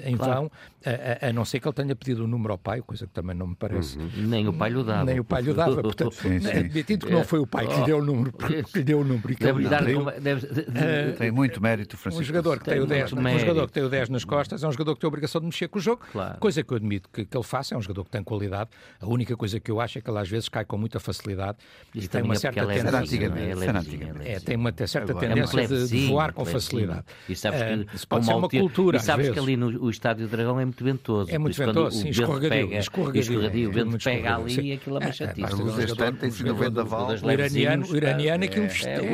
em 0.06 0.18
claro. 0.18 0.34
vão, 0.34 0.52
a, 0.84 1.28
a, 1.28 1.30
a, 1.30 1.34
não 1.34 1.46
ser 1.46 1.60
que 1.60 1.68
ele 1.68 1.76
tenha 1.76 1.96
pedido 1.96 2.24
o 2.24 2.28
número 2.28 2.54
ao 2.54 2.58
pai, 2.58 2.82
coisa 2.82 3.06
que 3.06 3.14
também 3.14 3.36
não 3.36 3.46
me 3.46 3.56
parece. 3.56 3.96
Uhum. 4.00 4.10
Nem 4.16 4.48
o 4.48 4.54
pai 4.54 4.72
lhe 4.72 4.84
dava. 4.84 5.06
Nem 5.06 5.20
o 5.20 5.24
pai 5.24 5.44
lhe 5.44 5.54
dava, 5.54 5.80
portanto, 5.84 6.14
sim, 6.18 6.40
sim. 6.40 6.50
admitindo 6.50 7.06
que 7.06 7.14
não 7.14 7.24
foi 7.24 7.38
o 7.38 7.46
pai 7.46 7.68
que 7.68 7.76
lhe 7.76 7.86
deu 7.86 8.00
o 8.00 8.04
número, 8.04 8.34
que 8.34 8.48
lhe 8.80 8.84
deu 8.84 9.02
o 9.02 9.04
número. 9.04 9.36
Deve 9.36 9.70
dar, 9.70 9.84
deve, 10.20 10.48
uh, 10.48 11.18
tem 11.20 11.30
muito 11.30 11.62
mérito, 11.62 11.96
Francisco. 11.96 12.24
Um 12.24 12.26
jogador, 12.26 12.58
que 12.58 12.66
tem, 12.66 12.74
tem 12.74 12.84
o 12.84 12.88
10, 12.88 13.14
um 13.14 13.40
jogador 13.40 13.68
que 13.68 13.74
tem 13.74 13.84
o 13.84 13.90
10 13.90 14.10
nas 14.10 14.26
costas 14.26 14.64
é 14.64 14.68
um 14.68 14.72
jogador 14.72 14.96
que 14.96 15.02
tem 15.02 15.08
a 15.08 15.10
obrigação 15.10 15.42
de 15.42 15.46
mexer 15.46 15.68
com 15.68 15.78
o 15.78 15.82
jogo, 15.82 16.02
claro. 16.12 16.40
coisa 16.40 16.64
que 16.64 16.74
eu 16.74 16.78
admito 16.78 17.08
que, 17.14 17.24
que, 17.24 17.38
ele 17.38 17.44
faça, 17.44 17.76
é 17.76 17.78
um 17.78 17.82
jogador 17.82 18.06
que 18.06 18.10
tem 18.10 18.24
qualidade. 18.24 18.72
A 19.00 19.08
única 19.08 19.38
coisa 19.38 19.60
que 19.60 19.70
eu 19.70 19.80
acho 19.80 20.00
é 20.00 20.02
que 20.02 20.10
ele 20.10 20.18
às 20.18 20.28
vezes 20.28 20.50
cai 20.50 20.66
com 20.66 20.76
muita 20.76 21.00
facilidade 21.00 21.60
e 21.94 22.08
tem 22.08 22.24
uma 22.24 22.36
certa 22.36 22.66
tendência. 22.66 23.22
É, 24.26 24.40
tem 24.40 24.56
uma 24.56 24.74
certa 24.88 25.14
tendência 25.14 25.51
de 25.52 26.08
voar 26.08 26.34
com 26.34 26.46
facilidade. 26.46 27.04
E 27.28 27.36
sabes 27.36 27.62
que 27.62 27.96
uh, 27.96 28.08
pode 28.08 28.26
ser 28.26 28.34
uma 28.34 28.50
cultura. 28.50 28.98
E 28.98 29.00
sabes 29.00 29.30
que 29.30 29.40
ali 29.40 29.58
no 29.58 29.82
o 29.82 29.90
Estádio 29.90 30.28
Dragão 30.28 30.60
é 30.60 30.66
muito 30.66 30.84
ventoso. 30.84 31.32
É 31.32 31.38
muito 31.38 31.58
ventoso, 31.58 31.98
sim, 31.98 32.10
escorregadio. 32.10 32.78
Escorregadio, 32.78 33.70
o 33.70 33.74
vento 33.74 33.98
pega 34.04 34.36
ali 34.36 34.70
e 34.70 34.74
aquilo 34.74 34.98
é 34.98 35.00
uma 35.00 35.12
chatice. 35.12 35.64
Mas 35.64 35.80
este 35.80 36.12
tem 36.14 36.32
sido 36.32 36.56
vendaval. 36.56 37.10
O 37.22 37.32
iraniano, 37.32 37.86
o 37.86 37.96
iraniano 37.96 38.44
aquilo 38.44 38.68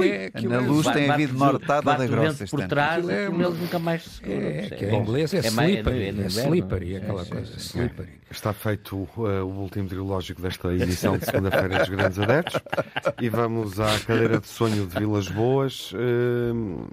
é... 0.03 0.31
Na 0.47 0.59
luz 0.59 0.87
tem 0.87 1.09
havido 1.09 1.37
nortada 1.37 1.95
da 1.95 2.07
grossa. 2.07 2.45
por 2.45 2.67
trás, 2.67 3.07
aquilo 3.07 3.53
nunca 3.53 3.79
mais 3.79 4.03
se 4.03 4.09
segura. 4.09 4.95
Em 4.95 4.95
inglês 4.95 5.33
é 5.33 5.39
slippery, 5.39 6.03
é 6.07 6.27
slippery, 6.27 6.97
aquela 6.97 7.25
coisa, 7.25 7.57
slippery. 7.57 8.17
Está 8.29 8.51
feito 8.51 9.07
uh, 9.15 9.45
o 9.45 9.61
último 9.61 9.87
trilógico 9.87 10.41
desta 10.41 10.73
edição 10.73 11.17
de 11.17 11.25
segunda-feira 11.25 11.79
dos 11.79 11.87
Grandes 11.87 12.19
Adeptos 12.19 12.61
e 13.21 13.29
vamos 13.29 13.79
à 13.79 13.97
cadeira 14.01 14.39
de 14.39 14.47
sonho 14.47 14.85
de 14.85 14.99
Vilas 14.99 15.29
Boas. 15.29 15.93
Uh, 15.93 15.97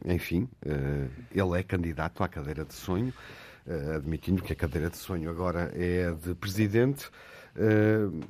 enfim, 0.07 0.49
uh, 0.64 1.11
ele 1.33 1.59
é 1.59 1.62
candidato 1.62 2.23
à 2.23 2.29
cadeira 2.29 2.64
de 2.64 2.75
sonho, 2.75 3.12
admitindo 3.97 4.42
que 4.42 4.53
a 4.53 4.57
cadeira 4.57 4.90
de 4.90 4.99
sonho 4.99 5.31
agora 5.31 5.73
é 5.75 6.11
de 6.11 6.35
presidente. 6.35 7.11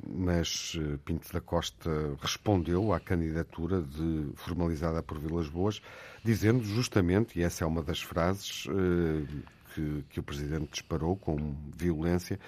mas 0.07 0.79
Pinto 1.03 1.33
da 1.33 1.41
Costa 1.41 1.89
respondeu 2.21 2.93
à 2.93 3.01
candidatura 3.01 3.81
de, 3.81 4.29
formalizada 4.35 5.03
por 5.03 5.19
Vilas 5.19 5.49
Boas, 5.49 5.81
dizendo 6.23 6.63
justamente, 6.63 7.37
e 7.37 7.43
essa 7.43 7.65
é 7.65 7.67
uma 7.67 7.83
das 7.83 8.01
frases 8.01 8.65
que, 9.73 10.05
que 10.09 10.19
o 10.21 10.23
Presidente 10.23 10.71
disparou 10.71 11.17
com 11.17 11.53
violência, 11.75 12.39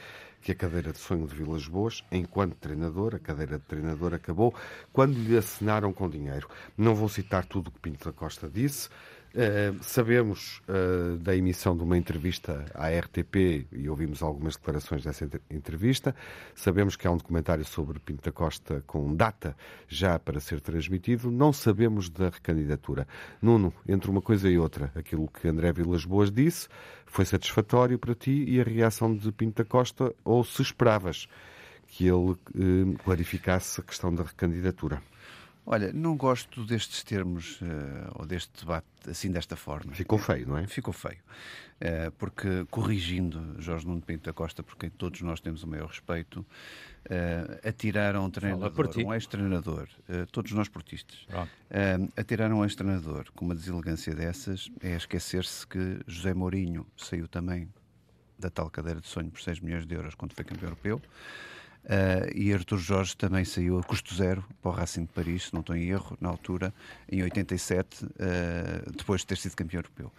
que 0.42 0.52
a 0.52 0.56
cadeira 0.56 0.92
de 0.92 0.98
sonho 1.00 1.28
de 1.28 1.36
Vilas 1.36 1.68
Boas, 1.68 2.04
enquanto 2.12 2.56
treinador, 2.56 3.16
a 3.16 3.20
cadeira 3.20 3.58
de 3.58 3.66
treinador 3.66 4.14
acabou 4.14 4.54
quando 4.94 5.18
lhe 5.18 5.38
assinaram 5.38 5.92
com 5.92 6.10
dinheiro. 6.10 6.48
Não 6.78 6.96
vou 6.96 7.10
citar 7.10 7.46
tudo 7.46 7.68
o 7.68 7.72
que 7.72 7.80
Pinto 7.80 8.06
da 8.06 8.14
Costa 8.14 8.48
disse, 8.48 8.90
Uh, 9.38 9.78
sabemos 9.84 10.64
uh, 10.68 11.16
da 11.18 11.36
emissão 11.36 11.78
de 11.78 11.84
uma 11.84 11.96
entrevista 11.96 12.66
à 12.74 12.90
RTP 12.90 13.68
e 13.72 13.88
ouvimos 13.88 14.24
algumas 14.24 14.56
declarações 14.56 15.04
dessa 15.04 15.30
entrevista. 15.52 16.16
Sabemos 16.56 16.96
que 16.96 17.08
há 17.08 17.12
um 17.12 17.18
documentário 17.18 17.64
sobre 17.64 18.00
Pinto 18.00 18.34
Costa 18.34 18.84
com 18.88 19.16
data 19.16 19.56
já 19.88 20.18
para 20.18 20.40
ser 20.40 20.60
transmitido. 20.60 21.30
Não 21.30 21.54
sabemos 21.54 22.10
da 22.10 22.30
recandidatura. 22.30 23.08
Nuno, 23.40 23.72
entre 23.88 24.10
uma 24.10 24.24
coisa 24.24 24.50
e 24.50 24.58
outra, 24.58 24.92
aquilo 24.96 25.28
que 25.28 25.48
André 25.48 25.72
Vilas 25.72 26.04
Boas 26.04 26.32
disse 26.32 26.68
foi 27.06 27.24
satisfatório 27.24 28.00
para 28.00 28.16
ti 28.16 28.44
e 28.48 28.60
a 28.60 28.64
reação 28.64 29.16
de 29.16 29.32
Pinto 29.32 29.64
Costa 29.66 30.16
ou 30.26 30.44
se 30.44 30.64
esperavas 30.64 31.28
que 31.86 32.08
ele 32.08 32.32
uh, 32.32 32.38
clarificasse 33.04 33.82
a 33.82 33.84
questão 33.84 34.12
da 34.16 34.24
recandidatura? 34.24 35.00
Olha, 35.70 35.92
não 35.92 36.16
gosto 36.16 36.64
destes 36.64 37.04
termos 37.04 37.60
uh, 37.60 37.66
ou 38.16 38.26
deste 38.26 38.58
debate 38.58 38.88
assim 39.06 39.30
desta 39.30 39.58
forma. 39.58 39.94
Ficou 39.94 40.18
feio, 40.18 40.48
não 40.48 40.58
é? 40.58 40.66
Ficou 40.66 40.94
feio. 40.94 41.20
Uh, 41.82 42.10
porque, 42.18 42.66
corrigindo 42.72 43.62
Jorge 43.62 43.86
Nuno 43.86 44.02
Pinto 44.02 44.24
da 44.24 44.34
Costa, 44.34 44.64
porque 44.64 44.90
todos 44.90 45.20
nós 45.20 45.42
temos 45.42 45.64
o 45.64 45.68
maior 45.68 45.90
respeito, 45.90 46.40
uh, 46.40 47.68
atiraram 47.68 48.24
um 48.24 48.30
treinador, 48.30 48.98
um 49.06 49.14
ex-treinador, 49.14 49.90
todos 50.32 50.54
nós 50.54 50.70
portistas, 50.70 51.28
atiraram 52.16 52.60
um 52.60 52.64
ex-treinador 52.64 53.26
com 53.36 53.44
uma 53.44 53.54
deselegância 53.54 54.16
dessas, 54.16 54.72
é 54.82 54.96
esquecer-se 54.96 55.68
que 55.68 56.00
José 56.08 56.34
Mourinho 56.34 56.88
saiu 56.96 57.28
também 57.28 57.68
da 58.40 58.50
tal 58.50 58.70
cadeira 58.70 59.02
de 59.02 59.08
sonho 59.08 59.30
por 59.30 59.42
6 59.42 59.60
milhões 59.60 59.86
de 59.86 59.94
euros 59.94 60.16
quando 60.16 60.34
foi 60.34 60.46
campeão 60.46 60.70
europeu. 60.70 61.02
Uh, 61.86 62.36
e 62.36 62.54
Artur 62.54 62.78
Jorge 62.78 63.16
também 63.16 63.46
saiu 63.46 63.80
a 63.80 63.84
custo 63.84 64.14
zero 64.14 64.44
para 64.62 64.72
o 64.72 64.74
Racing 64.74 65.06
de 65.06 65.14
Paris, 65.14 65.46
se 65.46 65.54
não 65.54 65.62
estou 65.62 65.76
em 65.76 65.90
erro, 65.90 66.18
na 66.20 66.28
altura, 66.28 66.74
em 67.10 67.24
87, 67.24 68.04
uh, 68.04 68.10
ah, 68.20 68.92
depois 68.98 69.22
de 69.22 69.28
ter 69.28 69.38
sido 69.38 69.56
campeão 69.56 69.80
europeu. 69.80 70.12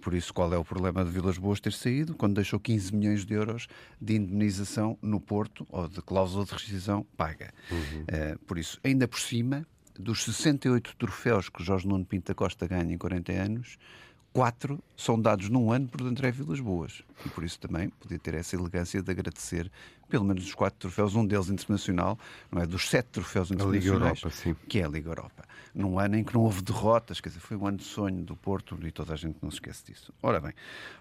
Por 0.00 0.12
isso, 0.12 0.34
qual 0.34 0.52
é 0.52 0.58
o 0.58 0.64
problema 0.64 1.04
de 1.04 1.10
Vilas 1.10 1.38
Boas 1.38 1.60
ter 1.60 1.72
saído? 1.72 2.14
Quando 2.14 2.34
deixou 2.34 2.58
15 2.58 2.94
milhões 2.94 3.24
de 3.24 3.32
euros 3.32 3.68
de 4.00 4.16
indemnização 4.16 4.98
no 5.00 5.20
Porto, 5.20 5.64
ou 5.70 5.86
de 5.86 6.02
cláusula 6.02 6.44
de 6.44 6.52
rescisão 6.52 7.06
paga. 7.16 7.54
Uhum. 7.70 7.78
Uh, 7.78 8.38
por 8.40 8.58
isso, 8.58 8.80
ainda 8.82 9.06
por 9.06 9.20
cima, 9.20 9.64
dos 9.98 10.24
68 10.24 10.96
troféus 10.96 11.48
que 11.48 11.62
Jorge 11.62 11.86
Nuno 11.86 12.04
Pinta 12.04 12.34
Costa 12.34 12.66
ganha 12.66 12.92
em 12.92 12.98
40 12.98 13.32
anos, 13.32 13.78
quatro 14.32 14.82
são 14.96 15.20
dados 15.20 15.48
num 15.48 15.70
ano 15.70 15.86
por 15.86 16.02
André 16.02 16.32
Vilas 16.32 16.60
Boas. 16.60 17.02
E 17.24 17.28
por 17.28 17.44
isso 17.44 17.58
também 17.58 17.88
podia 17.88 18.18
ter 18.18 18.34
essa 18.34 18.56
elegância 18.56 19.02
de 19.02 19.10
agradecer 19.10 19.70
pelo 20.08 20.24
menos 20.24 20.44
os 20.44 20.54
quatro 20.54 20.78
troféus, 20.78 21.14
um 21.14 21.26
deles 21.26 21.48
internacional, 21.48 22.18
não 22.50 22.62
é? 22.62 22.66
Dos 22.66 22.88
sete 22.88 23.06
troféus 23.06 23.50
internacionais, 23.50 24.22
Europa, 24.22 24.56
que 24.68 24.78
é 24.78 24.84
a 24.84 24.88
Liga 24.88 25.10
Europa. 25.10 25.44
Num 25.74 25.98
ano 25.98 26.16
em 26.16 26.22
que 26.22 26.32
não 26.34 26.42
houve 26.42 26.62
derrotas, 26.62 27.20
quer 27.20 27.30
dizer, 27.30 27.40
foi 27.40 27.56
um 27.56 27.66
ano 27.66 27.78
de 27.78 27.84
sonho 27.84 28.22
do 28.22 28.36
Porto 28.36 28.78
e 28.86 28.92
toda 28.92 29.12
a 29.12 29.16
gente 29.16 29.38
não 29.42 29.50
se 29.50 29.56
esquece 29.56 29.86
disso. 29.86 30.12
Ora 30.22 30.40
bem, 30.40 30.52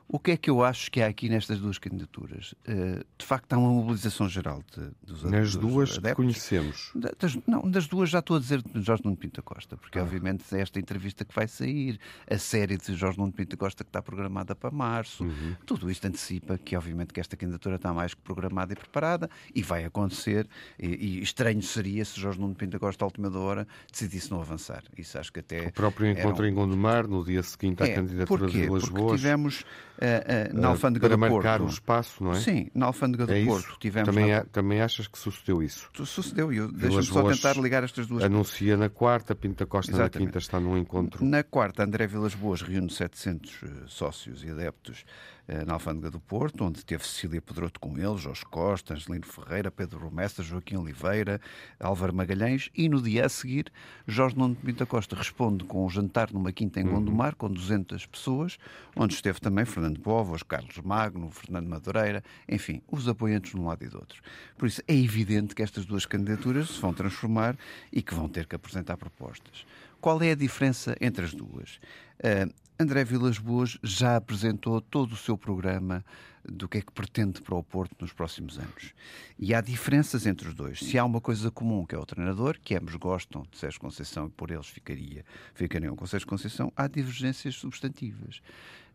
o 0.07 0.17
que 0.17 0.31
é 0.31 0.37
que 0.37 0.49
eu 0.49 0.63
acho 0.63 0.89
que 0.89 1.01
há 1.01 1.07
aqui 1.07 1.29
nestas 1.29 1.59
duas 1.59 1.77
candidaturas? 1.77 2.53
Uh, 2.67 3.05
de 3.17 3.25
facto, 3.25 3.53
há 3.53 3.57
uma 3.57 3.69
mobilização 3.69 4.27
geral 4.27 4.63
de, 4.75 4.89
dos 5.03 5.23
Nas 5.23 5.55
dos 5.55 5.61
duas 5.61 5.89
adeptos. 5.91 6.09
que 6.09 6.15
conhecemos. 6.15 6.91
Das, 7.19 7.37
não, 7.45 7.69
das 7.69 7.87
duas 7.87 8.09
já 8.09 8.19
estou 8.19 8.37
a 8.37 8.39
dizer 8.39 8.61
de 8.63 8.81
Jorge 8.81 9.03
Nuno 9.05 9.17
Pinto 9.17 9.43
Costa, 9.43 9.77
porque 9.77 9.99
ah. 9.99 10.03
obviamente 10.03 10.43
é 10.55 10.61
esta 10.61 10.79
entrevista 10.79 11.23
que 11.23 11.35
vai 11.35 11.47
sair, 11.47 11.99
a 12.29 12.37
série 12.37 12.77
de 12.77 12.95
Jorge 12.95 13.19
Nuno 13.19 13.31
Pinto 13.31 13.55
Costa 13.57 13.83
que 13.83 13.89
está 13.89 14.01
programada 14.01 14.55
para 14.55 14.71
março, 14.71 15.23
uhum. 15.23 15.55
tudo 15.65 15.91
isto 15.91 16.02
antecipa 16.07 16.57
que 16.57 16.75
obviamente 16.75 17.13
que 17.13 17.19
esta 17.19 17.35
candidatura 17.35 17.75
está 17.75 17.93
mais 17.93 18.13
que 18.13 18.21
programada 18.21 18.73
e 18.73 18.75
preparada 18.75 19.29
e 19.53 19.61
vai 19.61 19.85
acontecer, 19.85 20.47
e, 20.79 21.19
e 21.19 21.23
estranho 21.23 21.61
seria 21.61 22.03
se 22.05 22.19
Jorge 22.19 22.39
Nuno 22.39 22.55
Pinto 22.55 22.79
Costa, 22.79 23.03
à 23.03 23.07
última 23.07 23.35
hora, 23.37 23.67
decidisse 23.91 24.31
não 24.31 24.41
avançar. 24.41 24.83
Isso 24.97 25.17
acho 25.17 25.31
que 25.31 25.39
até... 25.39 25.67
O 25.67 25.73
próprio 25.73 26.09
encontro 26.09 26.43
um... 26.43 26.47
em 26.47 26.53
Gondomar, 26.53 27.07
no 27.07 27.23
dia 27.23 27.43
seguinte 27.43 27.83
à 27.83 27.87
é, 27.87 27.95
candidatura 27.95 28.47
de 28.47 28.61
Vilas 28.61 28.89
Boas... 28.89 29.19
tivemos 29.19 29.61
uh, 29.61 30.55
uh, 30.55 30.59
na 30.59 30.67
Alfândega 30.69 31.07
para 31.07 31.15
do 31.15 31.19
Porto... 31.19 31.41
Para 31.41 31.51
marcar 31.51 31.61
o 31.61 31.67
espaço, 31.67 32.23
não 32.23 32.31
é? 32.33 32.39
Sim, 32.39 32.69
na 32.73 32.87
Alfândega 32.87 33.25
do 33.25 33.33
é 33.33 33.45
Porto 33.45 33.77
tivemos... 33.79 34.09
Também, 34.09 34.31
na... 34.31 34.43
também 34.45 34.81
achas 34.81 35.07
que 35.07 35.17
sucedeu 35.17 35.61
isso? 35.61 35.89
Sucedeu, 36.05 36.49
deixa-me 36.71 37.03
só 37.03 37.23
tentar 37.29 37.53
ligar 37.57 37.83
estas 37.83 38.07
duas... 38.07 38.23
Anuncia 38.23 38.77
na 38.77 38.89
quarta, 38.89 39.35
Pinto 39.35 39.65
Costa 39.67 39.91
Exatamente. 39.91 40.19
na 40.19 40.25
quinta 40.25 40.37
está 40.37 40.59
num 40.59 40.77
encontro... 40.77 41.23
Na 41.25 41.43
quarta, 41.43 41.83
André 41.83 42.07
Vilas 42.07 42.35
Boas 42.35 42.61
reúne 42.61 42.89
700 42.89 43.63
eh, 43.63 43.67
sócios 43.87 44.43
e 44.43 44.49
adeptos 44.49 45.05
eh, 45.42 45.42
na 45.65 45.73
Alfândega 45.73 46.09
do 46.09 46.19
Porto, 46.19 46.63
onde 46.63 46.85
teve 46.85 47.05
Cecília 47.05 47.41
Pedroto 47.41 47.79
com 47.79 47.97
ele, 47.97 48.17
Jorge 48.17 48.45
Costa, 48.45 48.93
Angelino 48.93 49.25
Ferreira, 49.25 49.69
Pedro 49.69 49.99
Romessa, 49.99 50.41
Joaquim 50.41 50.77
Oliveira, 50.77 51.41
Álvaro 51.79 52.13
Magalhães, 52.13 52.69
e 52.75 52.87
no 52.87 53.01
dia 53.01 53.25
a 53.25 53.29
seguir, 53.29 53.71
Jorge 54.07 54.37
Nuno 54.37 54.55
Pinto 54.55 54.85
Costa 54.87 55.15
responde 55.15 55.65
com 55.65 55.85
um 55.85 55.89
jantar 55.89 56.31
numa 56.31 56.51
quinta 56.51 56.79
em 56.79 56.85
Gondomar, 56.85 57.35
com 57.35 57.49
200 57.49 58.05
pessoas, 58.05 58.57
onde 58.95 59.13
esteve 59.13 59.39
também 59.39 59.65
Fernando 59.65 59.99
Povos, 59.99 60.43
Carlos 60.43 60.77
Magno, 60.77 61.29
Fernando 61.29 61.67
Madureira, 61.67 62.23
enfim, 62.47 62.81
os 62.89 63.07
apoiantes 63.07 63.51
de 63.51 63.57
um 63.57 63.67
lado 63.67 63.83
e 63.83 63.87
do 63.87 63.97
outro. 63.97 64.21
Por 64.57 64.67
isso, 64.67 64.81
é 64.87 64.95
evidente 64.95 65.53
que 65.53 65.61
estas 65.61 65.85
duas 65.85 66.05
candidaturas 66.05 66.69
se 66.69 66.79
vão 66.79 66.93
transformar 66.93 67.57
e 67.91 68.01
que 68.01 68.13
vão 68.13 68.29
ter 68.29 68.45
que 68.45 68.55
apresentar 68.55 68.97
propostas. 68.97 69.65
Qual 69.99 70.21
é 70.21 70.31
a 70.31 70.35
diferença 70.35 70.95
entre 70.99 71.25
as 71.25 71.33
duas? 71.33 71.79
Uh, 72.19 72.53
André 72.83 73.05
Vilas 73.05 73.37
Boas 73.37 73.77
já 73.81 74.17
apresentou 74.17 74.81
todo 74.81 75.13
o 75.13 75.15
seu 75.15 75.37
programa 75.37 76.03
do 76.43 76.67
que 76.67 76.79
é 76.79 76.81
que 76.81 76.91
pretende 76.91 77.41
para 77.41 77.55
o 77.55 77.63
Porto 77.63 77.95
nos 78.01 78.11
próximos 78.11 78.59
anos. 78.59 78.93
E 79.39 79.55
há 79.55 79.61
diferenças 79.61 80.25
entre 80.25 80.49
os 80.49 80.53
dois. 80.53 80.79
Se 80.79 80.97
há 80.97 81.05
uma 81.05 81.21
coisa 81.21 81.49
comum, 81.49 81.85
que 81.85 81.95
é 81.95 81.97
o 81.97 82.05
treinador, 82.05 82.59
que 82.61 82.75
ambos 82.75 82.95
gostam 82.95 83.45
de 83.49 83.57
Sérgio 83.57 83.79
Conceição 83.79 84.27
e 84.27 84.29
por 84.31 84.51
eles 84.51 84.67
ficaria, 84.67 85.23
ficariam 85.53 85.95
com 85.95 86.05
Sérgio 86.05 86.27
Conceição, 86.27 86.73
há 86.75 86.85
divergências 86.85 87.55
substantivas. 87.55 88.41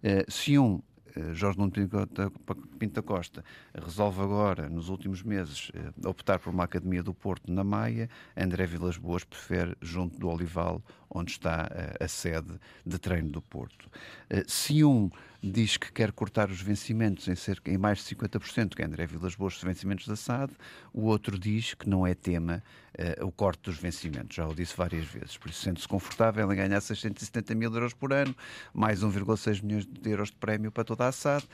Uh, 0.02 0.30
se 0.30 0.58
um 0.58 0.82
Jorge 1.32 1.58
Nuno 1.58 1.72
Pinta 2.78 3.02
Costa 3.02 3.44
resolve 3.74 4.20
agora, 4.20 4.68
nos 4.68 4.88
últimos 4.88 5.22
meses, 5.22 5.70
eh, 5.74 6.08
optar 6.08 6.38
por 6.38 6.50
uma 6.52 6.64
Academia 6.64 7.02
do 7.02 7.14
Porto 7.14 7.52
na 7.52 7.64
Maia, 7.64 8.08
André 8.36 8.66
Vilas 8.66 8.96
Boas 8.96 9.24
prefere 9.24 9.76
junto 9.80 10.18
do 10.18 10.28
Olival, 10.28 10.82
onde 11.10 11.32
está 11.32 11.68
eh, 11.70 12.04
a 12.04 12.08
sede 12.08 12.58
de 12.84 12.98
treino 12.98 13.30
do 13.30 13.42
Porto. 13.42 13.88
Se 14.46 14.84
um 14.84 15.10
diz 15.42 15.76
que 15.76 15.92
quer 15.92 16.12
cortar 16.12 16.50
os 16.50 16.60
vencimentos 16.60 17.28
em, 17.28 17.34
cerca, 17.34 17.70
em 17.70 17.78
mais 17.78 17.98
de 17.98 18.14
50%, 18.14 18.74
que 18.74 18.82
é 18.82 18.84
André 18.84 19.06
Vilas 19.06 19.34
Boas, 19.34 19.54
dos 19.54 19.62
vencimentos 19.62 20.06
da 20.06 20.16
SAD, 20.16 20.52
o 20.92 21.02
outro 21.02 21.38
diz 21.38 21.74
que 21.74 21.88
não 21.88 22.06
é 22.06 22.14
tema 22.14 22.62
uh, 22.98 23.26
o 23.26 23.32
corte 23.32 23.62
dos 23.62 23.78
vencimentos. 23.78 24.36
Já 24.36 24.46
o 24.46 24.54
disse 24.54 24.76
várias 24.76 25.06
vezes. 25.06 25.36
Por 25.36 25.50
isso, 25.50 25.62
sente-se 25.62 25.88
confortável 25.88 26.50
em 26.52 26.56
ganhar 26.56 26.80
670 26.80 27.54
mil 27.54 27.72
euros 27.72 27.94
por 27.94 28.12
ano, 28.12 28.34
mais 28.72 29.02
1,6 29.02 29.62
milhões 29.62 29.86
de 29.86 30.10
euros 30.10 30.28
de 30.28 30.36
prémio 30.36 30.70
para 30.70 30.84
toda 30.84 31.06
a 31.06 31.12
SAD, 31.12 31.44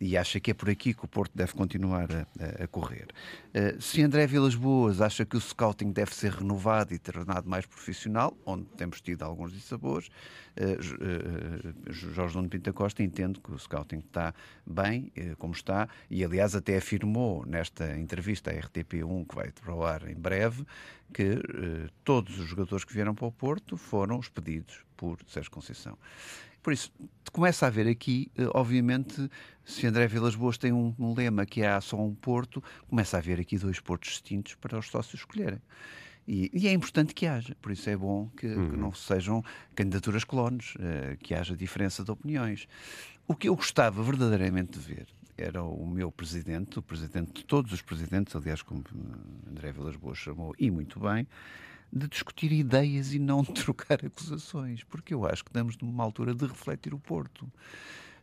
e 0.00 0.16
acha 0.16 0.40
que 0.40 0.50
é 0.50 0.54
por 0.54 0.68
aqui 0.68 0.92
que 0.92 1.04
o 1.04 1.08
Porto 1.08 1.32
deve 1.34 1.52
continuar 1.52 2.08
a, 2.12 2.64
a 2.64 2.66
correr. 2.66 3.06
Uh, 3.54 3.80
se 3.80 4.02
André 4.02 4.26
Vilas 4.26 4.54
Boas 4.54 5.00
acha 5.00 5.24
que 5.24 5.36
o 5.36 5.40
scouting 5.40 5.92
deve 5.92 6.14
ser 6.14 6.32
renovado 6.32 6.92
e 6.92 6.98
tornado 6.98 7.48
mais 7.48 7.64
profissional, 7.64 8.36
onde 8.44 8.64
temos 8.76 9.00
tido 9.00 9.22
alguns 9.22 9.52
dissabores, 9.52 10.08
uh, 10.58 10.62
uh, 10.62 11.92
Jorge 11.92 12.36
Nuno 12.36 12.48
Pinta 12.48 12.72
Costa 12.72 13.02
entende 13.02 13.40
que 13.40 13.52
o 13.52 13.58
scouting 13.58 13.98
está 13.98 14.34
bem, 14.66 15.12
como 15.38 15.54
está, 15.54 15.88
e 16.10 16.24
aliás 16.24 16.54
até 16.54 16.76
afirmou 16.76 17.44
nesta 17.46 17.96
entrevista 17.96 18.50
à 18.50 18.54
RTP1, 18.54 19.26
que 19.28 19.34
vai 19.34 19.50
para 19.52 19.74
o 19.74 19.84
ar 19.84 20.08
em 20.08 20.14
breve, 20.14 20.64
que 21.12 21.40
todos 22.02 22.38
os 22.38 22.46
jogadores 22.46 22.84
que 22.84 22.92
vieram 22.92 23.14
para 23.14 23.26
o 23.26 23.32
Porto 23.32 23.76
foram 23.76 24.18
expedidos 24.18 24.84
por 24.96 25.18
Sérgio 25.26 25.50
Conceição. 25.50 25.96
Por 26.64 26.72
isso, 26.72 26.90
começa 27.30 27.66
a 27.66 27.68
haver 27.68 27.86
aqui, 27.86 28.32
eh, 28.38 28.48
obviamente, 28.54 29.30
se 29.66 29.86
André 29.86 30.06
Vilas 30.06 30.34
Boas 30.34 30.56
tem 30.56 30.72
um, 30.72 30.94
um 30.98 31.12
lema 31.12 31.44
que 31.44 31.62
há 31.62 31.78
só 31.78 32.00
um 32.00 32.14
porto, 32.14 32.64
começa 32.88 33.18
a 33.18 33.20
haver 33.20 33.38
aqui 33.38 33.58
dois 33.58 33.80
portos 33.80 34.12
distintos 34.12 34.54
para 34.54 34.78
os 34.78 34.86
sócios 34.88 35.20
escolherem. 35.20 35.60
E, 36.26 36.50
e, 36.54 36.66
é 36.66 36.72
importante 36.72 37.12
que 37.12 37.26
haja, 37.26 37.54
por 37.60 37.70
isso 37.70 37.90
é 37.90 37.94
bom 37.94 38.30
que, 38.34 38.46
uhum. 38.46 38.70
que 38.70 38.76
não 38.78 38.94
sejam 38.94 39.44
candidaturas 39.74 40.24
clones, 40.24 40.74
uh, 40.76 41.18
que 41.18 41.34
haja 41.34 41.54
diferença 41.54 42.02
de 42.02 42.10
opiniões. 42.10 42.66
O 43.28 43.34
que 43.34 43.46
eu 43.46 43.54
gostava 43.54 44.02
verdadeiramente 44.02 44.78
de 44.78 44.86
ver 44.86 45.06
era 45.36 45.62
o 45.62 45.86
meu 45.86 46.10
presidente, 46.10 46.78
o 46.78 46.82
presidente 46.82 47.32
de 47.32 47.44
todos 47.44 47.72
os 47.72 47.82
presidentes, 47.82 48.34
aliás, 48.36 48.62
como 48.62 48.84
André 49.50 49.72
Vilas 49.72 49.96
Boas 49.96 50.18
chamou, 50.18 50.54
e 50.58 50.70
muito 50.70 51.00
bem, 51.00 51.26
de 51.92 52.08
discutir 52.08 52.52
ideias 52.52 53.14
e 53.14 53.18
não 53.18 53.44
trocar 53.44 54.04
acusações, 54.04 54.82
porque 54.84 55.14
eu 55.14 55.26
acho 55.26 55.44
que 55.44 55.50
estamos 55.50 55.76
numa 55.78 56.04
altura 56.04 56.34
de 56.34 56.46
refletir 56.46 56.94
o 56.94 56.98
Porto. 56.98 57.50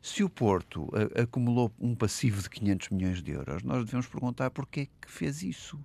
Se 0.02 0.24
o 0.24 0.30
Porto 0.30 0.90
acumulou 1.16 1.72
um 1.80 1.94
passivo 1.94 2.42
de 2.42 2.50
500 2.50 2.90
milhões 2.90 3.22
de 3.22 3.32
euros, 3.32 3.62
nós 3.62 3.86
devemos 3.86 4.08
perguntar 4.08 4.50
porquê 4.50 4.82
é 4.82 5.06
que 5.06 5.12
fez 5.12 5.44
isso 5.44 5.80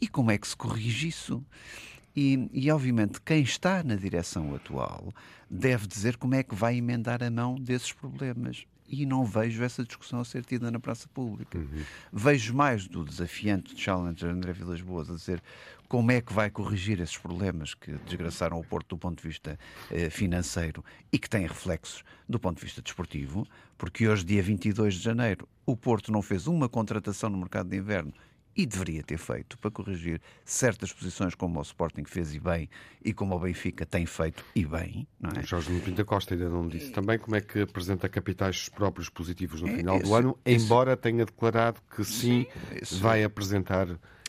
e 0.00 0.08
como 0.08 0.30
é 0.30 0.38
que 0.38 0.48
se 0.48 0.56
corrige 0.56 1.08
isso. 1.08 1.44
E, 2.16 2.48
e, 2.52 2.70
obviamente, 2.70 3.20
quem 3.20 3.42
está 3.42 3.82
na 3.84 3.94
direção 3.94 4.54
atual 4.54 5.12
deve 5.48 5.86
dizer 5.86 6.16
como 6.16 6.34
é 6.34 6.42
que 6.42 6.54
vai 6.54 6.76
emendar 6.76 7.22
a 7.22 7.30
mão 7.30 7.56
desses 7.56 7.92
problemas 7.92 8.66
e 8.88 9.04
não 9.04 9.24
vejo 9.24 9.62
essa 9.62 9.84
discussão 9.84 10.20
a 10.20 10.24
ser 10.24 10.44
tida 10.44 10.70
na 10.70 10.80
praça 10.80 11.08
pública. 11.08 11.58
Uhum. 11.58 11.82
Vejo 12.12 12.54
mais 12.54 12.86
do 12.86 13.04
desafiante 13.04 13.74
de 13.74 13.80
Challenger 13.80 14.30
André 14.30 14.52
Vilas 14.52 14.80
Boas 14.80 15.10
a 15.10 15.14
dizer 15.14 15.42
como 15.88 16.10
é 16.10 16.20
que 16.20 16.32
vai 16.32 16.50
corrigir 16.50 17.00
esses 17.00 17.16
problemas 17.16 17.74
que 17.74 17.92
desgraçaram 18.06 18.58
o 18.58 18.64
Porto 18.64 18.90
do 18.90 18.98
ponto 18.98 19.22
de 19.22 19.28
vista 19.28 19.58
eh, 19.90 20.10
financeiro 20.10 20.84
e 21.10 21.18
que 21.18 21.28
têm 21.28 21.46
reflexos 21.46 22.04
do 22.28 22.38
ponto 22.38 22.58
de 22.58 22.64
vista 22.64 22.82
desportivo, 22.82 23.46
porque 23.76 24.06
hoje, 24.06 24.24
dia 24.24 24.42
22 24.42 24.94
de 24.94 25.00
janeiro, 25.00 25.48
o 25.64 25.76
Porto 25.76 26.12
não 26.12 26.20
fez 26.20 26.46
uma 26.46 26.68
contratação 26.68 27.30
no 27.30 27.38
mercado 27.38 27.70
de 27.70 27.76
inverno 27.76 28.12
e 28.58 28.66
deveria 28.66 29.04
ter 29.04 29.18
feito 29.18 29.56
para 29.56 29.70
corrigir 29.70 30.20
certas 30.44 30.92
posições 30.92 31.32
como 31.36 31.60
o 31.60 31.62
Sporting 31.62 32.04
fez 32.04 32.34
e 32.34 32.40
bem 32.40 32.68
e 33.04 33.12
como 33.12 33.36
o 33.36 33.38
Benfica 33.38 33.86
tem 33.86 34.04
feito 34.04 34.44
e 34.52 34.66
bem. 34.66 35.06
Não 35.20 35.30
é? 35.30 35.44
Jorge 35.44 35.80
Pinta 35.80 36.04
Costa 36.04 36.34
ainda 36.34 36.48
não 36.48 36.66
disse 36.66 36.90
também 36.90 37.20
como 37.20 37.36
é 37.36 37.40
que 37.40 37.60
apresenta 37.60 38.08
capitais 38.08 38.68
próprios 38.68 39.08
positivos 39.08 39.62
no 39.62 39.68
é, 39.68 39.76
final 39.76 40.00
do 40.00 40.12
ano, 40.12 40.36
embora 40.44 40.96
tenha 40.96 41.24
declarado 41.24 41.80
que 41.94 42.02
sim, 42.04 42.48
sim 42.82 42.98
vai 42.98 43.22
apresentar 43.22 43.86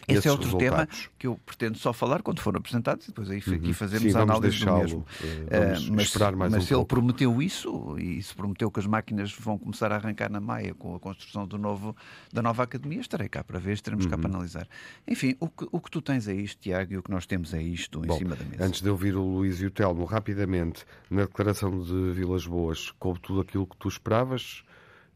esse 0.08 0.28
é 0.28 0.32
outro 0.32 0.46
resultados. 0.46 0.98
tema 0.98 1.10
que 1.18 1.28
eu 1.28 1.40
pretendo 1.46 1.78
só 1.78 1.94
falar 1.94 2.22
quando 2.22 2.40
for 2.40 2.56
apresentado, 2.56 3.02
depois 3.06 3.30
aí 3.30 3.38
aqui 3.38 3.50
uhum. 3.52 3.74
fazemos 3.74 4.12
Sim, 4.12 4.18
a 4.18 4.22
análise 4.22 4.66
do 4.66 4.74
mesmo. 4.76 5.00
Uh, 5.00 5.94
mas 5.94 6.06
esperar 6.06 6.36
mais 6.36 6.52
mas 6.52 6.64
um 6.64 6.66
se 6.66 6.74
ele 6.74 6.78
pouco. 6.78 6.90
prometeu 6.90 7.42
isso, 7.42 7.98
e 7.98 8.22
se 8.22 8.34
prometeu 8.34 8.72
que 8.72 8.80
as 8.80 8.86
máquinas 8.86 9.34
vão 9.34 9.58
começar 9.58 9.92
a 9.92 9.96
arrancar 9.96 10.32
na 10.32 10.40
Maia 10.40 10.74
com 10.74 10.96
a 10.96 11.00
construção 11.00 11.48
do 11.48 11.58
novo, 11.58 11.96
da 12.32 12.42
nova 12.42 12.64
academia, 12.64 13.02
estarei 13.02 13.30
cá 13.30 13.44
para 13.44 13.60
ver, 13.60 13.74
estaremos 13.74 14.06
uhum. 14.06 14.12
cá 14.12 14.18
para 14.18 14.30
analisar. 14.30 14.68
Enfim, 15.08 15.36
o 15.40 15.48
que, 15.48 15.68
o 15.72 15.80
que 15.80 15.92
tu 15.92 16.02
tens 16.02 16.28
é 16.28 16.34
isto, 16.34 16.60
Tiago, 16.62 16.94
e 16.94 16.98
o 16.98 17.04
que 17.04 17.12
nós 17.12 17.26
temos 17.26 17.54
é 17.54 17.62
isto 17.62 18.00
Bom, 18.02 18.16
em 18.16 18.18
cima 18.18 18.36
da 18.36 18.46
mesa. 18.46 18.64
Antes 18.64 18.82
de 18.82 18.90
ouvir 18.90 19.16
o 19.16 19.24
Luís 19.24 19.62
e 19.62 19.66
o 19.66 19.72
Telmo, 19.72 20.06
rapidamente, 20.06 20.86
na 21.10 21.22
declaração 21.22 21.82
de 21.82 22.12
Vilas 22.12 22.46
Boas, 22.46 22.92
coube 23.00 23.20
tudo 23.20 23.42
aquilo 23.42 23.66
que 23.66 23.78
tu 23.78 23.88
esperavas? 23.88 24.64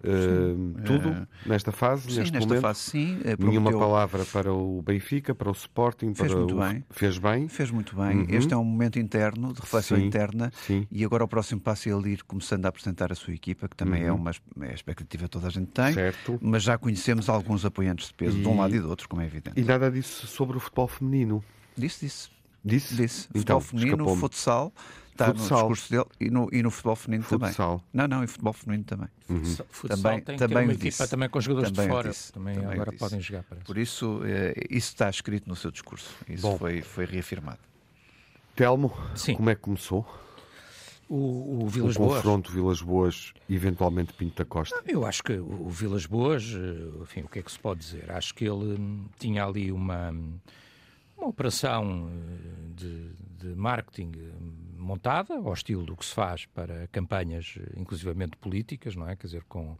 Uh, 0.03 0.73
tudo 0.83 1.09
uh, 1.09 1.27
nesta 1.45 1.71
fase, 1.71 2.11
sim, 2.11 2.19
neste 2.19 2.33
nesta 2.33 2.47
momento. 2.47 2.61
Fase, 2.61 2.79
sim. 2.79 3.19
Eh, 3.23 3.35
Nenhuma 3.39 3.71
palavra 3.71 4.25
para 4.25 4.53
o 4.53 4.81
Benfica, 4.81 5.33
para 5.33 5.49
o 5.49 5.53
Sporting, 5.53 6.13
fez 6.13 6.31
para 6.31 6.39
muito 6.39 6.57
o... 6.57 6.59
bem. 6.59 6.83
Fez 6.89 7.17
bem. 7.17 7.47
Fez 7.47 7.71
muito 7.71 7.95
bem. 7.95 8.17
Uhum. 8.17 8.25
Este 8.27 8.53
é 8.53 8.57
um 8.57 8.65
momento 8.65 8.99
interno, 8.99 9.53
de 9.53 9.61
reflexão 9.61 9.97
sim, 9.97 10.05
interna. 10.05 10.51
Sim. 10.67 10.85
E 10.91 11.05
agora 11.05 11.23
o 11.23 11.27
próximo 11.27 11.61
passo 11.61 11.87
é 11.87 11.93
ele 11.93 12.11
ir 12.11 12.23
começando 12.23 12.65
a 12.65 12.69
apresentar 12.69 13.11
a 13.11 13.15
sua 13.15 13.33
equipa, 13.33 13.67
que 13.69 13.75
também 13.75 14.03
é 14.03 14.11
uhum. 14.11 14.17
é 14.17 14.21
uma 14.21 14.31
é 14.67 14.71
a 14.71 14.73
expectativa 14.73 15.23
que 15.23 15.29
toda 15.29 15.47
a 15.47 15.49
gente 15.49 15.67
tem. 15.67 15.93
Certo. 15.93 16.37
Mas 16.41 16.63
já 16.63 16.77
conhecemos 16.77 17.29
alguns 17.29 17.63
apoiantes 17.63 18.07
de 18.07 18.13
peso, 18.13 18.37
e... 18.37 18.41
de 18.41 18.47
um 18.47 18.59
lado 18.59 18.75
e 18.75 18.79
do 18.79 18.89
outro, 18.89 19.07
como 19.07 19.21
é 19.21 19.25
evidente. 19.25 19.59
E 19.59 19.63
nada 19.63 19.89
disso 19.89 20.27
sobre 20.27 20.57
o 20.57 20.59
futebol 20.59 20.87
feminino. 20.87 21.43
Disse, 21.77 22.05
disse. 22.05 22.29
Disse? 22.63 22.95
Disse. 22.95 23.27
Então, 23.35 23.59
futebol 23.59 23.97
feminino, 23.97 24.15
futsal 24.15 24.73
está 25.11 25.27
futsal. 25.27 25.69
no 25.69 25.75
discurso 25.75 25.91
dele 25.91 26.05
e 26.19 26.29
no, 26.29 26.49
e 26.51 26.63
no 26.63 26.71
futebol 26.71 26.95
feminino 26.95 27.23
futsal. 27.23 27.79
também. 27.79 27.85
Não, 27.93 28.07
não, 28.07 28.23
e 28.23 28.27
futebol 28.27 28.53
feminino 28.53 28.83
também. 28.83 29.07
Uhum. 29.29 29.43
Futsal 29.69 29.97
também, 29.97 30.21
tem 30.21 30.37
também 30.37 30.63
uma 30.63 30.73
equipa 30.73 31.07
também 31.07 31.29
com 31.29 31.41
jogadores 31.41 31.71
também 31.71 31.87
de 31.87 31.93
fora. 31.93 32.09
Disse, 32.09 32.33
também, 32.33 32.55
também 32.55 32.71
agora 32.71 32.91
podem 32.93 33.19
jogar. 33.21 33.43
Parece. 33.43 33.65
Por 33.65 33.77
isso, 33.77 34.21
eh, 34.25 34.53
isso 34.69 34.89
está 34.89 35.09
escrito 35.09 35.47
no 35.47 35.55
seu 35.55 35.71
discurso. 35.71 36.09
Isso 36.27 36.57
foi, 36.57 36.81
foi 36.81 37.05
reafirmado. 37.05 37.59
Telmo, 38.55 38.95
Sim. 39.15 39.35
como 39.35 39.49
é 39.49 39.55
que 39.55 39.61
começou? 39.61 40.05
O, 41.09 41.63
o 41.63 41.67
Vilas 41.67 41.95
o 41.95 41.99
Boas. 41.99 42.15
confronto 42.15 42.51
Vilas 42.51 42.81
Boas, 42.81 43.33
eventualmente 43.49 44.13
Pinto 44.13 44.37
da 44.37 44.45
Costa. 44.45 44.81
Eu 44.87 45.05
acho 45.05 45.21
que 45.21 45.33
o 45.33 45.69
Vilas 45.69 46.05
Boas, 46.05 46.43
eh, 46.55 47.01
enfim, 47.01 47.21
o 47.21 47.27
que 47.27 47.39
é 47.39 47.41
que 47.41 47.51
se 47.51 47.59
pode 47.59 47.81
dizer? 47.81 48.11
Acho 48.11 48.33
que 48.33 48.45
ele 48.45 48.77
tinha 49.19 49.43
ali 49.43 49.71
uma, 49.71 50.13
uma 51.23 51.29
operação 51.29 52.09
eh, 52.09 52.73
de, 52.75 53.13
de 53.39 53.55
marketing 53.55 54.11
montada, 54.77 55.35
ao 55.35 55.53
estilo 55.53 55.85
do 55.85 55.95
que 55.95 56.05
se 56.05 56.13
faz 56.13 56.45
para 56.45 56.87
campanhas, 56.87 57.57
inclusivamente 57.77 58.35
políticas, 58.37 58.95
não 58.95 59.07
é? 59.07 59.15
Quer 59.15 59.27
dizer, 59.27 59.43
com 59.45 59.77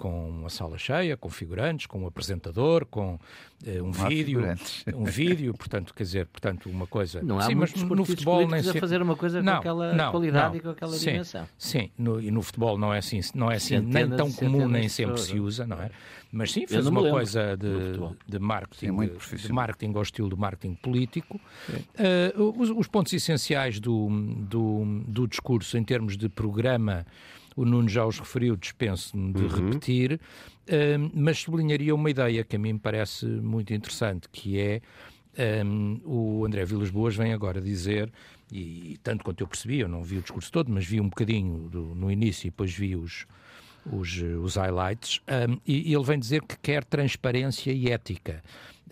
com 0.00 0.30
uma 0.30 0.48
sala 0.48 0.78
cheia, 0.78 1.14
com 1.14 1.28
figurantes, 1.28 1.84
com 1.84 2.00
um 2.00 2.06
apresentador, 2.06 2.86
com 2.86 3.16
uh, 3.16 3.84
um 3.84 3.92
vídeo, 3.92 4.42
um 4.96 5.04
vídeo, 5.04 5.52
portanto, 5.52 5.92
quer 5.92 6.04
dizer, 6.04 6.26
portanto, 6.26 6.70
uma 6.70 6.86
coisa. 6.86 7.20
Não 7.22 7.38
há 7.38 7.42
sim, 7.42 7.54
mas 7.54 7.74
no 7.74 8.02
futebol 8.06 8.48
nem 8.48 8.62
se... 8.62 8.70
a 8.70 8.80
fazer 8.80 9.02
uma 9.02 9.14
coisa 9.14 9.42
não, 9.42 9.52
com 9.52 9.58
aquela 9.58 9.92
não, 9.92 10.10
qualidade 10.10 10.48
não. 10.48 10.56
e 10.56 10.60
com 10.60 10.70
aquela 10.70 10.92
sim, 10.94 11.10
dimensão. 11.12 11.46
Sim, 11.58 11.90
no, 11.98 12.18
e 12.18 12.30
no 12.30 12.40
futebol 12.40 12.78
não 12.78 12.94
é 12.94 12.96
assim, 12.96 13.20
não 13.34 13.50
é 13.50 13.56
assim 13.56 13.78
nem 13.78 14.08
tão 14.08 14.32
comum 14.32 14.66
nem 14.66 14.88
sempre 14.88 15.20
se 15.20 15.38
usa, 15.38 15.66
não 15.66 15.82
é? 15.82 15.90
Mas 16.32 16.52
sim, 16.52 16.66
fez 16.66 16.86
uma 16.86 17.02
coisa 17.02 17.54
de, 17.54 17.98
de 18.26 18.38
marketing, 18.38 18.86
sim, 18.86 19.36
de, 19.36 19.42
de, 19.42 19.52
marketing 19.52 19.94
ao 19.96 20.02
estilo 20.02 20.30
do 20.30 20.36
marketing 20.38 20.76
político. 20.76 21.38
Uh, 21.68 22.58
os, 22.58 22.70
os, 22.70 22.86
pontos 22.86 23.12
essenciais 23.12 23.78
do, 23.80 24.08
do, 24.48 25.02
do 25.06 25.26
discurso 25.26 25.76
em 25.76 25.84
termos 25.84 26.16
de 26.16 26.28
programa 26.28 27.04
o 27.56 27.64
Nuno 27.64 27.88
já 27.88 28.06
os 28.06 28.18
referiu, 28.18 28.56
dispenso-me 28.56 29.32
de 29.32 29.42
uhum. 29.42 29.48
repetir, 29.48 30.14
uh, 30.14 31.10
mas 31.14 31.38
sublinharia 31.38 31.94
uma 31.94 32.10
ideia 32.10 32.44
que 32.44 32.56
a 32.56 32.58
mim 32.58 32.74
me 32.74 32.78
parece 32.78 33.26
muito 33.26 33.72
interessante, 33.72 34.28
que 34.30 34.58
é 34.58 34.80
um, 35.64 36.00
o 36.04 36.44
André 36.44 36.64
Vilas 36.64 36.90
Boas 36.90 37.14
vem 37.14 37.32
agora 37.32 37.60
dizer, 37.60 38.12
e, 38.52 38.98
tanto 39.02 39.24
quanto 39.24 39.40
eu 39.40 39.46
percebi, 39.46 39.80
eu 39.80 39.88
não 39.88 40.02
vi 40.02 40.18
o 40.18 40.22
discurso 40.22 40.50
todo, 40.50 40.70
mas 40.72 40.84
vi 40.84 41.00
um 41.00 41.08
bocadinho 41.08 41.68
do, 41.68 41.94
no 41.94 42.10
início 42.10 42.48
e 42.48 42.50
depois 42.50 42.72
vi 42.72 42.96
os, 42.96 43.26
os, 43.86 44.20
os 44.42 44.56
highlights, 44.56 45.20
um, 45.28 45.58
e, 45.66 45.90
e 45.90 45.94
ele 45.94 46.04
vem 46.04 46.18
dizer 46.18 46.42
que 46.42 46.58
quer 46.58 46.84
transparência 46.84 47.72
e 47.72 47.90
ética. 47.90 48.42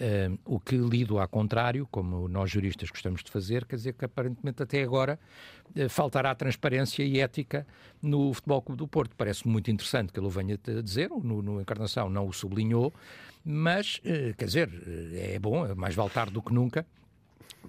Uh, 0.01 0.39
o 0.45 0.61
que 0.61 0.77
lido 0.77 1.19
ao 1.19 1.27
contrário, 1.27 1.85
como 1.91 2.29
nós 2.29 2.49
juristas 2.49 2.89
gostamos 2.89 3.21
de 3.21 3.33
fazer, 3.33 3.65
quer 3.65 3.75
dizer 3.75 3.95
que 3.95 4.05
aparentemente 4.05 4.63
até 4.63 4.81
agora 4.81 5.19
uh, 5.75 5.89
faltará 5.89 6.33
transparência 6.37 7.03
e 7.03 7.19
ética 7.19 7.67
no 8.01 8.33
Futebol 8.33 8.63
Clube 8.63 8.79
do 8.79 8.87
Porto. 8.87 9.17
Parece 9.17 9.49
muito 9.49 9.73
interessante 9.73 10.13
que 10.13 10.21
ele 10.21 10.29
o 10.29 10.31
venha 10.31 10.57
dizer, 10.57 11.11
no, 11.11 11.42
no 11.42 11.61
Encarnação 11.61 12.09
não 12.09 12.29
o 12.29 12.33
sublinhou, 12.33 12.94
mas, 13.44 13.96
uh, 14.05 14.37
quer 14.37 14.44
dizer, 14.44 14.71
é 15.15 15.37
bom, 15.40 15.67
é 15.67 15.75
mais 15.75 15.96
vale 15.96 16.11
tarde 16.11 16.33
do 16.33 16.42
que 16.42 16.55
nunca, 16.55 16.87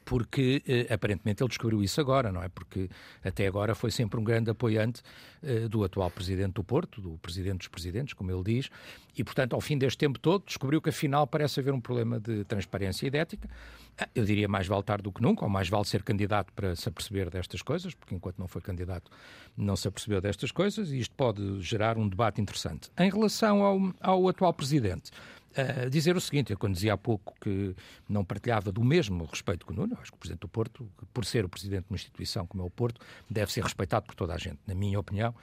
porque 0.06 0.64
eh, 0.68 0.94
aparentemente 0.94 1.44
ele 1.44 1.50
descobriu 1.50 1.84
isso 1.84 2.00
agora, 2.02 2.32
não 2.32 2.42
é? 2.42 2.50
Porque 2.50 2.90
até 3.24 3.48
agora 3.48 3.76
foi 3.76 3.92
sempre 3.92 4.20
um 4.20 4.24
grande 4.24 4.50
apoiante 4.50 5.02
eh, 5.44 5.68
do 5.68 5.84
atual 5.84 6.10
presidente 6.10 6.54
do 6.54 6.64
Porto, 6.64 7.02
do 7.02 7.18
presidente 7.18 7.60
dos 7.60 7.68
presidentes, 7.68 8.14
como 8.14 8.32
ele 8.32 8.44
diz, 8.44 8.70
e 9.16 9.24
portanto, 9.24 9.54
ao 9.54 9.62
fim 9.62 9.78
deste 9.78 9.98
tempo 9.98 10.18
todo, 10.18 10.44
descobriu 10.46 10.82
que 10.82 10.90
afinal 10.90 11.28
parece 11.28 11.60
haver 11.60 11.74
um 11.74 11.82
problema 11.82 12.20
de 12.20 12.44
transparência 12.46 13.08
e 13.08 13.10
de 13.10 13.18
ética. 13.18 13.50
Ah, 13.98 14.08
eu 14.16 14.24
diria 14.24 14.48
mais 14.48 14.66
vale 14.66 14.84
tarde 14.84 15.04
do 15.04 15.12
que 15.12 15.22
nunca, 15.22 15.44
ou 15.44 15.50
mais 15.50 15.68
vale 15.68 15.86
ser 15.86 16.04
candidato 16.04 16.54
para 16.54 16.76
se 16.76 16.88
aperceber 16.88 17.30
destas 17.30 17.62
coisas, 17.62 17.94
porque 17.94 18.16
enquanto 18.16 18.38
não 18.38 18.48
foi 18.48 18.62
candidato 18.62 19.12
não 19.58 19.76
se 19.76 19.88
apercebeu 19.88 20.22
destas 20.22 20.52
coisas, 20.52 20.92
e 20.92 21.00
isto 21.00 21.14
pode 21.16 21.62
gerar 21.62 21.98
um 21.98 22.08
debate 22.08 22.40
interessante. 22.40 22.90
Em 22.98 23.10
relação 23.10 23.62
ao, 23.62 23.94
ao 24.00 24.28
atual 24.30 24.54
presidente, 24.54 25.12
uh, 25.52 25.90
dizer 25.90 26.16
o 26.16 26.22
seguinte: 26.22 26.52
eu, 26.52 26.58
quando 26.58 26.74
dizia 26.74 26.94
há 26.94 26.98
pouco 26.98 27.34
que 27.40 27.76
não 28.08 28.24
partilhava 28.24 28.72
do 28.72 28.84
mesmo 28.84 29.26
respeito 29.26 29.66
que 29.66 29.72
o 29.72 29.76
Nuno, 29.76 29.98
acho 30.02 30.12
que 30.12 30.18
o 30.18 30.20
Presidente 30.20 30.42
do 30.42 30.48
Porto, 30.48 30.90
por 31.14 31.26
ser 31.26 31.46
o 31.46 31.50
Presidente 31.50 31.84
de 31.84 31.92
uma 31.92 31.96
instituição 31.96 32.46
como 32.46 32.64
é 32.64 32.66
o 32.66 32.70
Porto, 32.70 33.02
deve 33.30 33.52
ser 33.52 33.64
respeitado 33.64 34.06
por 34.06 34.16
toda 34.16 34.34
a 34.34 34.38
gente. 34.38 34.60
Na 34.68 34.76
minha 34.76 35.00
opinião, 35.00 35.34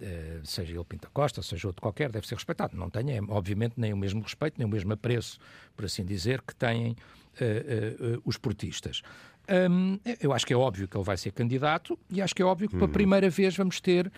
uh, 0.00 0.46
seja 0.46 0.72
ele 0.72 0.84
Pinta 0.84 1.08
Costa, 1.12 1.42
seja 1.42 1.66
outro 1.68 1.82
qualquer, 1.82 2.10
deve 2.10 2.26
ser 2.26 2.34
respeitado. 2.34 2.76
Não 2.76 2.90
tem, 2.90 3.04
obviamente, 3.28 3.74
nem 3.76 3.92
o 3.92 3.96
mesmo 3.96 4.22
respeito, 4.22 4.54
nem 4.58 4.66
o 4.66 4.70
mesmo 4.70 4.92
apreço, 4.92 5.38
por 5.76 5.84
assim 5.84 6.04
dizer, 6.04 6.42
que 6.42 6.54
têm 6.54 6.92
uh, 6.92 8.22
os 8.24 8.36
portistas. 8.36 9.02
Um, 9.48 9.98
eu 10.20 10.32
acho 10.32 10.46
que 10.46 10.52
é 10.52 10.56
óbvio 10.56 10.86
que 10.86 10.96
ele 10.96 11.04
vai 11.04 11.16
ser 11.16 11.32
candidato 11.32 11.98
e 12.08 12.22
acho 12.22 12.32
que 12.32 12.40
é 12.40 12.44
óbvio 12.44 12.68
que 12.68 12.76
pela 12.76 12.86
uhum. 12.86 12.92
primeira 12.92 13.28
vez 13.28 13.56
vamos 13.56 13.80
ter 13.80 14.10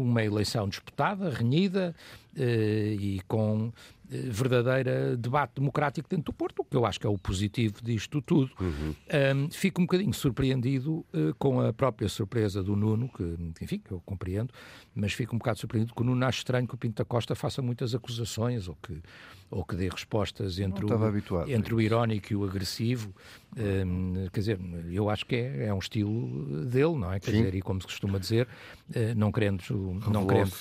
uma 0.00 0.24
eleição 0.24 0.66
disputada, 0.66 1.28
renhida 1.28 1.94
uh, 2.34 2.40
e 2.40 3.20
com 3.28 3.70
verdadeira 4.10 5.16
debate 5.16 5.54
democrático 5.56 6.08
dentro 6.08 6.24
do 6.24 6.32
Porto, 6.32 6.60
o 6.60 6.64
que 6.64 6.76
eu 6.76 6.84
acho 6.84 6.98
que 6.98 7.06
é 7.06 7.10
o 7.10 7.16
positivo 7.16 7.76
disto 7.82 8.20
tudo. 8.20 8.50
Uhum. 8.60 8.94
Um, 9.36 9.50
fico 9.50 9.80
um 9.80 9.84
bocadinho 9.84 10.12
surpreendido 10.12 11.06
uh, 11.14 11.34
com 11.38 11.60
a 11.60 11.72
própria 11.72 12.08
surpresa 12.08 12.62
do 12.62 12.74
Nuno, 12.74 13.08
que, 13.08 13.62
enfim, 13.62 13.78
que 13.78 13.92
eu 13.92 14.00
compreendo, 14.04 14.52
mas 14.94 15.12
fico 15.12 15.34
um 15.34 15.38
bocado 15.38 15.60
surpreendido 15.60 15.94
que 15.94 16.02
o 16.02 16.04
Nuno 16.04 16.26
acha 16.26 16.38
estranho 16.38 16.66
que 16.66 16.74
o 16.74 16.78
Pinto 16.78 16.96
da 16.96 17.04
Costa 17.04 17.34
faça 17.36 17.62
muitas 17.62 17.94
acusações 17.94 18.66
ou 18.66 18.76
que, 18.82 19.00
ou 19.48 19.64
que 19.64 19.76
dê 19.76 19.88
respostas 19.88 20.58
entre, 20.58 20.84
o, 20.84 21.48
entre 21.48 21.74
o 21.74 21.80
irónico 21.80 22.32
e 22.32 22.36
o 22.36 22.44
agressivo. 22.44 23.14
Um, 23.56 24.26
quer 24.32 24.40
dizer, 24.40 24.60
eu 24.90 25.08
acho 25.08 25.24
que 25.24 25.36
é, 25.36 25.66
é 25.66 25.74
um 25.74 25.78
estilo 25.78 26.66
dele, 26.66 26.96
não 26.96 27.12
é? 27.12 27.20
Quer 27.20 27.30
Sim. 27.30 27.38
dizer, 27.38 27.54
e 27.54 27.62
como 27.62 27.80
se 27.80 27.86
costuma 27.86 28.18
dizer, 28.18 28.48
uh, 28.90 29.14
não 29.16 29.30
querendo. 29.30 29.62
Não 30.10 30.26
querendo 30.26 30.52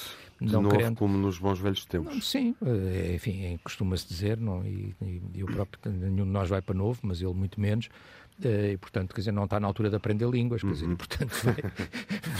de 0.41 0.53
não 0.53 0.61
novo, 0.61 0.75
querendo... 0.75 0.95
como 0.95 1.17
nos 1.17 1.37
bons 1.37 1.59
velhos 1.59 1.85
tempos. 1.85 2.29
Sim, 2.29 2.55
eh, 2.65 3.13
enfim, 3.15 3.59
costuma-se 3.63 4.07
dizer, 4.07 4.37
não, 4.37 4.65
e, 4.65 4.95
e, 5.01 5.21
e, 5.35 5.43
o 5.43 5.47
próprio, 5.47 5.91
nenhum 5.91 6.25
de 6.25 6.31
nós 6.31 6.49
vai 6.49 6.61
para 6.61 6.75
novo, 6.75 6.99
mas 7.03 7.21
ele 7.21 7.33
muito 7.33 7.59
menos, 7.59 7.89
eh, 8.43 8.71
e 8.73 8.77
portanto, 8.77 9.13
quer 9.13 9.21
dizer, 9.21 9.33
não 9.33 9.43
está 9.43 9.59
na 9.59 9.67
altura 9.67 9.89
de 9.89 9.97
aprender 9.97 10.29
línguas, 10.29 10.61
quer 10.61 10.71
dizer, 10.71 10.87
uhum. 10.87 10.95
portanto 10.95 11.33
vai, 11.43 11.55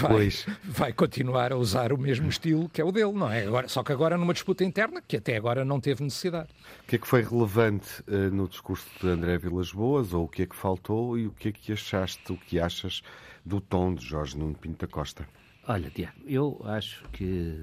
vai, 0.00 0.28
vai, 0.64 0.92
continuar 0.92 1.52
a 1.52 1.56
usar 1.56 1.92
o 1.92 1.98
mesmo 1.98 2.28
estilo 2.28 2.68
que 2.70 2.80
é 2.80 2.84
o 2.84 2.90
dele, 2.90 3.12
não 3.12 3.30
é? 3.30 3.46
Agora, 3.46 3.68
só 3.68 3.82
que 3.82 3.92
agora 3.92 4.16
numa 4.16 4.32
disputa 4.32 4.64
interna 4.64 5.02
que 5.06 5.18
até 5.18 5.36
agora 5.36 5.64
não 5.64 5.78
teve 5.78 6.02
necessidade. 6.02 6.48
O 6.84 6.86
que 6.86 6.96
é 6.96 6.98
que 6.98 7.06
foi 7.06 7.22
relevante 7.22 8.02
uh, 8.08 8.34
no 8.34 8.48
discurso 8.48 8.86
de 9.00 9.08
André 9.08 9.36
Vilas 9.36 9.72
Boas, 9.72 10.14
ou 10.14 10.24
o 10.24 10.28
que 10.28 10.42
é 10.42 10.46
que 10.46 10.56
faltou, 10.56 11.18
e 11.18 11.26
o 11.26 11.32
que 11.32 11.48
é 11.48 11.52
que 11.52 11.72
achaste, 11.72 12.32
o 12.32 12.36
que 12.36 12.58
achas 12.58 13.02
do 13.44 13.60
tom 13.60 13.94
de 13.94 14.04
Jorge 14.04 14.38
Nuno 14.38 14.54
Pinto 14.54 14.86
da 14.86 14.90
Costa? 14.90 15.28
Olha, 15.68 15.90
Tiago, 15.90 16.18
eu 16.26 16.60
acho 16.64 17.04
que, 17.10 17.54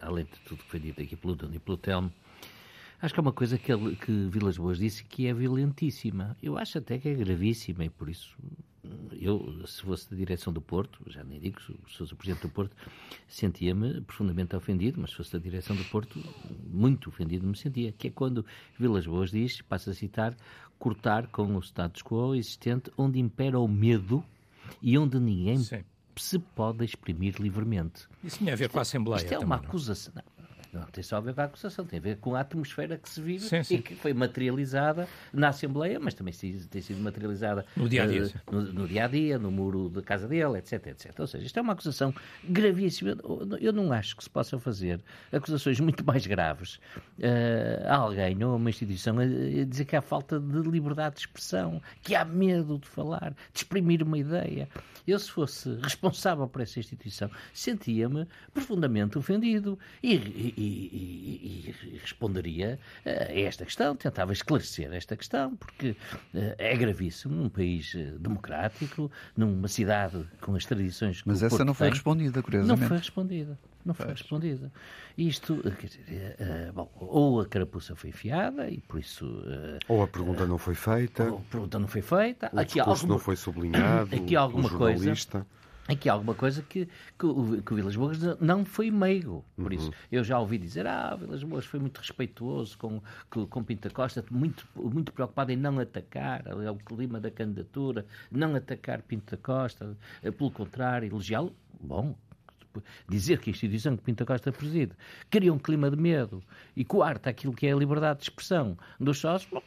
além 0.00 0.24
de 0.24 0.32
tudo 0.46 0.64
que 0.64 0.70
foi 0.70 0.80
dito 0.80 1.02
aqui 1.02 1.14
pelo 1.14 1.34
Dono 1.34 1.54
e 1.54 1.58
pelo 1.58 1.76
Telmo, 1.76 2.12
acho 3.00 3.12
que 3.12 3.20
é 3.20 3.22
uma 3.22 3.32
coisa 3.32 3.58
que, 3.58 3.70
ele, 3.70 3.96
que 3.96 4.10
Vilas 4.28 4.56
Boas 4.56 4.78
disse 4.78 5.04
que 5.04 5.26
é 5.26 5.34
violentíssima. 5.34 6.36
Eu 6.42 6.56
acho 6.56 6.78
até 6.78 6.98
que 6.98 7.08
é 7.08 7.14
gravíssima 7.14 7.84
e 7.84 7.90
por 7.90 8.08
isso 8.08 8.34
eu, 9.20 9.66
se 9.66 9.82
fosse 9.82 10.10
da 10.10 10.16
direção 10.16 10.52
do 10.52 10.60
Porto, 10.60 11.00
já 11.06 11.22
nem 11.22 11.38
digo, 11.38 11.60
se 11.60 11.96
fosse 11.96 12.12
o 12.12 12.16
Presidente 12.16 12.42
do 12.42 12.48
Porto, 12.50 12.76
sentia-me 13.28 14.00
profundamente 14.00 14.56
ofendido, 14.56 15.00
mas 15.00 15.10
se 15.10 15.16
fosse 15.16 15.32
da 15.32 15.38
direção 15.38 15.76
do 15.76 15.84
Porto, 15.84 16.18
muito 16.66 17.08
ofendido 17.08 17.46
me 17.46 17.56
sentia, 17.56 17.92
que 17.92 18.08
é 18.08 18.10
quando 18.10 18.44
Vilas 18.78 19.06
Boas 19.06 19.30
diz, 19.30 19.60
passa 19.62 19.90
a 19.90 19.94
citar, 19.94 20.36
cortar 20.78 21.28
com 21.28 21.56
o 21.56 21.60
status 21.60 22.02
quo 22.02 22.34
existente 22.34 22.90
onde 22.96 23.18
impera 23.18 23.58
o 23.58 23.68
medo 23.68 24.24
e 24.82 24.98
onde 24.98 25.18
ninguém 25.18 25.58
Sim 25.58 25.84
se 26.22 26.38
pode 26.38 26.84
exprimir 26.84 27.36
livremente. 27.40 28.06
Isso 28.22 28.38
tinha 28.38 28.52
a 28.52 28.56
ver 28.56 28.68
com 28.68 28.78
a 28.78 28.82
Assembleia. 28.82 29.22
Isto 29.22 29.34
é 29.34 29.38
uma 29.38 29.56
também, 29.56 29.68
acusação. 29.68 30.12
Não. 30.16 30.33
Não 30.74 30.86
tem 30.86 31.02
só 31.04 31.16
a 31.16 31.20
ver 31.20 31.34
com 31.34 31.40
a 31.40 31.44
acusação, 31.44 31.84
tem 31.84 31.98
a 31.98 32.02
ver 32.02 32.16
com 32.16 32.34
a 32.34 32.40
atmosfera 32.40 32.98
que 32.98 33.08
se 33.08 33.20
vive 33.20 33.44
sim, 33.44 33.62
sim. 33.62 33.76
e 33.76 33.82
que 33.82 33.94
foi 33.94 34.12
materializada 34.12 35.08
na 35.32 35.48
Assembleia, 35.48 36.00
mas 36.00 36.14
também 36.14 36.34
tem 36.34 36.82
sido 36.82 37.00
materializada 37.00 37.64
no 37.76 37.88
dia 37.88 38.02
a 38.02 38.06
dia, 38.06 38.24
uh, 38.24 38.52
no, 38.52 38.72
no, 38.72 38.88
dia 38.88 39.04
a 39.04 39.08
dia, 39.08 39.38
no 39.38 39.50
muro 39.50 39.88
da 39.88 40.02
casa 40.02 40.26
dele, 40.26 40.58
etc, 40.58 40.88
etc. 40.88 41.14
Ou 41.18 41.26
seja, 41.26 41.46
isto 41.46 41.58
é 41.58 41.62
uma 41.62 41.72
acusação 41.72 42.12
gravíssima. 42.42 43.16
Eu 43.60 43.72
não 43.72 43.92
acho 43.92 44.16
que 44.16 44.24
se 44.24 44.30
possam 44.30 44.58
fazer 44.58 45.00
acusações 45.32 45.78
muito 45.80 46.04
mais 46.04 46.26
graves 46.26 46.80
uh, 47.18 47.86
a 47.88 47.96
alguém 47.96 48.42
ou 48.42 48.52
a 48.52 48.56
uma 48.56 48.70
instituição 48.70 49.18
a, 49.18 49.22
a 49.22 49.64
dizer 49.64 49.84
que 49.84 49.96
há 49.96 50.02
falta 50.02 50.40
de 50.40 50.60
liberdade 50.62 51.16
de 51.16 51.20
expressão, 51.22 51.80
que 52.02 52.14
há 52.14 52.24
medo 52.24 52.78
de 52.78 52.88
falar, 52.88 53.30
de 53.52 53.58
exprimir 53.58 54.02
uma 54.02 54.18
ideia. 54.18 54.68
Eu, 55.06 55.18
se 55.18 55.30
fosse 55.30 55.74
responsável 55.82 56.48
por 56.48 56.62
essa 56.62 56.78
instituição, 56.78 57.30
sentia-me 57.52 58.26
profundamente 58.52 59.18
ofendido 59.18 59.78
e, 60.02 60.14
e 60.56 60.63
e, 60.64 61.74
e, 61.92 61.98
responderia 61.98 62.78
a 63.04 63.38
esta 63.38 63.64
questão, 63.64 63.94
tentava 63.96 64.32
esclarecer 64.32 64.92
esta 64.92 65.16
questão, 65.16 65.56
porque 65.56 65.96
eh, 66.34 66.54
é 66.58 66.76
gravíssimo 66.76 67.34
num 67.34 67.48
país 67.48 67.94
eh, 67.94 68.14
democrático, 68.18 69.10
numa 69.36 69.68
cidade 69.68 70.26
com 70.40 70.54
as 70.54 70.64
tradições 70.64 71.22
que 71.22 71.28
Mas 71.28 71.42
essa 71.42 71.50
Porto 71.50 71.66
não 71.66 71.74
foi 71.74 71.86
tem. 71.86 71.94
respondida, 71.94 72.42
curiosamente. 72.42 72.80
Não 72.80 72.88
foi 72.88 72.98
respondida. 72.98 73.58
Não 73.84 73.92
foi 73.92 74.06
pois. 74.06 74.20
respondida. 74.20 74.72
Isto, 75.16 75.60
eh, 75.64 75.70
quer 75.70 75.86
dizer, 75.86 76.36
uh, 76.40 76.72
bom, 76.72 76.90
ou 76.96 77.40
a 77.40 77.46
carapuça 77.46 77.94
foi 77.94 78.10
enfiada 78.10 78.68
e 78.70 78.80
por 78.80 78.98
isso. 78.98 79.26
Uh, 79.26 79.78
ou 79.88 80.02
a 80.02 80.08
pergunta 80.08 80.44
uh, 80.44 80.46
não 80.46 80.56
foi 80.56 80.74
feita. 80.74 81.24
Ou 81.24 81.38
a 81.38 81.50
pergunta 81.50 81.78
não 81.78 81.88
foi 81.88 82.00
feita. 82.00 82.50
O 82.52 82.58
aqui 82.58 82.80
alguma, 82.80 83.06
não 83.06 83.18
foi 83.18 83.36
sublinhado. 83.36 84.14
Aqui 84.16 84.34
alguma 84.34 84.70
coisa 84.70 85.12
Aqui 85.86 86.08
há 86.08 86.14
alguma 86.14 86.34
coisa 86.34 86.62
que, 86.62 86.88
que, 87.18 87.26
o, 87.26 87.62
que 87.62 87.72
o 87.72 87.76
Vilas 87.76 87.94
Boas 87.94 88.18
não 88.40 88.64
foi 88.64 88.90
meigo. 88.90 89.44
Por 89.54 89.70
uhum. 89.70 89.78
isso, 89.78 89.92
eu 90.10 90.24
já 90.24 90.38
ouvi 90.38 90.56
dizer, 90.56 90.86
ah, 90.86 91.14
Vilas 91.14 91.42
Boas 91.42 91.66
foi 91.66 91.78
muito 91.78 91.98
respeituoso 91.98 92.78
com, 92.78 93.02
com, 93.28 93.46
com 93.46 93.62
Pinta 93.62 93.90
Costa, 93.90 94.24
muito, 94.30 94.66
muito 94.74 95.12
preocupado 95.12 95.52
em 95.52 95.56
não 95.56 95.78
atacar, 95.78 96.42
é 96.46 96.70
o 96.70 96.76
clima 96.76 97.20
da 97.20 97.30
candidatura, 97.30 98.06
não 98.30 98.54
atacar 98.54 99.02
Pinta 99.02 99.36
Costa, 99.36 99.96
eh, 100.22 100.30
pelo 100.30 100.50
contrário, 100.50 101.06
elogiá-lo. 101.06 101.54
Bom, 101.78 102.16
dizer 103.08 103.38
que 103.38 103.50
a 103.50 103.52
instituição 103.52 103.96
que 103.96 104.02
Pinta 104.02 104.24
Costa 104.24 104.50
preside 104.50 104.92
cria 105.30 105.52
um 105.52 105.58
clima 105.58 105.90
de 105.90 105.96
medo 105.96 106.42
e 106.74 106.84
coarta 106.84 107.30
aquilo 107.30 107.52
que 107.52 107.66
é 107.66 107.72
a 107.72 107.76
liberdade 107.76 108.20
de 108.20 108.24
expressão 108.24 108.78
dos 108.98 109.18
sócios, 109.18 109.50
bom, 109.50 109.62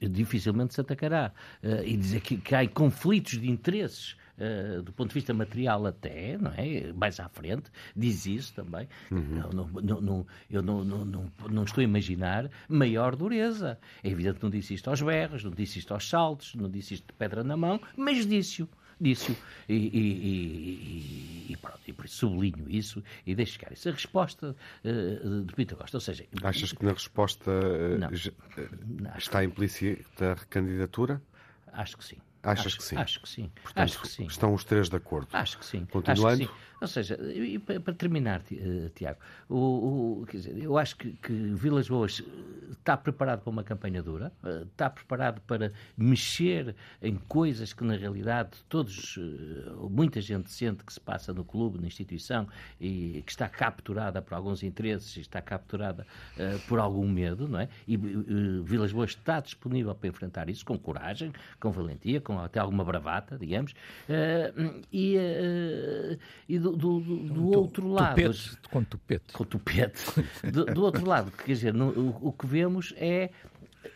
eh, 0.00 0.08
dificilmente 0.08 0.74
se 0.74 0.80
atacará. 0.80 1.32
Uh, 1.62 1.82
e 1.84 1.96
dizer 1.96 2.20
que, 2.20 2.36
que 2.36 2.54
há 2.54 2.66
conflitos 2.68 3.40
de 3.40 3.50
interesses 3.50 4.16
uh, 4.38 4.82
do 4.82 4.92
ponto 4.92 5.08
de 5.08 5.14
vista 5.14 5.34
material 5.34 5.86
até, 5.86 6.36
não 6.38 6.52
é? 6.52 6.92
Mais 6.92 7.18
à 7.20 7.28
frente, 7.28 7.70
diz 7.96 8.26
isso 8.26 8.54
também. 8.54 8.88
Uhum. 9.10 9.50
Não, 9.52 9.70
não, 9.82 10.00
não, 10.00 10.26
eu 10.50 10.62
não, 10.62 11.64
estou 11.64 11.80
a 11.80 11.84
imaginar 11.84 12.50
maior 12.68 13.16
dureza. 13.16 13.78
É 14.02 14.08
evidente 14.08 14.38
que 14.38 14.44
não 14.44 14.50
disse 14.50 14.74
isto 14.74 14.88
aos 14.88 15.02
berros, 15.02 15.44
não 15.44 15.50
disse 15.50 15.78
isto 15.78 15.92
aos 15.92 16.08
saltos, 16.08 16.54
não 16.54 16.70
disse 16.70 16.94
isto 16.94 17.06
de 17.06 17.12
pedra 17.12 17.42
na 17.44 17.56
mão, 17.56 17.80
mas 17.96 18.26
disse-o 18.26 18.68
disse-o 19.00 19.36
e, 19.68 19.74
e, 19.74 21.46
e, 21.48 21.52
e, 21.52 21.56
pronto, 21.56 21.80
e 21.86 21.92
por 21.92 22.04
isso 22.04 22.16
sublinho 22.16 22.68
isso 22.68 23.02
e 23.26 23.34
deixo 23.34 23.52
ficar 23.52 23.72
isso. 23.72 23.88
A 23.88 23.92
resposta 23.92 24.56
uh, 24.84 25.44
de 25.44 25.54
Pinto 25.54 25.76
Costa, 25.76 25.96
ou 25.96 26.00
seja... 26.00 26.26
Achas 26.42 26.72
que 26.72 26.84
na 26.84 26.92
resposta 26.92 27.50
uh, 27.50 27.98
não, 27.98 29.16
está 29.16 29.44
implícita 29.44 30.32
a 30.32 30.34
recandidatura? 30.34 31.22
Acho 31.72 31.96
que 31.96 32.04
sim. 32.04 32.16
Achas 32.52 32.66
acho, 32.66 32.76
que 32.78 32.84
sim? 32.84 32.96
Acho 32.96 33.20
que 33.20 33.28
sim. 33.28 33.50
Portanto, 33.62 33.84
acho 33.84 34.00
que 34.00 34.08
sim. 34.08 34.26
Estão 34.26 34.54
os 34.54 34.64
três 34.64 34.88
de 34.88 34.96
acordo. 34.96 35.28
Acho 35.32 35.58
que 35.58 35.64
sim. 35.66 35.84
Continuando? 35.86 36.38
Que 36.38 36.44
sim. 36.46 36.50
Ou 36.80 36.86
seja, 36.86 37.18
e 37.34 37.58
para 37.58 37.92
terminar, 37.92 38.40
eh, 38.52 38.88
Tiago, 38.94 39.18
o, 39.48 40.20
o- 40.22 40.26
dizer, 40.30 40.56
eu 40.62 40.78
acho 40.78 40.96
que, 40.96 41.10
que 41.14 41.32
Vilas 41.32 41.88
Boas 41.88 42.22
eh, 42.24 42.70
está 42.70 42.96
preparado 42.96 43.40
para 43.40 43.50
uma 43.50 43.64
campanha 43.64 44.00
dura, 44.00 44.32
eh, 44.44 44.62
está 44.70 44.88
preparado 44.88 45.40
para 45.40 45.72
mexer 45.96 46.76
em 47.02 47.16
coisas 47.16 47.72
que, 47.72 47.82
na 47.82 47.96
realidade, 47.96 48.50
todos, 48.68 49.18
muita 49.90 50.20
gente 50.20 50.52
sente 50.52 50.84
que 50.84 50.92
se 50.92 51.00
passa 51.00 51.32
no 51.34 51.44
clube, 51.44 51.80
na 51.80 51.88
instituição, 51.88 52.46
e 52.80 53.24
que 53.26 53.32
está 53.32 53.48
capturada 53.48 54.22
por 54.22 54.34
alguns 54.34 54.62
interesses, 54.62 55.16
está 55.16 55.42
capturada 55.42 56.06
eh, 56.36 56.58
por 56.68 56.78
algum 56.78 57.08
medo, 57.08 57.48
não 57.48 57.58
é? 57.58 57.68
E 57.88 57.94
eh, 57.96 57.98
Vilas 58.62 58.92
Boas 58.92 59.10
está 59.10 59.40
disponível 59.40 59.92
para 59.96 60.08
enfrentar 60.08 60.48
isso 60.48 60.64
com 60.64 60.78
coragem, 60.78 61.32
com 61.58 61.72
valentia, 61.72 62.20
com 62.20 62.37
até 62.44 62.58
alguma 62.60 62.84
bravata, 62.84 63.36
digamos, 63.38 63.74
eh, 64.08 64.52
e, 64.92 65.16
eh, 65.16 66.18
e 66.48 66.58
do, 66.58 66.72
do- 66.76 67.00
do- 67.00 67.16
do 67.34 67.48
outro 67.58 67.88
lado. 67.88 68.14
Tupete, 68.20 68.68
com 68.70 68.84
tupete. 68.84 69.32
Com 69.32 69.44
tupete. 69.44 70.04
Do, 70.52 70.64
do 70.66 70.82
outro 70.84 71.06
lado, 71.06 71.30
quer 71.32 71.52
dizer, 71.52 71.74
no- 71.74 71.90
o, 71.90 72.28
o 72.28 72.32
que 72.32 72.46
vemos 72.46 72.92
é 72.96 73.30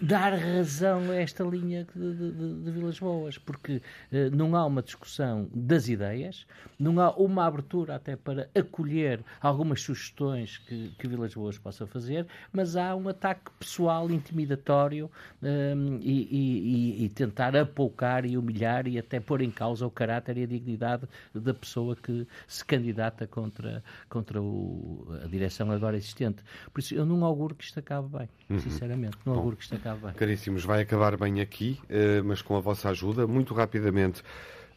dar 0.01 0.33
razão 0.35 1.11
a 1.11 1.15
esta 1.17 1.43
linha 1.45 1.87
de, 1.95 2.15
de- 2.15 2.33
de- 2.65 2.71
Vilas 2.71 2.99
Boas, 2.99 3.39
porque 3.39 3.81
eh, 4.11 4.31
não 4.31 4.55
há 4.57 4.65
uma 4.65 4.83
discussão 4.83 5.49
das 5.55 5.89
ideias, 5.89 6.47
não 6.79 7.01
há 7.01 7.11
uma 7.17 7.47
abertura 7.47 7.95
até 7.97 8.17
para 8.17 8.49
acolher 8.55 9.21
algumas 9.41 9.81
sugestões 9.83 10.59
que, 10.59 10.91
que 10.99 11.07
Vilas 11.09 11.35
Boas 11.35 11.59
possa 11.59 11.87
fazer, 11.87 12.27
mas 12.53 12.77
há 12.77 12.95
um 12.97 13.09
ataque 13.09 13.51
pessoal 13.59 14.11
intimidatório 14.11 15.11
hum, 15.43 15.99
e, 16.01 16.13
e- 16.31 17.03
e- 17.03 17.05
e 17.05 17.09
tentar 17.09 17.55
apoucar 17.57 18.25
e 18.25 18.37
humilhar 18.37 18.87
e 18.87 18.99
até 18.99 19.21
pôr 19.21 19.43
em 19.43 19.51
causa 19.51 19.87
o 19.87 19.91
caráter 19.91 20.39
e 20.39 20.45
a 20.45 20.47
dignidade 20.47 21.07
da 21.35 21.53
pessoa 21.55 21.95
que 21.97 22.27
se 22.47 22.65
candidata 22.65 23.27
contra, 23.27 23.83
contra 24.09 24.41
o- 24.41 25.07
a 25.25 25.27
direção 25.29 25.71
agora 25.71 25.97
existente. 25.97 26.43
Por 26.73 26.81
isso, 26.81 26.95
eu 26.95 27.05
não 27.05 27.25
auguro 27.25 27.55
que 27.55 27.65
isto 27.65 27.79
acabe 27.79 28.09
bem, 28.17 28.29
sinceramente. 28.61 29.17
Não 29.27 29.35
auguro 29.35 29.57
que 29.57 29.63
isto 29.65 29.75
acabe 29.75 29.82
bem. 29.91 30.13
Caríssimos, 30.15 30.65
vai 30.65 30.83
acabar 30.83 31.17
bem 31.17 31.41
aqui, 31.41 31.79
eh, 31.89 32.23
mas 32.23 32.41
com 32.43 32.57
a 32.57 32.61
vossa 32.61 32.89
ajuda, 32.91 33.27
muito 33.27 33.53
rapidamente. 33.55 34.23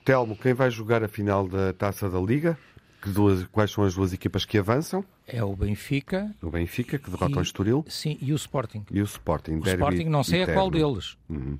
Telmo, 0.03 0.35
quem 0.35 0.53
vai 0.53 0.69
jogar 0.69 1.03
a 1.03 1.07
final 1.07 1.47
da 1.47 1.73
Taça 1.73 2.09
da 2.09 2.19
Liga? 2.19 2.57
Que 3.01 3.09
duas- 3.11 3.43
quais 3.51 3.69
são 3.71 3.83
as 3.83 3.93
duas 3.93 4.13
equipas 4.13 4.45
que 4.45 4.57
avançam? 4.57 5.05
É 5.27 5.43
o 5.43 5.55
Benfica 5.55 6.31
O 6.41 6.49
Benfica, 6.49 6.97
que 6.97 7.09
derrota 7.09 7.35
e, 7.35 7.37
o 7.37 7.41
Estoril, 7.41 7.85
Sim, 7.87 8.17
e 8.19 8.31
o 8.33 8.35
Sporting. 8.35 8.83
e 8.91 8.99
o 8.99 9.03
Sporting. 9.03 9.57
O 9.57 9.61
derby 9.61 9.83
Sporting 9.83 10.09
não 10.09 10.23
sei 10.23 10.41
a 10.43 10.53
qual 10.53 10.69
deles. 10.71 11.15
Uhum. 11.29 11.57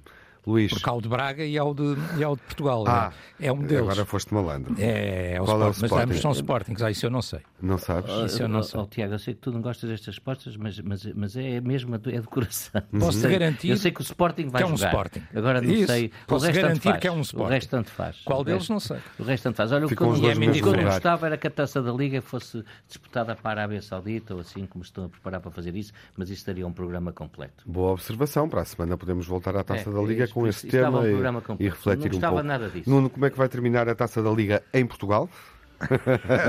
Luís, 0.48 0.72
Porque 0.72 0.90
há 0.90 0.94
o 0.94 1.02
de 1.02 1.10
Braga 1.10 1.44
e 1.44 1.58
há 1.58 1.64
o 1.64 1.74
de, 1.74 1.96
e 2.18 2.24
há 2.24 2.30
o 2.30 2.36
de 2.36 2.42
Portugal. 2.44 2.84
Ah, 2.88 3.12
é 3.40 3.52
um 3.52 3.60
deles. 3.64 3.82
agora 3.84 4.06
foste 4.06 4.34
malandro. 4.34 4.76
É, 4.78 5.34
é 5.34 5.42
o 5.42 5.46
Qual 5.46 5.62
é 5.62 5.66
o 5.66 5.72
Sporting. 5.72 5.82
Mas 5.82 5.92
Sporting? 5.92 6.04
ambos 6.04 6.22
são 6.22 6.32
Sportings. 6.32 6.82
Ah, 6.84 6.92
isso 6.92 7.06
eu 7.06 7.10
não 7.10 7.22
sei. 7.22 7.40
Não 7.62 7.78
sabes? 7.78 8.12
Isso 8.32 8.44
eu 8.44 8.48
não 8.48 8.60
Oh, 8.60 8.64
sei. 8.64 8.80
oh, 8.80 8.86
Tiago, 8.86 9.14
eu 9.14 9.20
sei 9.20 9.34
que 9.34 9.42
tu 9.42 9.52
não 9.52 9.62
gostas 9.62 9.90
destas 9.90 10.16
respostas, 10.16 10.56
mas, 10.58 10.80
mas, 10.80 11.04
mas 11.16 11.36
é 11.36 11.60
mesmo 11.62 11.98
do- 11.98 12.10
é 12.10 12.20
de 12.20 12.28
coração. 12.28 12.82
Posso 13.00 13.20
Sei- 13.20 13.32
garantir 13.32 13.70
Eu 13.70 13.78
sei 13.78 13.92
que 13.92 14.02
o 14.02 14.04
Sporting 14.04 14.48
vai 14.50 14.62
que 14.64 14.70
é 14.70 14.72
um 14.72 14.78
jogar. 14.78 14.90
Sporting. 14.92 15.24
Agora 15.36 15.62
não 15.62 15.72
Isso, 15.72 15.88
sei. 15.88 16.06
O 16.06 16.12
posso 16.28 16.46
resto 16.46 16.56
tanto 16.56 16.62
garantir 16.68 16.90
faz. 16.90 17.00
que 17.02 17.08
é 17.08 17.12
um 17.12 17.18
O 17.18 17.22
Sporting. 17.22 17.54
resto 17.54 17.70
tanto 17.70 17.90
faz. 17.90 18.18
Qual 18.24 18.42
O 18.42 18.44
deles 18.44 18.60
resto- 18.60 18.74
não 18.74 18.80
sei. 18.80 18.98
O 19.20 19.24
resto 19.24 19.44
tanto 19.44 19.56
faz. 19.56 19.72
Olha, 19.72 19.86
o 19.86 19.88
que 19.90 19.94
Ficam 19.96 20.08
eu, 20.08 20.14
o 20.14 20.22
que 20.54 20.60
eu 20.62 20.74
não 20.78 20.84
gostava 20.84 21.26
era 21.26 21.38
que 21.38 21.48
a 21.48 21.52
taça 21.52 21.82
da 21.82 21.92
Liga 21.92 22.22
fosse 22.22 22.64
disputada 22.88 23.36
para 23.36 23.50
a 23.50 23.64
Arábia 23.64 23.82
Saudita 23.82 24.34
ou 24.36 24.42
assim, 24.42 24.66
como 24.68 24.84
estão 24.84 25.06
a 25.06 25.10
preparar 25.10 25.42
para 25.42 25.52
fazer 25.52 25.76
isso, 25.76 25.92
mas 26.16 26.30
isso 26.30 26.46
daria 26.46 26.66
um 26.68 26.72
programa 26.74 27.12
completo. 27.12 27.64
Boa 27.66 27.92
observação. 27.94 28.48
Para 28.48 28.62
a 28.62 28.66
semana 28.66 28.96
podemos 28.98 29.26
voltar 29.26 29.56
à 29.56 29.64
Taça 29.64 29.90
É, 29.90 29.94
da 29.94 30.02
Liga 30.02 30.28
com 30.36 30.48
esse 30.48 30.68
tema 30.68 31.00
um 31.00 31.06
e- 31.08 31.12
programa 31.12 31.44
e, 31.60 31.70
refletir 31.70 32.00
Não 32.02 32.06
um 32.08 32.10
gostava 32.12 32.34
pouco. 32.36 32.48
nada 32.48 32.70
disso. 32.70 32.90
Nuno, 32.90 33.10
como 33.10 33.26
é 33.26 33.30
que 33.30 33.38
vai 33.38 33.48
terminar 33.50 33.88
a 33.88 33.96
Taça 33.96 34.22
da 34.22 34.30
Liga 34.30 34.62
em 34.74 34.86
Portugal? 34.86 35.30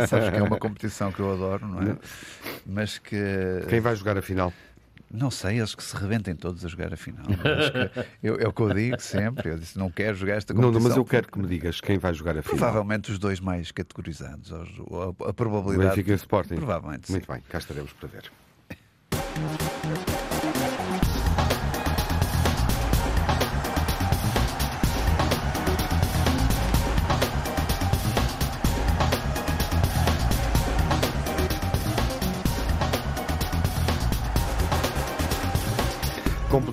Sabes 0.08 0.30
que 0.30 0.36
é 0.36 0.42
uma 0.42 0.56
competição 0.60 1.10
que 1.12 1.20
eu 1.20 1.32
adoro, 1.32 1.66
não 1.66 1.82
é? 1.82 1.96
Mas 2.66 2.98
que. 2.98 3.16
Quem 3.68 3.80
vai 3.80 3.94
jogar 3.96 4.16
a 4.18 4.22
final? 4.22 4.52
Não 5.08 5.30
sei, 5.30 5.58
eles 5.58 5.72
que 5.74 5.82
se 5.84 5.96
rebentem 5.96 6.34
todos 6.34 6.64
a 6.64 6.68
jogar 6.68 6.92
a 6.92 6.96
final. 6.96 7.24
Eu- 8.22 8.40
é 8.40 8.48
o 8.48 8.52
que 8.52 8.60
eu 8.60 8.74
digo 8.74 9.00
sempre. 9.00 9.50
Eu 9.50 9.56
disse, 9.58 9.78
não 9.78 9.88
quero 9.88 10.16
jogar 10.16 10.34
esta 10.34 10.52
competição. 10.52 10.80
não, 10.80 10.88
mas 10.88 10.96
eu 10.96 11.04
quero 11.04 11.28
que 11.28 11.38
me 11.38 11.46
digas 11.46 11.80
quem 11.80 11.96
vai 11.96 12.12
jogar 12.12 12.36
a 12.36 12.42
final. 12.42 12.58
Provavelmente 12.58 13.12
os 13.12 13.18
dois 13.18 13.38
mais 13.38 13.70
categorizados. 13.70 14.50
os- 14.50 14.80
A, 14.80 15.26
a 15.26 15.30
O 15.30 15.34
probabilidade. 15.34 15.90
Benfica 15.90 16.10
e 16.10 16.14
o 16.14 16.16
Sporting. 16.16 16.56
Provavelmente. 16.56 17.06
sim. 17.06 17.12
Muito 17.12 17.32
bem, 17.32 17.40
cá 17.48 17.58
estaremos 17.58 17.92
para 17.92 18.08
ver. 18.08 19.75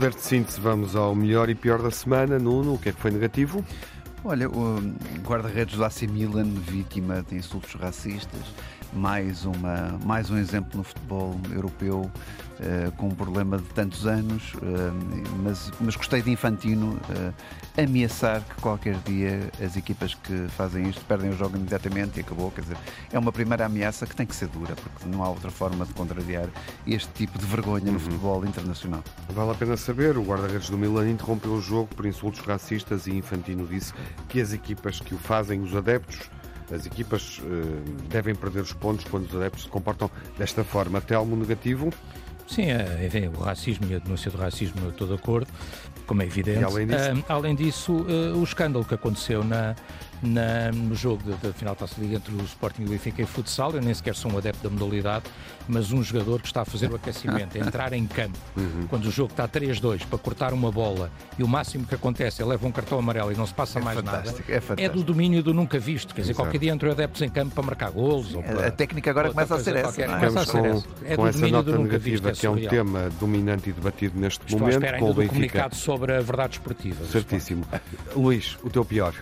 Poder 0.04 0.16
de 0.16 0.22
síntese, 0.22 0.60
vamos 0.60 0.97
ao 0.97 1.16
melhor 1.16 1.49
e 1.49 1.56
pior 1.56 1.82
da 1.82 1.89
semana. 1.89 2.38
Nuno, 2.38 2.74
o 2.74 2.78
que 2.78 2.89
é 2.89 2.91
que 2.91 2.99
foi 2.99 3.10
negativo? 3.10 3.64
Olha, 4.22 4.49
o 4.49 4.82
guarda-redes 5.26 5.80
AC 5.80 6.01
Milan, 6.01 6.43
vítima 6.43 7.24
de 7.30 7.38
insultos 7.38 7.74
racistas, 7.76 8.41
mais, 8.91 9.45
uma, 9.45 9.97
mais 10.04 10.30
um 10.30 10.38
exemplo 10.38 10.78
no 10.78 10.84
futebol 10.84 11.39
europeu 11.54 12.12
eh, 12.64 12.91
com 12.95 13.07
um 13.07 13.16
problema 13.16 13.57
de 13.57 13.66
tantos 13.66 14.07
anos, 14.07 14.53
eh, 14.61 14.91
mas, 15.43 15.70
mas 15.82 15.97
gostei 15.97 16.22
de 16.22 16.32
Infantino 16.32 16.97
eh, 17.76 17.84
ameaçar 17.84 18.41
que 18.41 18.61
qualquer 18.61 18.95
dia 18.99 19.51
as 19.61 19.76
equipas 19.76 20.14
que 20.14 20.47
fazem 20.49 20.88
isto 20.88 21.03
perdem 21.03 21.32
o 21.32 21.34
jogo 21.34 21.57
imediatamente 21.57 22.18
e 22.18 22.22
acabou. 22.22 22.51
Quer 22.51 22.61
dizer, 22.61 22.78
é 23.11 23.20
uma 23.20 23.34
primeira 23.34 23.66
ameaça 23.66 24.05
que 24.05 24.16
tem 24.16 24.26
que 24.26 24.34
ser 24.34 24.47
dura, 24.47 24.76
porque 24.76 25.05
não 25.09 25.24
há 25.24 25.30
outra 25.30 25.51
forma 25.51 25.86
de 25.86 25.93
contrariar 25.93 26.47
este 26.88 27.11
tipo 27.11 27.38
de 27.38 27.45
vergonha 27.45 27.91
no 27.91 27.99
futebol 27.99 28.45
internacional. 28.45 29.03
Vale 29.30 29.51
a 29.51 29.55
pena 29.55 29.76
saber, 29.76 30.18
o 30.18 30.24
guarda-redes 30.24 30.70
do 30.70 30.78
Milan 30.78 31.09
interrompeu 31.09 31.51
o 31.51 31.61
jogo 31.61 31.93
por 31.93 32.05
insultos 32.05 32.39
racistas 32.39 33.07
e 33.07 33.11
Infantino 33.11 33.68
disse 33.68 33.93
que 34.30 34.39
as 34.39 34.53
equipas 34.53 35.01
que 35.01 35.14
o 35.14 35.18
fazem, 35.18 35.59
os 35.59 35.76
adeptos, 35.76 36.30
as 36.74 36.86
equipas 36.86 37.41
eh, 37.43 38.07
devem 38.09 38.34
perder 38.34 38.61
os 38.61 38.74
pontos 38.74 39.05
quando 39.05 39.26
os 39.26 39.36
adeptos 39.36 39.64
se 39.64 39.70
comportam 39.70 40.09
desta 40.38 40.64
forma. 40.64 41.01
Telmo 41.01 41.36
negativo, 41.36 41.91
Sim, 42.48 42.64
é, 42.64 43.10
é, 43.14 43.30
o 43.30 43.41
racismo 43.41 43.86
e 43.89 43.96
a 43.96 44.00
denúncia 44.00 44.30
do 44.30 44.38
racismo, 44.38 44.82
eu 44.84 44.89
estou 44.89 45.08
de 45.08 45.14
acordo, 45.14 45.48
como 46.06 46.22
é 46.22 46.26
evidente. 46.26 46.60
E 46.60 46.64
além 46.64 46.88
disso? 46.88 47.26
Ah, 47.28 47.34
além 47.34 47.56
disso, 47.56 48.06
ah, 48.08 48.38
o 48.38 48.44
escândalo 48.44 48.86
que 48.86 48.94
aconteceu 48.94 49.44
na, 49.44 49.76
na- 50.24 50.72
no 50.72 50.96
jogo 50.96 51.32
da, 51.42 51.54
final 51.54 51.74
da 51.76 51.80
Taça 51.82 52.00
Liga 52.00 52.16
entre 52.16 52.34
o 52.34 52.42
Sporting 52.44 52.84
e 52.84 52.86
o 52.86 52.90
Benfica 52.90 53.22
e 53.22 53.26
futsal, 53.26 53.72
eu 53.74 53.82
nem 53.82 53.94
sequer 53.94 54.16
sou 54.16 54.32
um 54.32 54.38
adepto 54.38 54.64
da 54.64 54.70
modalidade, 54.70 55.26
mas 55.68 55.92
um 55.92 56.02
jogador 56.02 56.42
que 56.42 56.48
está 56.48 56.62
a 56.62 56.66
fazer 56.66 56.92
o 56.92 56.96
aquecimento, 56.96 57.58
a 57.58 57.60
entrar 57.66 57.94
em 57.94 58.06
campo, 58.08 58.38
Uhum. 58.56 58.88
quando 58.90 59.06
o 59.06 59.12
jogo 59.12 59.32
está 59.32 59.48
3-2 59.48 60.06
para 60.06 60.18
cortar 60.18 60.54
uma 60.54 60.72
bola 60.72 61.12
e 61.38 61.44
o 61.44 61.48
máximo 61.48 61.86
que 61.86 61.96
acontece 61.96 62.42
é 62.42 62.46
leva 62.46 62.66
um 62.68 62.72
cartão 62.72 62.98
amarelo 63.00 63.32
e 63.32 63.36
não 63.36 63.46
se 63.46 63.54
passa 63.54 63.80
É 63.80 63.82
mais 63.82 64.02
nada, 64.04 64.34
é 64.78 64.86
é 64.86 64.90
do 64.90 65.04
domínio 65.04 65.44
do 65.44 65.54
nunca 65.54 65.78
visto. 65.80 66.14
Quer 66.14 66.22
dizer, 66.22 66.32
Exato. 66.34 66.46
qualquer 66.46 66.58
dia 66.60 66.74
entram 66.74 66.92
adeptos 66.92 67.22
em 67.22 67.30
campo 67.30 67.54
para 67.56 67.64
marcar 67.64 67.92
golos. 67.92 68.34
ou 68.34 68.42
para- 68.44 68.68
A 68.68 68.72
técnica 68.72 69.10
agora 69.12 69.30
começa 69.30 69.56
a 69.56 69.60
ser 69.60 69.76
essa. 69.76 70.02
é? 70.02 70.06
Começa 70.08 70.40
a 70.40 70.46
ser 70.46 70.52
com, 70.60 70.66
essa. 70.66 70.88
É 71.06 71.16
com 71.16 71.28
essa 71.28 71.38
domínio 71.40 71.58
nota 71.58 71.72
do 71.72 71.78
nunca 71.78 71.84
negativa, 71.94 72.12
visto, 72.12 72.28
é 72.28 72.32
que 72.40 72.46
é 72.46 72.50
um 72.50 72.68
tema 72.70 73.10
dominante 73.20 73.70
e 73.70 73.74
debatido 73.74 74.20
neste 74.20 74.42
Estou 74.46 74.58
à 74.58 74.62
momento, 74.62 74.76
espera 74.76 74.98
com 75.00 75.06
ainda 75.06 75.12
o 75.12 75.14
do 75.14 75.20
Benfica. 75.22 75.34
comunicado 75.34 75.76
sobre 75.76 76.14
a 76.16 76.22
verdade 76.22 76.54
esportiva. 76.54 77.06
Certíssimo. 77.06 77.66
Luís, 78.16 78.58
o 78.64 78.70
teu 78.70 78.84
pior. 78.86 79.14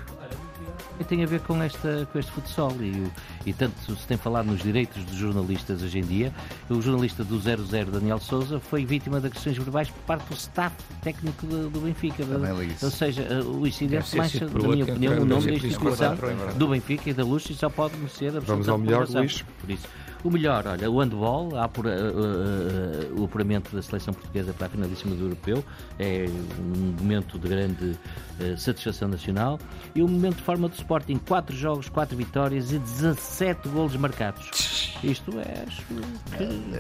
E 1.01 1.03
tem 1.03 1.23
a 1.23 1.25
ver 1.25 1.39
com, 1.39 1.59
esta, 1.63 2.07
com 2.11 2.19
este 2.19 2.31
futsal 2.31 2.71
e, 2.79 3.11
e 3.43 3.51
tanto 3.51 3.95
se 3.95 4.05
tem 4.05 4.17
falado 4.17 4.45
nos 4.45 4.61
direitos 4.61 5.03
dos 5.03 5.15
jornalistas 5.15 5.81
hoje 5.81 5.97
em 5.97 6.03
dia. 6.03 6.31
O 6.69 6.79
jornalista 6.79 7.23
do 7.23 7.39
00, 7.39 7.91
Daniel 7.91 8.19
Souza, 8.19 8.59
foi 8.59 8.85
vítima 8.85 9.19
de 9.19 9.25
agressões 9.25 9.57
verbais 9.57 9.89
por 9.89 9.99
parte 10.03 10.29
do 10.29 10.35
staff 10.35 10.75
técnico 11.01 11.47
do, 11.47 11.71
do 11.71 11.79
Benfica. 11.79 12.23
Isso. 12.71 12.85
Ou 12.85 12.91
seja, 12.91 13.23
eh, 13.23 13.41
o 13.41 13.65
incidente 13.65 14.15
mancha, 14.15 14.45
na 14.45 14.51
minha 14.53 14.67
outro, 14.67 14.91
opinião, 14.91 15.13
o 15.13 15.25
nome 15.25 15.45
da 15.47 15.53
instituição 15.53 16.13
é 16.13 16.53
do 16.53 16.67
Benfica 16.67 17.09
e 17.09 17.13
da 17.13 17.23
Luz 17.23 17.49
e 17.49 17.55
só 17.55 17.67
pode 17.67 17.97
merecer 17.97 18.37
a 18.37 18.39
Vamos 18.39 18.69
ao 18.69 18.77
melhor. 18.77 19.07
Luís. 19.09 19.43
Por 19.59 19.71
isso. 19.71 19.87
O 20.23 20.29
melhor, 20.29 20.67
olha, 20.67 20.89
o 20.89 20.99
handball, 20.99 21.57
apura- 21.57 21.89
eh, 21.95 21.95
eh, 21.95 23.19
o 23.19 23.25
apuramento 23.25 23.75
da 23.75 23.81
seleção 23.81 24.13
portuguesa 24.13 24.53
para 24.53 24.67
a 24.67 24.69
finalíssima 24.69 25.15
do 25.15 25.23
Europeu, 25.23 25.63
é 25.97 26.27
um 26.59 26.93
momento 27.01 27.39
de 27.39 27.47
grande 27.47 27.97
eh, 28.39 28.55
satisfação 28.55 29.07
nacional. 29.07 29.57
E 29.95 30.01
o 30.03 30.07
momento 30.07 30.35
de 30.35 30.43
forma 30.43 30.67
do 30.67 30.75
Sporting, 30.75 31.17
4 31.27 31.55
jogos, 31.55 31.89
4 31.89 32.15
vitórias 32.15 32.71
e 32.71 32.77
17 32.77 33.67
golos 33.69 33.95
marcados. 33.95 34.93
Isto 35.03 35.39
é, 35.39 35.65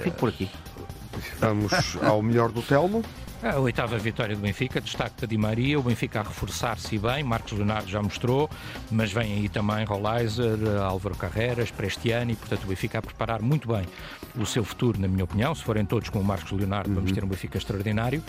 fico 0.03 0.17
por 0.17 0.29
aqui. 0.29 0.47
Vamos 1.39 1.97
ao 2.03 2.21
melhor 2.21 2.51
do 2.51 2.61
Telmo. 2.61 3.03
A 3.43 3.57
oitava 3.57 3.97
vitória 3.97 4.35
do 4.35 4.41
Benfica, 4.41 4.79
destaque 4.79 5.21
da 5.21 5.25
Di 5.25 5.35
Maria, 5.35 5.79
o 5.79 5.81
Benfica 5.81 6.19
a 6.19 6.23
reforçar-se 6.23 6.95
bem, 6.99 7.23
Marcos 7.23 7.53
Leonardo 7.53 7.89
já 7.89 7.99
mostrou, 7.99 8.47
mas 8.91 9.11
vem 9.11 9.33
aí 9.33 9.49
também 9.49 9.83
Rolaiser, 9.83 10.59
Álvaro 10.79 11.15
Carreras, 11.15 11.71
Prestiani, 11.71 12.35
portanto 12.35 12.65
o 12.65 12.67
Benfica 12.67 12.99
a 12.99 13.01
preparar 13.01 13.41
muito 13.41 13.67
bem 13.67 13.87
o 14.37 14.45
seu 14.45 14.63
futuro, 14.63 15.01
na 15.01 15.07
minha 15.07 15.23
opinião. 15.23 15.55
Se 15.55 15.63
forem 15.63 15.83
todos 15.83 16.09
com 16.09 16.19
o 16.19 16.23
Marcos 16.23 16.51
Leonardo, 16.51 16.89
uhum. 16.89 16.95
vamos 16.97 17.11
ter 17.13 17.23
um 17.23 17.27
Benfica 17.27 17.57
extraordinário. 17.57 18.23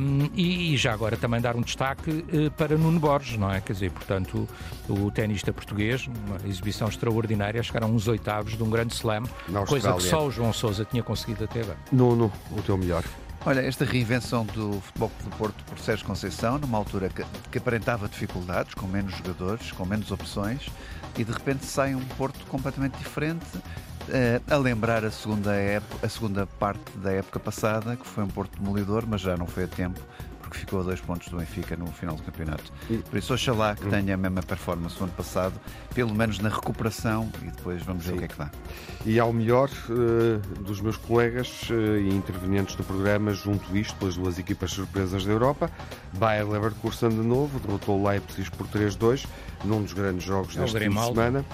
Um, 0.00 0.30
e, 0.34 0.72
e, 0.72 0.76
já 0.76 0.92
agora 0.92 1.16
também 1.16 1.40
dar 1.40 1.56
um 1.56 1.60
destaque 1.60 2.10
uh, 2.10 2.50
para 2.52 2.78
Nuno 2.78 3.00
Borges, 3.00 3.36
não 3.36 3.52
é? 3.52 3.60
Quer 3.60 3.72
dizer, 3.72 3.90
portanto, 3.90 4.48
o 4.88 5.10
tenista 5.10 5.52
português, 5.52 6.06
uma 6.06 6.48
exibição 6.48 6.88
extraordinária, 6.88 7.60
chegaram 7.60 7.92
uns 7.92 8.06
oitavos 8.06 8.56
de 8.56 8.62
um 8.62 8.70
grande 8.70 8.94
slam, 8.94 9.24
coisa 9.66 9.92
que 9.94 10.02
só 10.04 10.24
o 10.24 10.30
João 10.30 10.52
Sousa 10.52 10.84
tinha 10.84 11.02
conseguido 11.02 11.42
até 11.42 11.62
agora. 11.62 11.78
Nuno, 11.90 12.32
o 12.52 12.62
teu 12.62 12.78
melhor. 12.78 13.02
Olha, 13.48 13.62
esta 13.62 13.82
reinvenção 13.82 14.44
do 14.44 14.78
Futebol 14.78 15.10
do 15.24 15.30
Porto 15.38 15.64
por 15.64 15.78
Sérgio 15.78 16.04
Conceição, 16.04 16.58
numa 16.58 16.76
altura 16.76 17.08
que, 17.08 17.24
que, 17.50 17.56
aparentava 17.56 18.06
dificuldades, 18.06 18.74
com 18.74 18.86
menos 18.86 19.16
jogadores, 19.16 19.72
com 19.72 19.86
menos 19.86 20.10
opções, 20.10 20.66
e 21.16 21.24
de 21.24 21.32
repente 21.32 21.64
sai 21.64 21.94
um 21.94 22.04
Porto 22.18 22.44
completamente 22.44 22.98
diferente, 22.98 23.46
uh, 23.56 24.52
a 24.52 24.56
lembrar 24.58 25.02
a 25.02 25.10
segunda, 25.10 25.54
época, 25.54 26.06
a 26.06 26.08
segunda 26.10 26.46
parte 26.46 26.98
da 26.98 27.10
época 27.10 27.40
passada, 27.40 27.96
que 27.96 28.06
foi 28.06 28.22
um 28.22 28.28
Porto 28.28 28.60
demolidor, 28.60 29.04
mas 29.08 29.22
já 29.22 29.34
não 29.34 29.46
foi 29.46 29.64
a 29.64 29.66
tempo 29.66 29.98
porque 30.48 30.58
ficou 30.60 30.80
a 30.80 30.82
dois 30.82 31.00
pontos 31.00 31.28
do 31.28 31.36
Benfica 31.36 31.76
no 31.76 31.86
final 31.88 32.16
do 32.16 32.22
campeonato. 32.22 32.72
Por 33.10 33.18
isso, 33.18 33.34
oxalá 33.34 33.76
que 33.76 33.86
tenha 33.86 34.14
a 34.14 34.16
mesma 34.16 34.42
performance 34.42 34.96
do 34.96 35.04
ano 35.04 35.12
passado, 35.12 35.54
pelo 35.94 36.14
menos 36.14 36.38
na 36.38 36.48
recuperação, 36.48 37.30
e 37.42 37.50
depois 37.50 37.82
vamos 37.82 38.04
ver 38.04 38.12
Sim. 38.12 38.16
o 38.16 38.18
que 38.18 38.24
é 38.24 38.28
que 38.28 38.38
dá. 38.38 38.50
E 39.04 39.20
ao 39.20 39.32
melhor 39.32 39.68
uh, 39.90 40.62
dos 40.62 40.80
meus 40.80 40.96
colegas 40.96 41.68
uh, 41.68 41.98
e 41.98 42.08
intervenientes 42.08 42.74
do 42.76 42.82
programa, 42.82 43.32
junto 43.34 43.76
isto 43.76 43.94
pelas 43.96 44.16
duas 44.16 44.38
equipas 44.38 44.70
surpresas 44.70 45.24
da 45.24 45.32
Europa, 45.32 45.70
Bayer 46.14 46.48
Leverkusen 46.48 47.10
de 47.10 47.16
novo, 47.16 47.60
derrotou 47.60 48.00
o 48.00 48.08
Leipzig 48.08 48.50
por 48.52 48.66
3-2, 48.68 49.26
num 49.64 49.82
dos 49.82 49.92
grandes 49.92 50.24
jogos 50.24 50.56
é 50.56 50.60
deste 50.60 50.78
fim 50.78 50.90
de 50.90 51.04
semana 51.04 51.44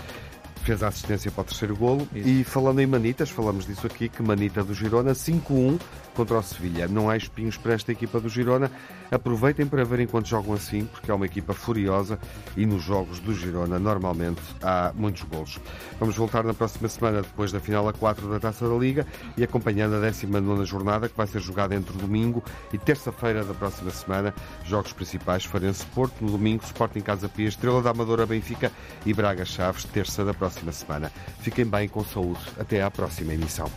fez 0.64 0.82
a 0.82 0.88
assistência 0.88 1.30
para 1.30 1.42
o 1.42 1.44
terceiro 1.44 1.76
golo. 1.76 2.08
Isso. 2.14 2.28
E 2.28 2.42
falando 2.42 2.80
em 2.80 2.86
Manitas, 2.86 3.30
falamos 3.30 3.66
disso 3.66 3.86
aqui, 3.86 4.08
que 4.08 4.22
Manita 4.22 4.64
do 4.64 4.74
Girona, 4.74 5.12
5-1 5.12 5.78
contra 6.14 6.38
o 6.38 6.42
Sevilha. 6.42 6.88
Não 6.88 7.10
há 7.10 7.16
espinhos 7.16 7.56
para 7.56 7.74
esta 7.74 7.92
equipa 7.92 8.18
do 8.18 8.28
Girona. 8.28 8.70
Aproveitem 9.14 9.64
para 9.64 9.84
ver 9.84 10.00
enquanto 10.00 10.26
jogam 10.26 10.54
assim, 10.54 10.86
porque 10.86 11.08
é 11.08 11.14
uma 11.14 11.24
equipa 11.24 11.54
furiosa 11.54 12.18
e 12.56 12.66
nos 12.66 12.82
jogos 12.82 13.20
do 13.20 13.32
Girona 13.32 13.78
normalmente 13.78 14.42
há 14.60 14.92
muitos 14.92 15.22
golos. 15.22 15.60
Vamos 16.00 16.16
voltar 16.16 16.42
na 16.42 16.52
próxima 16.52 16.88
semana, 16.88 17.22
depois 17.22 17.52
da 17.52 17.60
final 17.60 17.88
a 17.88 17.92
4 17.92 18.28
da 18.28 18.40
Taça 18.40 18.68
da 18.68 18.74
Liga 18.74 19.06
e 19.36 19.44
acompanhando 19.44 19.94
a 19.94 20.00
19 20.00 20.64
jornada, 20.64 21.08
que 21.08 21.16
vai 21.16 21.28
ser 21.28 21.40
jogada 21.40 21.76
entre 21.76 21.96
domingo 21.96 22.42
e 22.72 22.78
terça-feira 22.78 23.44
da 23.44 23.54
próxima 23.54 23.92
semana. 23.92 24.34
Jogos 24.64 24.92
principais: 24.92 25.44
Farense 25.44 25.86
Porto, 25.94 26.16
no 26.20 26.32
domingo, 26.32 26.64
Sporting 26.64 27.00
Casa 27.00 27.28
Pia, 27.28 27.46
Estrela 27.46 27.80
da 27.80 27.90
Amadora 27.90 28.26
Benfica 28.26 28.72
e 29.06 29.14
Braga 29.14 29.44
Chaves, 29.44 29.84
terça 29.84 30.24
da 30.24 30.34
próxima 30.34 30.72
semana. 30.72 31.12
Fiquem 31.38 31.64
bem 31.64 31.88
com 31.88 32.04
saúde. 32.04 32.40
Até 32.58 32.82
à 32.82 32.90
próxima 32.90 33.32
emissão. 33.32 33.70